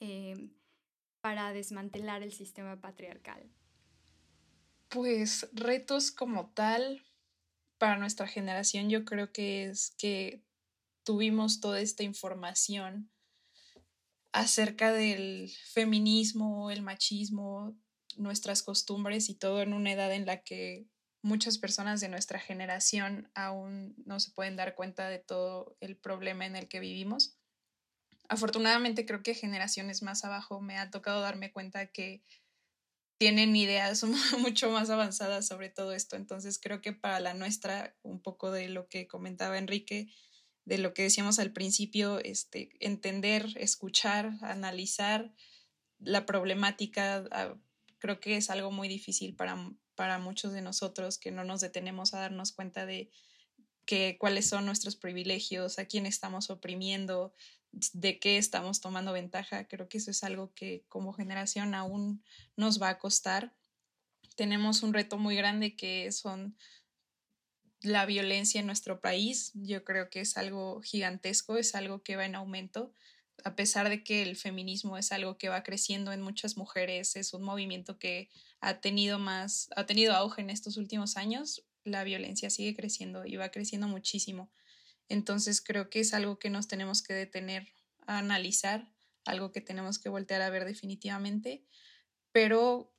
eh, 0.00 0.50
para 1.20 1.54
desmantelar 1.54 2.22
el 2.22 2.32
sistema 2.32 2.80
patriarcal? 2.80 3.50
Pues 4.90 5.48
retos 5.54 6.10
como 6.10 6.50
tal, 6.50 7.02
para 7.84 7.98
nuestra 7.98 8.26
generación 8.26 8.88
yo 8.88 9.04
creo 9.04 9.30
que 9.30 9.66
es 9.66 9.90
que 9.98 10.42
tuvimos 11.02 11.60
toda 11.60 11.80
esta 11.80 12.02
información 12.02 13.10
acerca 14.32 14.90
del 14.90 15.52
feminismo, 15.70 16.70
el 16.70 16.80
machismo, 16.80 17.76
nuestras 18.16 18.62
costumbres 18.62 19.28
y 19.28 19.34
todo 19.34 19.60
en 19.60 19.74
una 19.74 19.92
edad 19.92 20.14
en 20.14 20.24
la 20.24 20.42
que 20.42 20.86
muchas 21.20 21.58
personas 21.58 22.00
de 22.00 22.08
nuestra 22.08 22.38
generación 22.38 23.30
aún 23.34 23.94
no 24.06 24.18
se 24.18 24.30
pueden 24.30 24.56
dar 24.56 24.76
cuenta 24.76 25.10
de 25.10 25.18
todo 25.18 25.76
el 25.80 25.98
problema 25.98 26.46
en 26.46 26.56
el 26.56 26.68
que 26.68 26.80
vivimos. 26.80 27.36
Afortunadamente 28.30 29.04
creo 29.04 29.22
que 29.22 29.34
generaciones 29.34 30.02
más 30.02 30.24
abajo 30.24 30.58
me 30.62 30.78
ha 30.78 30.90
tocado 30.90 31.20
darme 31.20 31.52
cuenta 31.52 31.84
que 31.84 32.22
tienen 33.18 33.54
ideas 33.56 34.04
mucho 34.38 34.70
más 34.70 34.90
avanzadas 34.90 35.46
sobre 35.46 35.70
todo 35.70 35.92
esto. 35.92 36.16
Entonces 36.16 36.58
creo 36.58 36.80
que 36.80 36.92
para 36.92 37.20
la 37.20 37.34
nuestra, 37.34 37.96
un 38.02 38.20
poco 38.20 38.50
de 38.50 38.68
lo 38.68 38.88
que 38.88 39.06
comentaba 39.06 39.58
Enrique, 39.58 40.08
de 40.64 40.78
lo 40.78 40.94
que 40.94 41.02
decíamos 41.02 41.38
al 41.38 41.52
principio, 41.52 42.18
este, 42.20 42.70
entender, 42.80 43.46
escuchar, 43.56 44.32
analizar 44.40 45.32
la 45.98 46.26
problemática, 46.26 47.24
ah, 47.30 47.54
creo 47.98 48.20
que 48.20 48.36
es 48.36 48.50
algo 48.50 48.70
muy 48.70 48.88
difícil 48.88 49.34
para, 49.34 49.56
para 49.94 50.18
muchos 50.18 50.52
de 50.52 50.62
nosotros 50.62 51.18
que 51.18 51.30
no 51.30 51.44
nos 51.44 51.60
detenemos 51.60 52.14
a 52.14 52.20
darnos 52.20 52.52
cuenta 52.52 52.86
de 52.86 53.10
que, 53.86 54.16
cuáles 54.18 54.48
son 54.48 54.64
nuestros 54.64 54.96
privilegios, 54.96 55.78
a 55.78 55.84
quién 55.84 56.06
estamos 56.06 56.50
oprimiendo, 56.50 57.34
de 57.92 58.18
qué 58.18 58.38
estamos 58.38 58.80
tomando 58.80 59.12
ventaja. 59.12 59.66
Creo 59.66 59.88
que 59.88 59.98
eso 59.98 60.10
es 60.10 60.24
algo 60.24 60.52
que 60.54 60.84
como 60.88 61.12
generación 61.12 61.74
aún 61.74 62.22
nos 62.56 62.80
va 62.80 62.90
a 62.90 62.98
costar. 62.98 63.54
Tenemos 64.36 64.82
un 64.82 64.94
reto 64.94 65.18
muy 65.18 65.36
grande 65.36 65.76
que 65.76 66.10
son 66.12 66.56
la 67.80 68.06
violencia 68.06 68.60
en 68.60 68.66
nuestro 68.66 69.00
país. 69.00 69.52
Yo 69.54 69.84
creo 69.84 70.10
que 70.10 70.20
es 70.20 70.36
algo 70.36 70.80
gigantesco, 70.82 71.56
es 71.56 71.74
algo 71.74 72.02
que 72.02 72.16
va 72.16 72.24
en 72.24 72.34
aumento. 72.34 72.92
A 73.44 73.56
pesar 73.56 73.88
de 73.88 74.02
que 74.02 74.22
el 74.22 74.36
feminismo 74.36 74.96
es 74.96 75.12
algo 75.12 75.36
que 75.38 75.48
va 75.48 75.62
creciendo 75.62 76.12
en 76.12 76.22
muchas 76.22 76.56
mujeres, 76.56 77.16
es 77.16 77.34
un 77.34 77.42
movimiento 77.42 77.98
que 77.98 78.30
ha 78.60 78.80
tenido 78.80 79.18
más, 79.18 79.68
ha 79.76 79.86
tenido 79.86 80.14
auge 80.14 80.40
en 80.40 80.50
estos 80.50 80.76
últimos 80.76 81.16
años, 81.16 81.64
la 81.84 82.04
violencia 82.04 82.48
sigue 82.48 82.74
creciendo 82.74 83.26
y 83.26 83.36
va 83.36 83.50
creciendo 83.50 83.88
muchísimo. 83.88 84.50
Entonces 85.08 85.60
creo 85.60 85.90
que 85.90 86.00
es 86.00 86.14
algo 86.14 86.38
que 86.38 86.50
nos 86.50 86.68
tenemos 86.68 87.02
que 87.02 87.14
detener 87.14 87.68
a 88.06 88.18
analizar, 88.18 88.88
algo 89.24 89.52
que 89.52 89.60
tenemos 89.60 89.98
que 89.98 90.08
voltear 90.08 90.42
a 90.42 90.50
ver 90.50 90.64
definitivamente, 90.64 91.64
pero 92.32 92.92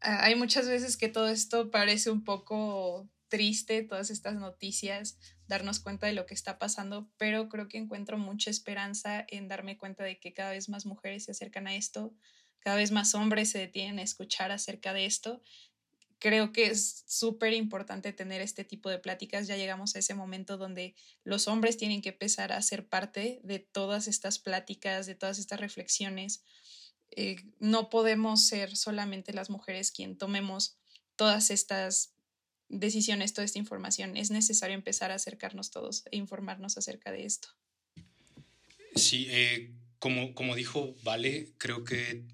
ah, 0.00 0.24
hay 0.24 0.34
muchas 0.34 0.68
veces 0.68 0.96
que 0.96 1.08
todo 1.08 1.28
esto 1.28 1.70
parece 1.70 2.10
un 2.10 2.24
poco 2.24 3.08
triste, 3.28 3.82
todas 3.82 4.10
estas 4.10 4.36
noticias, 4.36 5.18
darnos 5.48 5.80
cuenta 5.80 6.06
de 6.06 6.12
lo 6.12 6.26
que 6.26 6.34
está 6.34 6.58
pasando, 6.58 7.10
pero 7.16 7.48
creo 7.48 7.68
que 7.68 7.78
encuentro 7.78 8.18
mucha 8.18 8.50
esperanza 8.50 9.24
en 9.28 9.48
darme 9.48 9.78
cuenta 9.78 10.04
de 10.04 10.20
que 10.20 10.32
cada 10.32 10.52
vez 10.52 10.68
más 10.68 10.86
mujeres 10.86 11.24
se 11.24 11.32
acercan 11.32 11.66
a 11.66 11.74
esto, 11.74 12.14
cada 12.60 12.76
vez 12.76 12.92
más 12.92 13.14
hombres 13.14 13.50
se 13.50 13.58
detienen 13.58 13.98
a 13.98 14.02
escuchar 14.02 14.52
acerca 14.52 14.92
de 14.92 15.06
esto 15.06 15.42
creo 16.26 16.50
que 16.50 16.66
es 16.66 17.04
súper 17.06 17.52
importante 17.52 18.12
tener 18.12 18.40
este 18.40 18.64
tipo 18.64 18.90
de 18.90 18.98
pláticas. 18.98 19.46
Ya 19.46 19.56
llegamos 19.56 19.94
a 19.94 20.00
ese 20.00 20.12
momento 20.12 20.56
donde 20.56 20.96
los 21.22 21.46
hombres 21.46 21.76
tienen 21.76 22.02
que 22.02 22.08
empezar 22.08 22.50
a 22.50 22.60
ser 22.62 22.88
parte 22.88 23.38
de 23.44 23.60
todas 23.60 24.08
estas 24.08 24.40
pláticas, 24.40 25.06
de 25.06 25.14
todas 25.14 25.38
estas 25.38 25.60
reflexiones. 25.60 26.42
Eh, 27.12 27.36
no 27.60 27.90
podemos 27.90 28.44
ser 28.44 28.76
solamente 28.76 29.32
las 29.32 29.50
mujeres 29.50 29.92
quien 29.92 30.18
tomemos 30.18 30.76
todas 31.14 31.52
estas 31.52 32.12
decisiones, 32.68 33.32
toda 33.32 33.44
esta 33.44 33.60
información. 33.60 34.16
Es 34.16 34.32
necesario 34.32 34.74
empezar 34.74 35.12
a 35.12 35.14
acercarnos 35.14 35.70
todos 35.70 36.02
e 36.10 36.16
informarnos 36.16 36.76
acerca 36.76 37.12
de 37.12 37.24
esto. 37.24 37.50
Sí, 38.96 39.28
eh, 39.30 39.70
como, 40.00 40.34
como 40.34 40.56
dijo 40.56 40.96
Vale, 41.04 41.52
creo 41.56 41.84
que 41.84 42.24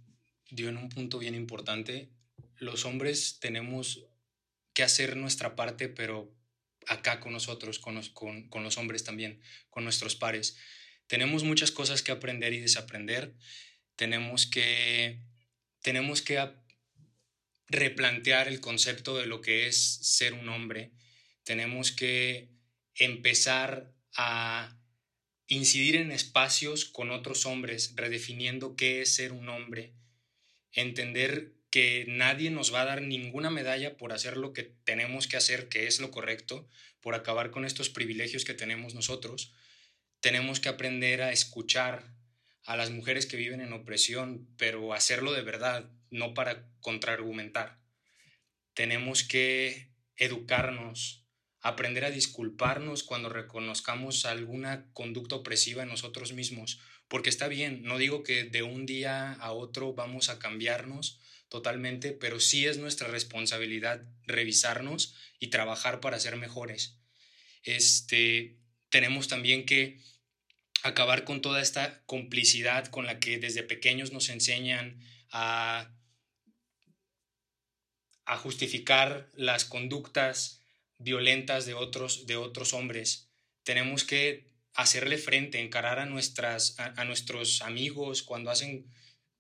dio 0.51 0.71
en 0.71 0.79
un 0.79 0.89
punto 0.89 1.19
bien 1.19 1.35
importante 1.35 2.09
los 2.63 2.85
hombres 2.85 3.39
tenemos 3.41 4.07
que 4.73 4.85
hacer 4.85 5.17
nuestra 5.17 5.57
parte, 5.57 5.89
pero 5.89 6.33
acá 6.87 7.19
con 7.19 7.33
nosotros, 7.33 7.81
con 7.81 7.97
los, 7.97 8.11
con, 8.11 8.49
los 8.53 8.79
hombres 8.79 9.03
también, 9.03 9.41
con 9.69 9.83
nuestros 9.83 10.15
pares. 10.15 10.57
Tenemos 11.09 11.43
muchas 11.43 11.73
cosas 11.73 12.03
que 12.03 12.13
aprender 12.13 12.53
y 12.53 12.61
desaprender. 12.61 13.35
Tenemos 13.97 14.47
que, 14.47 15.21
tenemos 15.83 16.23
que 16.23 16.39
replantear 17.67 18.47
el 18.47 18.61
concepto 18.61 19.19
de 19.19 19.27
lo 19.27 19.41
que 19.41 19.67
es 19.67 19.77
ser 19.77 20.33
un 20.33 20.49
hombre. 20.49 20.93
Tenemos 21.43 21.91
que 21.91 22.49
empezar 22.95 23.93
a 24.15 24.79
incidir 25.49 25.97
en 25.97 26.13
espacios 26.13 26.85
con 26.85 27.11
otros 27.11 27.45
hombres, 27.45 27.95
redefiniendo 27.97 28.77
qué 28.77 29.03
es 29.03 29.15
ser 29.17 29.33
un 29.33 29.49
hombre, 29.49 29.95
entender 30.71 31.62
que 31.73 32.05
nadie 32.07 32.51
nos 32.51 32.73
va 32.73 32.83
a 32.83 32.85
dar 32.85 33.01
ninguna 33.01 33.49
medalla 33.49 33.97
por 33.97 34.13
hacer 34.13 34.37
lo 34.37 34.53
que 34.53 34.63
tenemos 34.85 35.27
que 35.27 35.39
hacer, 35.39 35.71
que 35.71 35.87
es 35.87 36.01
lo 36.01 36.11
correcto, 36.11 36.69
por 37.01 37.15
acabar 37.15 37.51
con 37.51 37.65
estos 37.65 37.89
privilegios 37.89 38.45
que 38.45 38.53
tenemos 38.53 38.95
nosotros. 38.95 39.55
Tenemos 40.21 40.61
que 40.61 40.69
aprender 40.69 41.23
a 41.23 41.33
escuchar 41.33 42.13
a 42.67 42.77
las 42.77 42.91
mujeres 42.91 43.25
que 43.25 43.39
viven 43.39 43.63
en 43.63 43.73
opresión, 43.73 44.47
pero 44.59 44.93
hacerlo 44.93 45.33
de 45.33 45.41
verdad, 45.41 45.91
no 46.11 46.35
para 46.35 46.69
contraargumentar. 46.83 47.79
Tenemos 48.75 49.25
que 49.25 49.89
educarnos, 50.17 51.25
aprender 51.63 52.05
a 52.05 52.11
disculparnos 52.11 53.03
cuando 53.03 53.31
reconozcamos 53.31 54.27
alguna 54.27 54.93
conducta 54.93 55.37
opresiva 55.37 55.85
en 55.85 55.89
nosotros 55.89 56.35
mismos, 56.35 56.81
porque 57.09 57.31
está 57.31 57.49
bien, 57.49 57.83
no 57.83 57.97
digo 57.97 58.23
que 58.23 58.45
de 58.45 58.63
un 58.63 58.85
día 58.85 59.33
a 59.33 59.53
otro 59.53 59.95
vamos 59.95 60.29
a 60.29 60.39
cambiarnos, 60.39 61.19
totalmente, 61.53 62.13
pero 62.13 62.41
sí 62.41 62.65
es 62.65 62.79
nuestra 62.79 63.09
responsabilidad 63.09 64.03
revisarnos 64.25 65.15
y 65.39 65.49
trabajar 65.49 66.01
para 66.01 66.19
ser 66.19 66.37
mejores. 66.37 66.97
Este, 67.63 68.57
tenemos 68.89 69.29
también 69.29 69.67
que 69.67 70.01
acabar 70.83 71.25
con 71.25 71.43
toda 71.43 71.61
esta 71.61 72.03
complicidad 72.07 72.87
con 72.87 73.05
la 73.05 73.21
que 73.21 73.37
desde 73.37 73.63
pequeños 73.63 74.13
nos 74.13 74.31
enseñan 74.31 74.99
a, 75.31 75.95
justificar 78.39 79.29
las 79.35 79.67
conductas 79.67 80.63
violentas 80.97 81.67
de 81.67 81.75
otros, 81.75 82.27
de 82.27 82.37
otros 82.37 82.73
hombres. 82.73 83.29
tenemos 83.63 84.05
que 84.05 84.51
hacerle 84.73 85.19
frente, 85.19 85.61
encarar 85.61 85.99
a, 85.99 86.07
nuestras, 86.07 86.77
a, 86.79 87.05
nuestros 87.05 87.61
amigos 87.61 88.23
cuando 88.23 88.51
hacen 88.51 88.91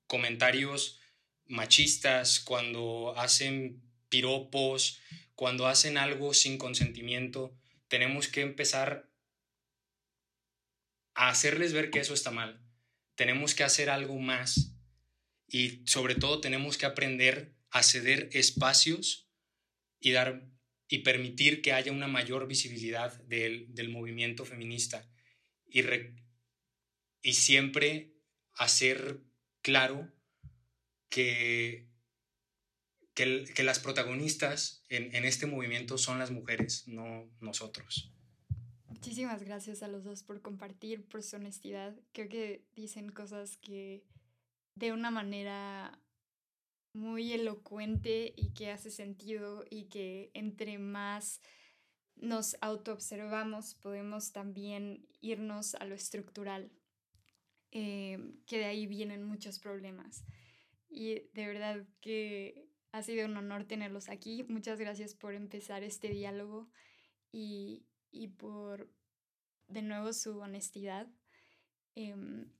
comentarios 0.06 1.00
machistas, 1.46 2.40
cuando 2.40 3.14
hacen 3.16 3.82
piropos, 4.08 5.00
cuando 5.34 5.66
hacen 5.66 5.96
algo 5.96 6.34
sin 6.34 6.58
consentimiento, 6.58 7.56
tenemos 7.88 8.28
que 8.28 8.42
empezar 8.42 9.10
a 11.14 11.28
hacerles 11.28 11.72
ver 11.72 11.90
que 11.90 12.00
eso 12.00 12.14
está 12.14 12.30
mal. 12.30 12.62
Tenemos 13.14 13.54
que 13.54 13.64
hacer 13.64 13.90
algo 13.90 14.18
más 14.18 14.74
y 15.46 15.82
sobre 15.86 16.14
todo 16.14 16.40
tenemos 16.40 16.78
que 16.78 16.86
aprender 16.86 17.54
a 17.70 17.82
ceder 17.82 18.30
espacios 18.32 19.28
y 20.00 20.12
dar 20.12 20.48
y 20.88 20.98
permitir 20.98 21.62
que 21.62 21.72
haya 21.72 21.90
una 21.90 22.06
mayor 22.06 22.46
visibilidad 22.46 23.18
del, 23.22 23.74
del 23.74 23.88
movimiento 23.88 24.44
feminista 24.44 25.08
y, 25.66 25.82
y 27.22 27.32
siempre 27.32 28.12
hacer 28.54 29.22
claro 29.62 30.12
que, 31.12 31.86
que, 33.14 33.62
las 33.62 33.78
protagonistas 33.78 34.82
en, 34.88 35.14
en, 35.14 35.26
este 35.26 35.46
movimiento 35.46 35.98
son 35.98 36.18
las 36.18 36.30
mujeres, 36.30 36.88
no 36.88 37.28
nosotros. 37.40 38.10
Muchísimas 38.88 39.42
gracias 39.42 39.82
a 39.82 39.88
los 39.88 40.04
dos 40.04 40.22
por 40.22 40.40
compartir, 40.40 41.04
por 41.06 41.22
su 41.22 41.36
honestidad. 41.36 41.94
Creo 42.12 42.30
que 42.30 42.64
dicen 42.74 43.10
cosas 43.10 43.58
que 43.58 44.02
de 44.74 44.92
una 44.92 45.10
manera 45.10 46.00
muy 46.94 47.32
elocuente 47.32 48.32
y 48.34 48.54
que 48.54 48.70
hace 48.70 48.90
sentido 48.90 49.64
y 49.68 49.84
que 49.84 50.30
entre 50.32 50.78
más 50.78 51.42
nos 52.16 52.56
autoobservamos 52.62 53.74
podemos 53.74 54.32
también 54.32 55.06
irnos 55.20 55.74
a 55.74 55.84
lo 55.84 55.94
estructural, 55.94 56.70
eh, 57.70 58.18
que 58.46 58.58
de 58.58 58.64
ahí 58.64 58.86
vienen 58.86 59.24
muchos 59.24 59.58
problemas. 59.58 60.24
Y 60.94 61.22
de 61.32 61.46
verdad 61.46 61.86
que 62.02 62.68
ha 62.92 63.02
sido 63.02 63.24
un 63.24 63.36
honor 63.38 63.64
tenerlos 63.64 64.10
aquí. 64.10 64.44
Muchas 64.44 64.78
gracias 64.78 65.14
por 65.14 65.32
empezar 65.34 65.82
este 65.82 66.10
diálogo 66.10 66.68
y, 67.32 67.86
y 68.10 68.28
por 68.28 68.92
de 69.68 69.80
nuevo 69.80 70.12
su 70.12 70.38
honestidad. 70.38 71.08
Em, 71.94 72.52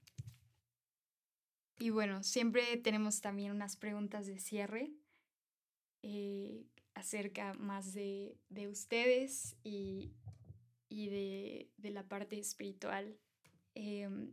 y 1.79 1.91
bueno, 1.91 2.23
siempre 2.23 2.77
tenemos 2.79 3.21
también 3.21 3.53
unas 3.53 3.77
preguntas 3.77 4.27
de 4.27 4.39
cierre 4.39 4.95
eh, 6.03 6.65
acerca 6.95 7.53
más 7.53 7.93
de, 7.93 8.39
de 8.49 8.69
ustedes 8.69 9.57
y, 9.63 10.15
y 10.89 11.09
de, 11.11 11.71
de, 11.77 11.91
la 11.91 12.09
parte 12.09 12.39
espiritual. 12.39 13.19
Em, 13.75 14.33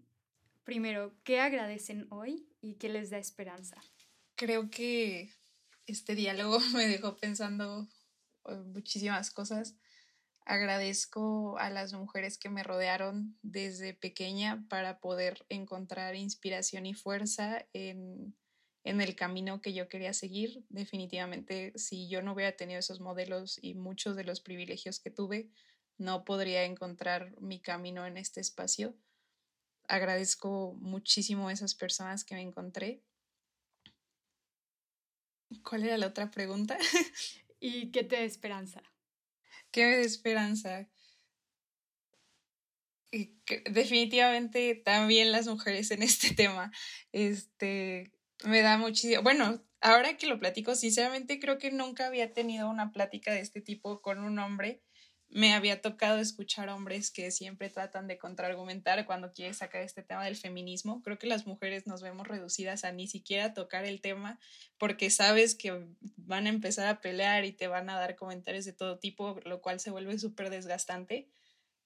primero, 0.64 1.14
¿qué 1.24 1.42
agradecen 1.42 2.08
hoy 2.12 2.49
y 2.62 2.76
qué 2.76 2.90
les 2.90 3.10
da 3.10 3.18
esperanza? 3.18 3.82
Creo 4.36 4.70
que 4.70 5.34
este 5.88 6.16
diálogo 6.16 6.60
me 6.74 6.88
dejó 6.88 7.18
pensando 7.18 7.88
muchísimas 8.66 9.32
cosas. 9.32 9.76
Agradezco 10.46 11.58
a 11.60 11.70
las 11.70 11.94
mujeres 11.94 12.38
que 12.38 12.50
me 12.50 12.64
rodearon 12.64 13.38
desde 13.44 13.94
pequeña 13.94 14.66
para 14.68 15.00
poder 15.00 15.46
encontrar 15.50 16.16
inspiración 16.16 16.88
y 16.88 16.96
fuerza 16.96 17.68
en, 17.74 18.36
en 18.84 19.02
el 19.02 19.16
camino 19.16 19.62
que 19.62 19.74
yo 19.74 19.88
quería 19.88 20.14
seguir. 20.14 20.64
Definitivamente, 20.70 21.74
si 21.76 22.10
yo 22.10 22.24
no 22.24 22.34
hubiera 22.34 22.56
tenido 22.56 22.80
esos 22.80 23.00
modelos 23.00 23.60
y 23.62 23.76
muchos 23.76 24.16
de 24.16 24.24
los 24.24 24.42
privilegios 24.42 25.00
que 25.00 25.12
tuve, 25.12 25.52
no 26.00 26.24
podría 26.24 26.64
encontrar 26.64 27.40
mi 27.40 27.60
camino 27.60 28.08
en 28.08 28.18
este 28.18 28.42
espacio. 28.42 28.96
Agradezco 29.90 30.76
muchísimo 30.80 31.48
a 31.48 31.52
esas 31.52 31.74
personas 31.74 32.24
que 32.24 32.36
me 32.36 32.42
encontré. 32.42 33.04
¿Cuál 35.64 35.84
era 35.84 35.98
la 35.98 36.08
otra 36.08 36.30
pregunta? 36.30 36.78
¿Y 37.60 37.92
qué 37.92 38.04
te 38.04 38.18
da 38.18 38.22
esperanza? 38.22 38.84
¿Qué 39.72 39.88
me 39.88 39.96
da 39.98 40.04
esperanza? 40.04 40.88
Y 43.12 43.36
definitivamente 43.72 44.76
también 44.76 45.32
las 45.32 45.48
mujeres 45.48 45.90
en 45.90 46.04
este 46.04 46.34
tema. 46.36 46.72
Este 47.12 48.14
me 48.46 48.62
da 48.62 48.78
muchísimo. 48.78 49.24
Bueno, 49.24 49.60
ahora 49.82 50.18
que 50.18 50.28
lo 50.28 50.38
platico, 50.38 50.76
sinceramente 50.76 51.40
creo 51.40 51.58
que 51.58 51.72
nunca 51.72 52.06
había 52.06 52.32
tenido 52.32 52.70
una 52.70 52.92
plática 52.92 53.34
de 53.34 53.40
este 53.40 53.60
tipo 53.60 54.04
con 54.04 54.20
un 54.20 54.38
hombre 54.38 54.84
me 55.32 55.54
había 55.54 55.80
tocado 55.82 56.18
escuchar 56.18 56.70
hombres 56.70 57.12
que 57.12 57.30
siempre 57.30 57.70
tratan 57.70 58.08
de 58.08 58.18
contraargumentar 58.18 59.06
cuando 59.06 59.32
quieren 59.32 59.54
sacar 59.54 59.84
este 59.84 60.02
tema 60.02 60.26
del 60.26 60.36
feminismo. 60.36 61.04
Creo 61.04 61.20
que 61.20 61.28
las 61.28 61.46
mujeres 61.46 61.86
nos 61.86 62.02
vemos 62.02 62.28
reducidas 62.28 62.84
a 62.84 62.92
ni 62.92 63.08
siquiera 63.08 63.54
tocar 63.54 63.86
el 63.86 64.02
tema 64.02 64.40
porque 64.80 65.12
sabes 65.12 65.54
que 65.54 65.86
van 66.18 66.48
a 66.48 66.50
empezar 66.50 66.88
a 66.88 67.00
pelear 67.00 67.46
y 67.46 67.52
te 67.52 67.68
van 67.68 67.90
a 67.92 68.00
dar 68.00 68.16
comentarios 68.16 68.66
de 68.66 68.74
todo 68.74 68.98
tipo, 68.98 69.40
lo 69.46 69.62
cual 69.62 69.80
se 69.80 69.92
vuelve 69.92 70.18
súper 70.18 70.50
desgastante. 70.50 71.30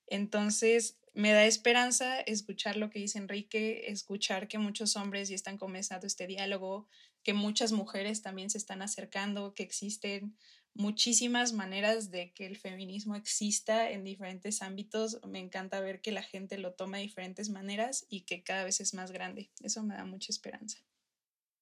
Entonces, 0.07 0.97
me 1.13 1.31
da 1.31 1.45
esperanza 1.45 2.21
escuchar 2.21 2.77
lo 2.77 2.89
que 2.89 2.99
dice 2.99 3.17
Enrique, 3.17 3.91
escuchar 3.91 4.47
que 4.47 4.57
muchos 4.57 4.95
hombres 4.95 5.29
ya 5.29 5.35
están 5.35 5.57
comenzando 5.57 6.07
este 6.07 6.27
diálogo, 6.27 6.87
que 7.23 7.33
muchas 7.33 7.71
mujeres 7.71 8.21
también 8.21 8.49
se 8.49 8.57
están 8.57 8.81
acercando, 8.81 9.53
que 9.53 9.63
existen 9.63 10.35
muchísimas 10.75 11.53
maneras 11.53 12.09
de 12.09 12.31
que 12.33 12.45
el 12.45 12.57
feminismo 12.57 13.15
exista 13.15 13.91
en 13.91 14.03
diferentes 14.03 14.61
ámbitos. 14.61 15.19
Me 15.27 15.39
encanta 15.39 15.79
ver 15.79 16.01
que 16.01 16.11
la 16.11 16.23
gente 16.23 16.57
lo 16.57 16.73
toma 16.73 16.97
de 16.97 17.03
diferentes 17.03 17.49
maneras 17.49 18.05
y 18.09 18.21
que 18.21 18.43
cada 18.43 18.63
vez 18.63 18.79
es 18.79 18.93
más 18.93 19.11
grande. 19.11 19.51
Eso 19.61 19.83
me 19.83 19.95
da 19.95 20.05
mucha 20.05 20.31
esperanza. 20.31 20.79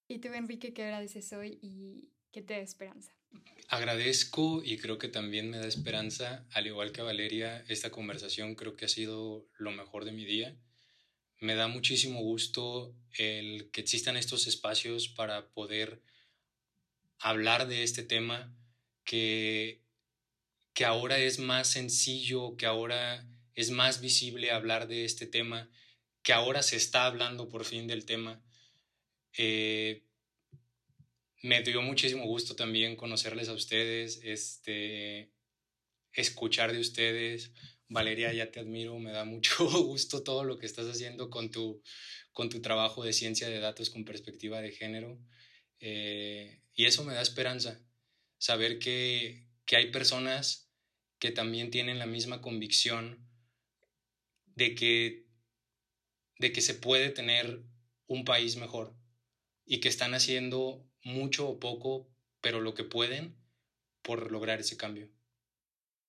¿Y 0.08 0.20
tú, 0.20 0.30
Enrique, 0.30 0.74
qué 0.74 0.84
agradeces 0.84 1.32
hoy 1.34 1.60
y 1.62 2.10
qué 2.32 2.42
te 2.42 2.54
da 2.54 2.60
esperanza? 2.60 3.14
Agradezco 3.70 4.62
y 4.64 4.78
creo 4.78 4.98
que 4.98 5.08
también 5.08 5.50
me 5.50 5.58
da 5.58 5.68
esperanza, 5.68 6.46
al 6.52 6.68
igual 6.68 6.92
que 6.92 7.02
a 7.02 7.06
Valeria, 7.06 7.64
esta 7.70 7.90
conversación 7.90 8.56
creo 8.56 8.76
que 8.76 8.86
ha 8.86 8.90
sido 8.90 9.48
lo 9.58 9.72
mejor 9.72 10.04
de 10.04 10.12
mi 10.12 10.26
día. 10.26 10.58
Me 11.40 11.56
da 11.56 11.68
muchísimo 11.68 12.22
gusto 12.22 12.94
el 13.18 13.72
que 13.72 13.82
existan 13.82 14.18
estos 14.18 14.48
espacios 14.48 15.08
para 15.08 15.48
poder 15.54 16.02
hablar 17.20 17.68
de 17.68 17.84
este 17.84 18.04
tema 18.04 18.54
que, 19.12 19.82
que 20.74 20.86
ahora 20.86 21.20
es 21.20 21.38
más 21.38 21.68
sencillo, 21.68 22.56
que 22.56 22.66
ahora 22.66 23.28
es 23.56 23.70
más 23.70 24.00
visible 24.00 24.52
hablar 24.52 24.88
de 24.88 25.04
este 25.04 25.28
tema, 25.28 25.70
que 26.24 26.32
ahora 26.32 26.64
se 26.64 26.78
está 26.78 27.08
hablando 27.08 27.50
por 27.50 27.66
fin 27.66 27.88
del 27.88 28.06
tema. 28.06 28.42
Eh, 29.38 30.06
me 31.42 31.62
dio 31.62 31.82
muchísimo 31.82 32.26
gusto 32.26 32.56
también 32.56 32.96
conocerles 32.96 33.50
a 33.50 33.54
ustedes, 33.54 34.22
este, 34.24 35.34
escuchar 36.14 36.72
de 36.72 36.80
ustedes. 36.80 37.52
Valeria, 37.90 38.32
ya 38.32 38.50
te 38.50 38.62
admiro, 38.62 38.98
me 38.98 39.12
da 39.12 39.26
mucho 39.26 39.66
gusto 39.84 40.24
todo 40.24 40.46
lo 40.46 40.58
que 40.58 40.68
estás 40.68 40.88
haciendo 40.88 41.30
con 41.30 41.52
tu, 41.52 41.84
con 42.32 42.48
tu 42.48 42.62
trabajo 42.62 43.04
de 43.04 43.12
ciencia 43.12 43.50
de 43.50 43.60
datos 43.60 43.90
con 43.90 44.06
perspectiva 44.06 44.62
de 44.62 44.72
género. 44.72 45.20
Eh, 45.82 46.62
y 46.74 46.86
eso 46.86 47.04
me 47.04 47.14
da 47.14 47.22
esperanza, 47.22 47.84
saber 48.42 48.80
que, 48.80 49.46
que 49.66 49.76
hay 49.76 49.92
personas 49.92 50.68
que 51.20 51.30
también 51.30 51.70
tienen 51.70 52.00
la 52.00 52.08
misma 52.08 52.42
convicción 52.42 53.30
de 54.56 54.74
que, 54.74 55.28
de 56.40 56.52
que 56.52 56.62
se 56.62 56.74
puede 56.74 57.12
tener 57.12 57.62
un 58.08 58.26
país 58.26 58.56
mejor 58.56 58.96
y 59.64 59.80
que 59.80 59.90
están 59.90 60.16
haciendo 60.16 60.84
mucho 61.04 61.48
o 61.48 61.60
poco, 61.60 62.10
pero 62.42 62.62
lo 62.62 62.74
que 62.74 62.84
pueden 62.84 63.38
por 64.02 64.32
lograr 64.32 64.60
ese 64.60 64.76
cambio. 64.76 65.08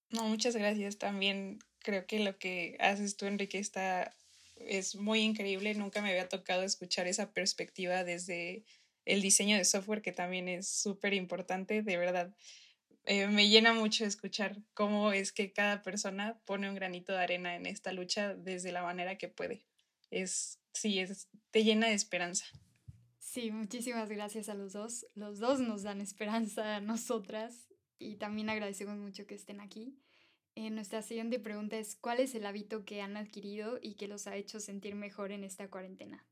No, 0.08 0.24
muchas 0.24 0.56
gracias. 0.56 0.96
También 0.96 1.58
creo 1.80 2.06
que 2.06 2.20
lo 2.20 2.38
que 2.38 2.78
haces 2.80 3.18
tú, 3.18 3.26
Enrique, 3.26 3.58
está 3.58 4.16
es 4.56 4.94
muy 4.94 5.20
increíble. 5.20 5.74
Nunca 5.74 6.00
me 6.00 6.08
había 6.08 6.30
tocado 6.30 6.62
escuchar 6.62 7.06
esa 7.08 7.34
perspectiva 7.34 8.04
desde 8.04 8.64
el 9.04 9.22
diseño 9.22 9.56
de 9.56 9.64
software, 9.64 10.02
que 10.02 10.12
también 10.12 10.48
es 10.48 10.68
súper 10.68 11.14
importante, 11.14 11.82
de 11.82 11.96
verdad. 11.96 12.34
Eh, 13.04 13.26
me 13.26 13.48
llena 13.48 13.72
mucho 13.72 14.04
escuchar 14.04 14.58
cómo 14.74 15.12
es 15.12 15.32
que 15.32 15.52
cada 15.52 15.82
persona 15.82 16.40
pone 16.44 16.68
un 16.68 16.76
granito 16.76 17.12
de 17.12 17.18
arena 17.18 17.56
en 17.56 17.66
esta 17.66 17.92
lucha 17.92 18.34
desde 18.34 18.70
la 18.70 18.82
manera 18.82 19.18
que 19.18 19.28
puede. 19.28 19.66
Es, 20.10 20.60
sí, 20.72 21.00
es, 21.00 21.28
te 21.50 21.64
llena 21.64 21.88
de 21.88 21.94
esperanza. 21.94 22.46
Sí, 23.18 23.50
muchísimas 23.50 24.08
gracias 24.08 24.48
a 24.48 24.54
los 24.54 24.72
dos. 24.72 25.06
Los 25.14 25.38
dos 25.38 25.58
nos 25.58 25.82
dan 25.82 26.00
esperanza 26.00 26.76
a 26.76 26.80
nosotras 26.80 27.72
y 27.98 28.16
también 28.16 28.50
agradecemos 28.50 28.98
mucho 28.98 29.26
que 29.26 29.34
estén 29.34 29.60
aquí. 29.60 29.98
Eh, 30.54 30.70
nuestra 30.70 31.00
siguiente 31.00 31.38
pregunta 31.38 31.78
es, 31.78 31.96
¿cuál 31.96 32.20
es 32.20 32.34
el 32.34 32.44
hábito 32.44 32.84
que 32.84 33.00
han 33.00 33.16
adquirido 33.16 33.78
y 33.80 33.94
que 33.94 34.06
los 34.06 34.26
ha 34.26 34.36
hecho 34.36 34.60
sentir 34.60 34.94
mejor 34.94 35.32
en 35.32 35.44
esta 35.44 35.68
cuarentena? 35.70 36.26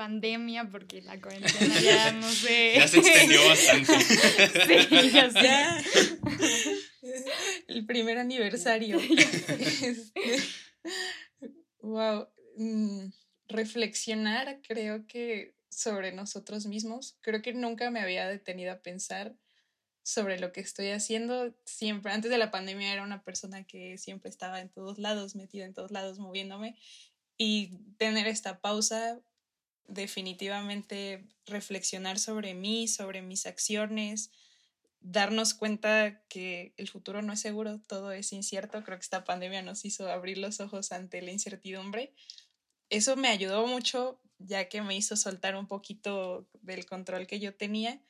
Pandemia, 0.00 0.66
porque 0.70 1.02
la 1.02 1.20
cuarentena 1.20 1.78
ya 1.82 2.10
no 2.12 2.26
sé. 2.26 2.72
Ya 2.74 2.88
se 2.88 3.00
extendió 3.00 3.46
bastante. 3.46 4.00
sí, 4.88 5.10
ya 5.10 5.30
sé. 5.30 5.50
El 7.68 7.84
primer 7.84 8.16
aniversario. 8.16 8.98
wow. 11.82 12.22
Este, 12.22 12.62
mm, 12.64 13.12
reflexionar, 13.48 14.62
creo 14.66 15.06
que 15.06 15.54
sobre 15.68 16.12
nosotros 16.12 16.64
mismos. 16.64 17.18
Creo 17.20 17.42
que 17.42 17.52
nunca 17.52 17.90
me 17.90 18.00
había 18.00 18.26
detenido 18.26 18.72
a 18.72 18.80
pensar 18.80 19.36
sobre 20.02 20.40
lo 20.40 20.50
que 20.52 20.62
estoy 20.62 20.88
haciendo. 20.92 21.54
Siempre, 21.66 22.10
antes 22.12 22.30
de 22.30 22.38
la 22.38 22.50
pandemia 22.50 22.90
era 22.90 23.02
una 23.02 23.22
persona 23.22 23.64
que 23.64 23.98
siempre 23.98 24.30
estaba 24.30 24.62
en 24.62 24.70
todos 24.70 24.98
lados, 24.98 25.36
metida 25.36 25.66
en 25.66 25.74
todos 25.74 25.90
lados, 25.90 26.18
moviéndome. 26.18 26.78
Y 27.36 27.76
tener 27.98 28.26
esta 28.28 28.60
pausa, 28.62 29.20
definitivamente 29.90 31.26
reflexionar 31.46 32.18
sobre 32.18 32.54
mí, 32.54 32.88
sobre 32.88 33.22
mis 33.22 33.44
acciones, 33.44 34.30
darnos 35.00 35.54
cuenta 35.54 36.22
que 36.28 36.74
el 36.76 36.88
futuro 36.88 37.22
no 37.22 37.32
es 37.32 37.40
seguro, 37.40 37.80
todo 37.86 38.12
es 38.12 38.32
incierto. 38.32 38.82
Creo 38.84 38.98
que 38.98 39.02
esta 39.02 39.24
pandemia 39.24 39.62
nos 39.62 39.84
hizo 39.84 40.10
abrir 40.10 40.38
los 40.38 40.60
ojos 40.60 40.92
ante 40.92 41.20
la 41.22 41.32
incertidumbre. 41.32 42.14
Eso 42.88 43.16
me 43.16 43.28
ayudó 43.28 43.66
mucho, 43.66 44.20
ya 44.38 44.68
que 44.68 44.82
me 44.82 44.96
hizo 44.96 45.16
soltar 45.16 45.56
un 45.56 45.66
poquito 45.66 46.48
del 46.62 46.86
control 46.86 47.26
que 47.26 47.40
yo 47.40 47.54
tenía 47.54 48.00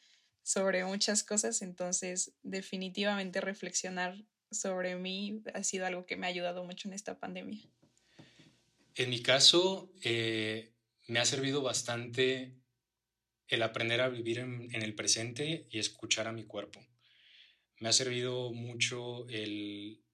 sobre 0.42 0.84
muchas 0.84 1.24
cosas. 1.24 1.62
Entonces, 1.62 2.32
definitivamente 2.42 3.40
reflexionar 3.40 4.22
sobre 4.50 4.96
mí 4.96 5.42
ha 5.54 5.62
sido 5.62 5.86
algo 5.86 6.06
que 6.06 6.16
me 6.16 6.26
ha 6.26 6.30
ayudado 6.30 6.64
mucho 6.64 6.88
en 6.88 6.94
esta 6.94 7.18
pandemia. 7.18 7.60
En 8.96 9.08
mi 9.08 9.22
caso, 9.22 9.92
eh, 10.02 10.74
me 11.10 11.18
ha 11.18 11.24
servido 11.24 11.60
bastante 11.60 12.54
el 13.48 13.64
aprender 13.64 14.00
a 14.00 14.08
vivir 14.08 14.38
en, 14.38 14.70
el 14.72 14.94
presente 14.94 15.66
y 15.68 15.80
escuchar 15.80 16.28
a 16.28 16.32
mi 16.32 16.44
cuerpo. 16.44 16.86
Me 17.80 17.88
ha 17.88 17.92
servido 17.92 18.52
mucho 18.52 19.28
el, 19.28 20.04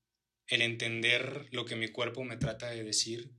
entender 0.47 1.49
lo 1.51 1.67
que 1.67 1.77
mi 1.77 1.89
cuerpo 1.89 2.25
me 2.25 2.39
trata 2.39 2.71
de 2.71 2.83
decir. 2.83 3.31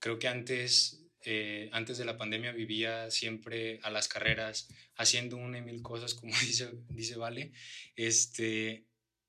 Creo 0.00 0.18
que 0.18 0.26
antes, 0.26 1.06
eh, 1.24 1.70
antes 1.70 1.96
de 1.96 2.06
la 2.06 2.16
pandemia 2.16 2.50
vivía 2.50 3.08
siempre 3.12 3.78
a 3.84 3.90
las 3.90 4.08
carreras, 4.08 4.66
haciendo 4.96 5.36
una 5.36 5.58
y 5.58 5.62
mil 5.62 5.82
cosas, 5.82 6.12
como 6.12 6.32
dice, 6.40 6.72
dice 6.88 7.14
Vale, 7.14 7.52
este, 7.94 8.85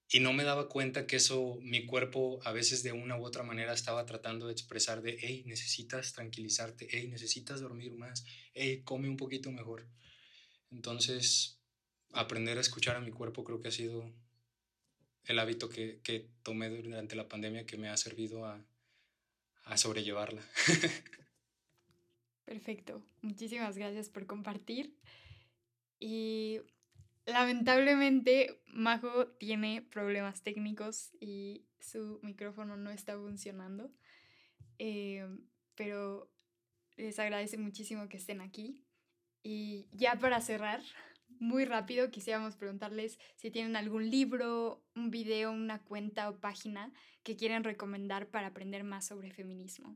y 0.09 0.19
no 0.21 0.31
me 0.31 0.43
daba 0.43 0.69
cuenta 0.69 1.05
que 1.05 1.17
eso, 1.17 1.57
mi 1.61 1.85
cuerpo 1.85 2.39
a 2.45 2.51
veces 2.51 2.81
de 2.81 2.93
una 2.93 3.17
u 3.17 3.25
otra 3.25 3.43
manera 3.43 3.73
estaba 3.73 4.05
tratando 4.05 4.47
de 4.47 4.53
expresar 4.53 5.01
de, 5.01 5.17
hey, 5.19 5.43
necesitas 5.45 6.13
tranquilizarte, 6.13 6.87
hey, 6.89 7.07
necesitas 7.07 7.59
dormir 7.59 7.93
más, 7.93 8.25
hey, 8.53 8.83
come 8.85 9.09
un 9.09 9.17
poquito 9.17 9.51
mejor. 9.51 9.85
Entonces, 10.71 11.59
aprender 12.13 12.57
a 12.57 12.61
escuchar 12.61 12.95
a 12.95 13.01
mi 13.01 13.11
cuerpo 13.11 13.43
creo 13.43 13.59
que 13.59 13.67
ha 13.67 13.71
sido 13.71 14.13
el 15.25 15.39
hábito 15.39 15.67
que, 15.67 15.99
que 16.03 16.29
tomé 16.41 16.69
durante 16.69 17.15
la 17.15 17.27
pandemia 17.27 17.65
que 17.65 17.77
me 17.77 17.89
ha 17.89 17.97
servido 17.97 18.45
a, 18.45 18.65
a 19.65 19.77
sobrellevarla. 19.77 20.41
Perfecto. 22.45 23.03
Muchísimas 23.21 23.77
gracias 23.77 24.07
por 24.07 24.25
compartir. 24.25 24.95
Y 25.99 26.61
lamentablemente, 27.27 28.59
Majo 28.67 29.27
tiene 29.27 29.83
problemas 29.83 30.41
técnicos 30.41 31.11
y 31.19 31.67
su 31.79 32.19
micrófono 32.23 32.77
no 32.77 32.89
está 32.89 33.15
funcionando. 33.17 33.91
Eh, 34.79 35.27
pero 35.75 36.31
les 36.95 37.19
agradece 37.19 37.57
muchísimo 37.57 38.09
que 38.09 38.17
estén 38.17 38.41
aquí. 38.41 38.83
Y 39.43 39.87
ya 39.91 40.15
para 40.15 40.41
cerrar, 40.41 40.81
muy 41.39 41.65
rápido, 41.65 42.09
quisiéramos 42.09 42.55
preguntarles 42.55 43.19
si 43.35 43.51
tienen 43.51 43.75
algún 43.75 44.09
libro, 44.09 44.83
un 44.95 45.11
video, 45.11 45.51
una 45.51 45.83
cuenta 45.83 46.29
o 46.29 46.39
página 46.39 46.91
que 47.23 47.35
quieren 47.35 47.63
recomendar 47.63 48.29
para 48.29 48.47
aprender 48.47 48.83
más 48.83 49.05
sobre 49.05 49.31
feminismo. 49.31 49.95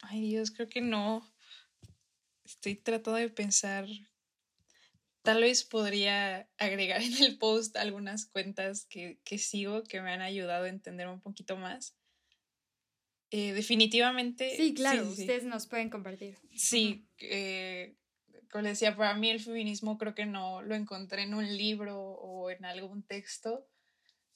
Ay 0.00 0.22
Dios, 0.22 0.50
creo 0.50 0.68
que 0.68 0.80
no. 0.80 1.30
Estoy 2.44 2.76
tratando 2.76 3.18
de 3.18 3.28
pensar. 3.28 3.86
Tal 5.22 5.40
vez 5.40 5.64
podría 5.64 6.48
agregar 6.58 7.00
en 7.00 7.22
el 7.22 7.38
post 7.38 7.76
algunas 7.76 8.26
cuentas 8.26 8.86
que, 8.86 9.20
que 9.24 9.38
sigo 9.38 9.84
que 9.84 10.00
me 10.00 10.10
han 10.10 10.20
ayudado 10.20 10.64
a 10.64 10.68
entender 10.68 11.08
un 11.08 11.20
poquito 11.20 11.56
más. 11.56 11.96
Eh, 13.30 13.52
definitivamente. 13.54 14.54
Sí, 14.56 14.74
claro, 14.74 15.08
ustedes 15.08 15.44
nos 15.44 15.66
pueden 15.66 15.88
compartir. 15.88 16.36
Sí, 16.54 17.08
eh, 17.18 17.96
como 18.50 18.64
decía, 18.64 18.94
para 18.94 19.14
mí 19.14 19.30
el 19.30 19.40
feminismo 19.40 19.96
creo 19.96 20.14
que 20.14 20.26
no 20.26 20.60
lo 20.60 20.74
encontré 20.74 21.22
en 21.22 21.32
un 21.32 21.56
libro 21.56 21.98
o 21.98 22.50
en 22.50 22.66
algún 22.66 23.02
texto. 23.02 23.66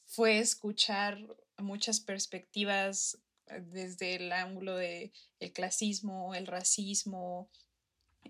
Fue 0.07 0.39
escuchar 0.39 1.19
muchas 1.59 2.01
perspectivas 2.01 3.21
eh, 3.49 3.61
desde 3.61 4.15
el 4.15 4.33
ángulo 4.33 4.77
de 4.77 5.13
el 5.41 5.53
clasismo, 5.53 6.35
el 6.35 6.47
racismo, 6.47 7.51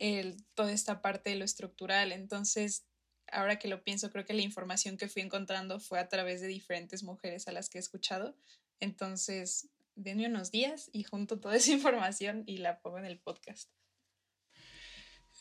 el, 0.01 0.45
toda 0.55 0.73
esta 0.73 1.03
parte 1.03 1.31
de 1.31 1.37
lo 1.37 1.45
estructural. 1.45 2.13
Entonces, 2.13 2.87
ahora 3.31 3.59
que 3.59 3.69
lo 3.69 3.83
pienso, 3.83 4.11
creo 4.11 4.25
que 4.25 4.35
la 4.35 4.43
información 4.43 4.97
que 4.97 5.09
fui 5.09 5.23
encontrando 5.23 5.81
fue 5.81 5.99
a 5.99 6.09
través 6.09 6.41
de 6.41 6.47
diferentes 6.49 7.03
mujeres 7.03 7.49
a 7.49 7.53
las 7.53 7.69
que 7.69 7.79
he 7.79 7.81
escuchado. 7.81 8.37
Entonces, 8.81 9.69
denme 9.95 10.27
unos 10.27 10.51
días 10.51 10.91
y 10.93 11.03
junto 11.03 11.41
toda 11.41 11.57
esa 11.57 11.73
información 11.73 12.45
y 12.47 12.59
la 12.59 12.81
pongo 12.81 12.99
en 12.99 13.07
el 13.07 13.19
podcast. 13.19 13.71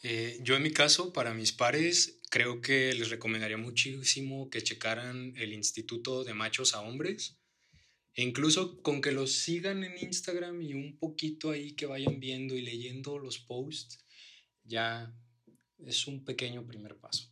Eh, 0.03 0.39
yo 0.41 0.55
en 0.55 0.63
mi 0.63 0.71
caso, 0.71 1.13
para 1.13 1.33
mis 1.33 1.51
pares, 1.51 2.19
creo 2.29 2.61
que 2.61 2.93
les 2.93 3.09
recomendaría 3.09 3.57
muchísimo 3.57 4.49
que 4.49 4.61
checaran 4.61 5.33
el 5.35 5.53
Instituto 5.53 6.23
de 6.23 6.33
Machos 6.33 6.75
a 6.75 6.81
Hombres. 6.81 7.37
E 8.13 8.23
incluso 8.23 8.81
con 8.81 9.01
que 9.01 9.11
los 9.11 9.33
sigan 9.33 9.83
en 9.83 9.97
Instagram 9.97 10.61
y 10.61 10.73
un 10.73 10.97
poquito 10.97 11.51
ahí 11.51 11.73
que 11.73 11.85
vayan 11.85 12.19
viendo 12.19 12.55
y 12.55 12.61
leyendo 12.61 13.19
los 13.19 13.39
posts, 13.39 14.04
ya 14.65 15.11
es 15.79 16.07
un 16.07 16.25
pequeño 16.25 16.65
primer 16.65 16.97
paso. 16.97 17.31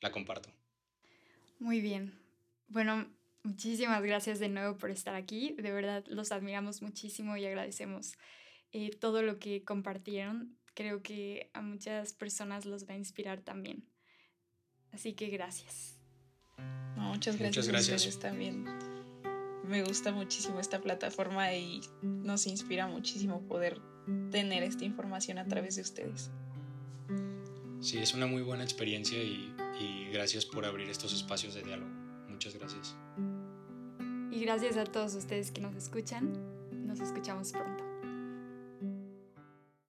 la 0.00 0.12
comparto. 0.12 0.52
Muy 1.58 1.80
bien. 1.80 2.12
Bueno, 2.66 3.08
muchísimas 3.42 4.02
gracias 4.02 4.38
de 4.38 4.48
nuevo 4.48 4.76
por 4.76 4.90
estar 4.90 5.14
aquí. 5.14 5.54
De 5.56 5.72
verdad, 5.72 6.04
los 6.08 6.32
admiramos 6.32 6.82
muchísimo 6.82 7.36
y 7.36 7.46
agradecemos 7.46 8.14
eh, 8.72 8.90
todo 8.90 9.22
lo 9.22 9.38
que 9.38 9.64
compartieron. 9.64 10.58
Creo 10.74 11.02
que 11.02 11.50
a 11.54 11.62
muchas 11.62 12.12
personas 12.12 12.66
los 12.66 12.86
va 12.86 12.94
a 12.94 12.98
inspirar 12.98 13.40
también. 13.40 13.88
Así 14.92 15.14
que 15.14 15.28
gracias. 15.28 15.98
muchas 16.96 17.38
gracias. 17.38 17.66
Muchas 17.66 17.88
gracias. 17.88 18.18
también. 18.18 18.64
me 19.64 19.82
gusta 19.82 20.12
muchísimo 20.12 20.60
esta 20.60 20.80
plataforma 20.80 21.54
y 21.54 21.80
nos 22.02 22.46
inspira 22.46 22.86
muchísimo 22.86 23.46
poder 23.46 23.80
tener 24.30 24.62
esta 24.62 24.84
información 24.84 25.38
a 25.38 25.46
través 25.46 25.76
de 25.76 25.82
ustedes. 25.82 26.30
Sí, 27.80 27.98
es 27.98 28.14
una 28.14 28.26
muy 28.26 28.42
buena 28.42 28.64
experiencia 28.64 29.22
y, 29.22 29.54
y 29.80 30.10
gracias 30.12 30.44
por 30.44 30.64
abrir 30.64 30.88
estos 30.88 31.12
espacios 31.12 31.54
de 31.54 31.62
diálogo. 31.62 31.90
Muchas 32.28 32.54
gracias. 32.54 32.96
Y 34.30 34.40
gracias 34.40 34.76
a 34.76 34.84
todos 34.84 35.14
ustedes 35.14 35.50
que 35.50 35.60
nos 35.60 35.74
escuchan. 35.74 36.32
Nos 36.86 37.00
escuchamos 37.00 37.52
pronto. 37.52 37.87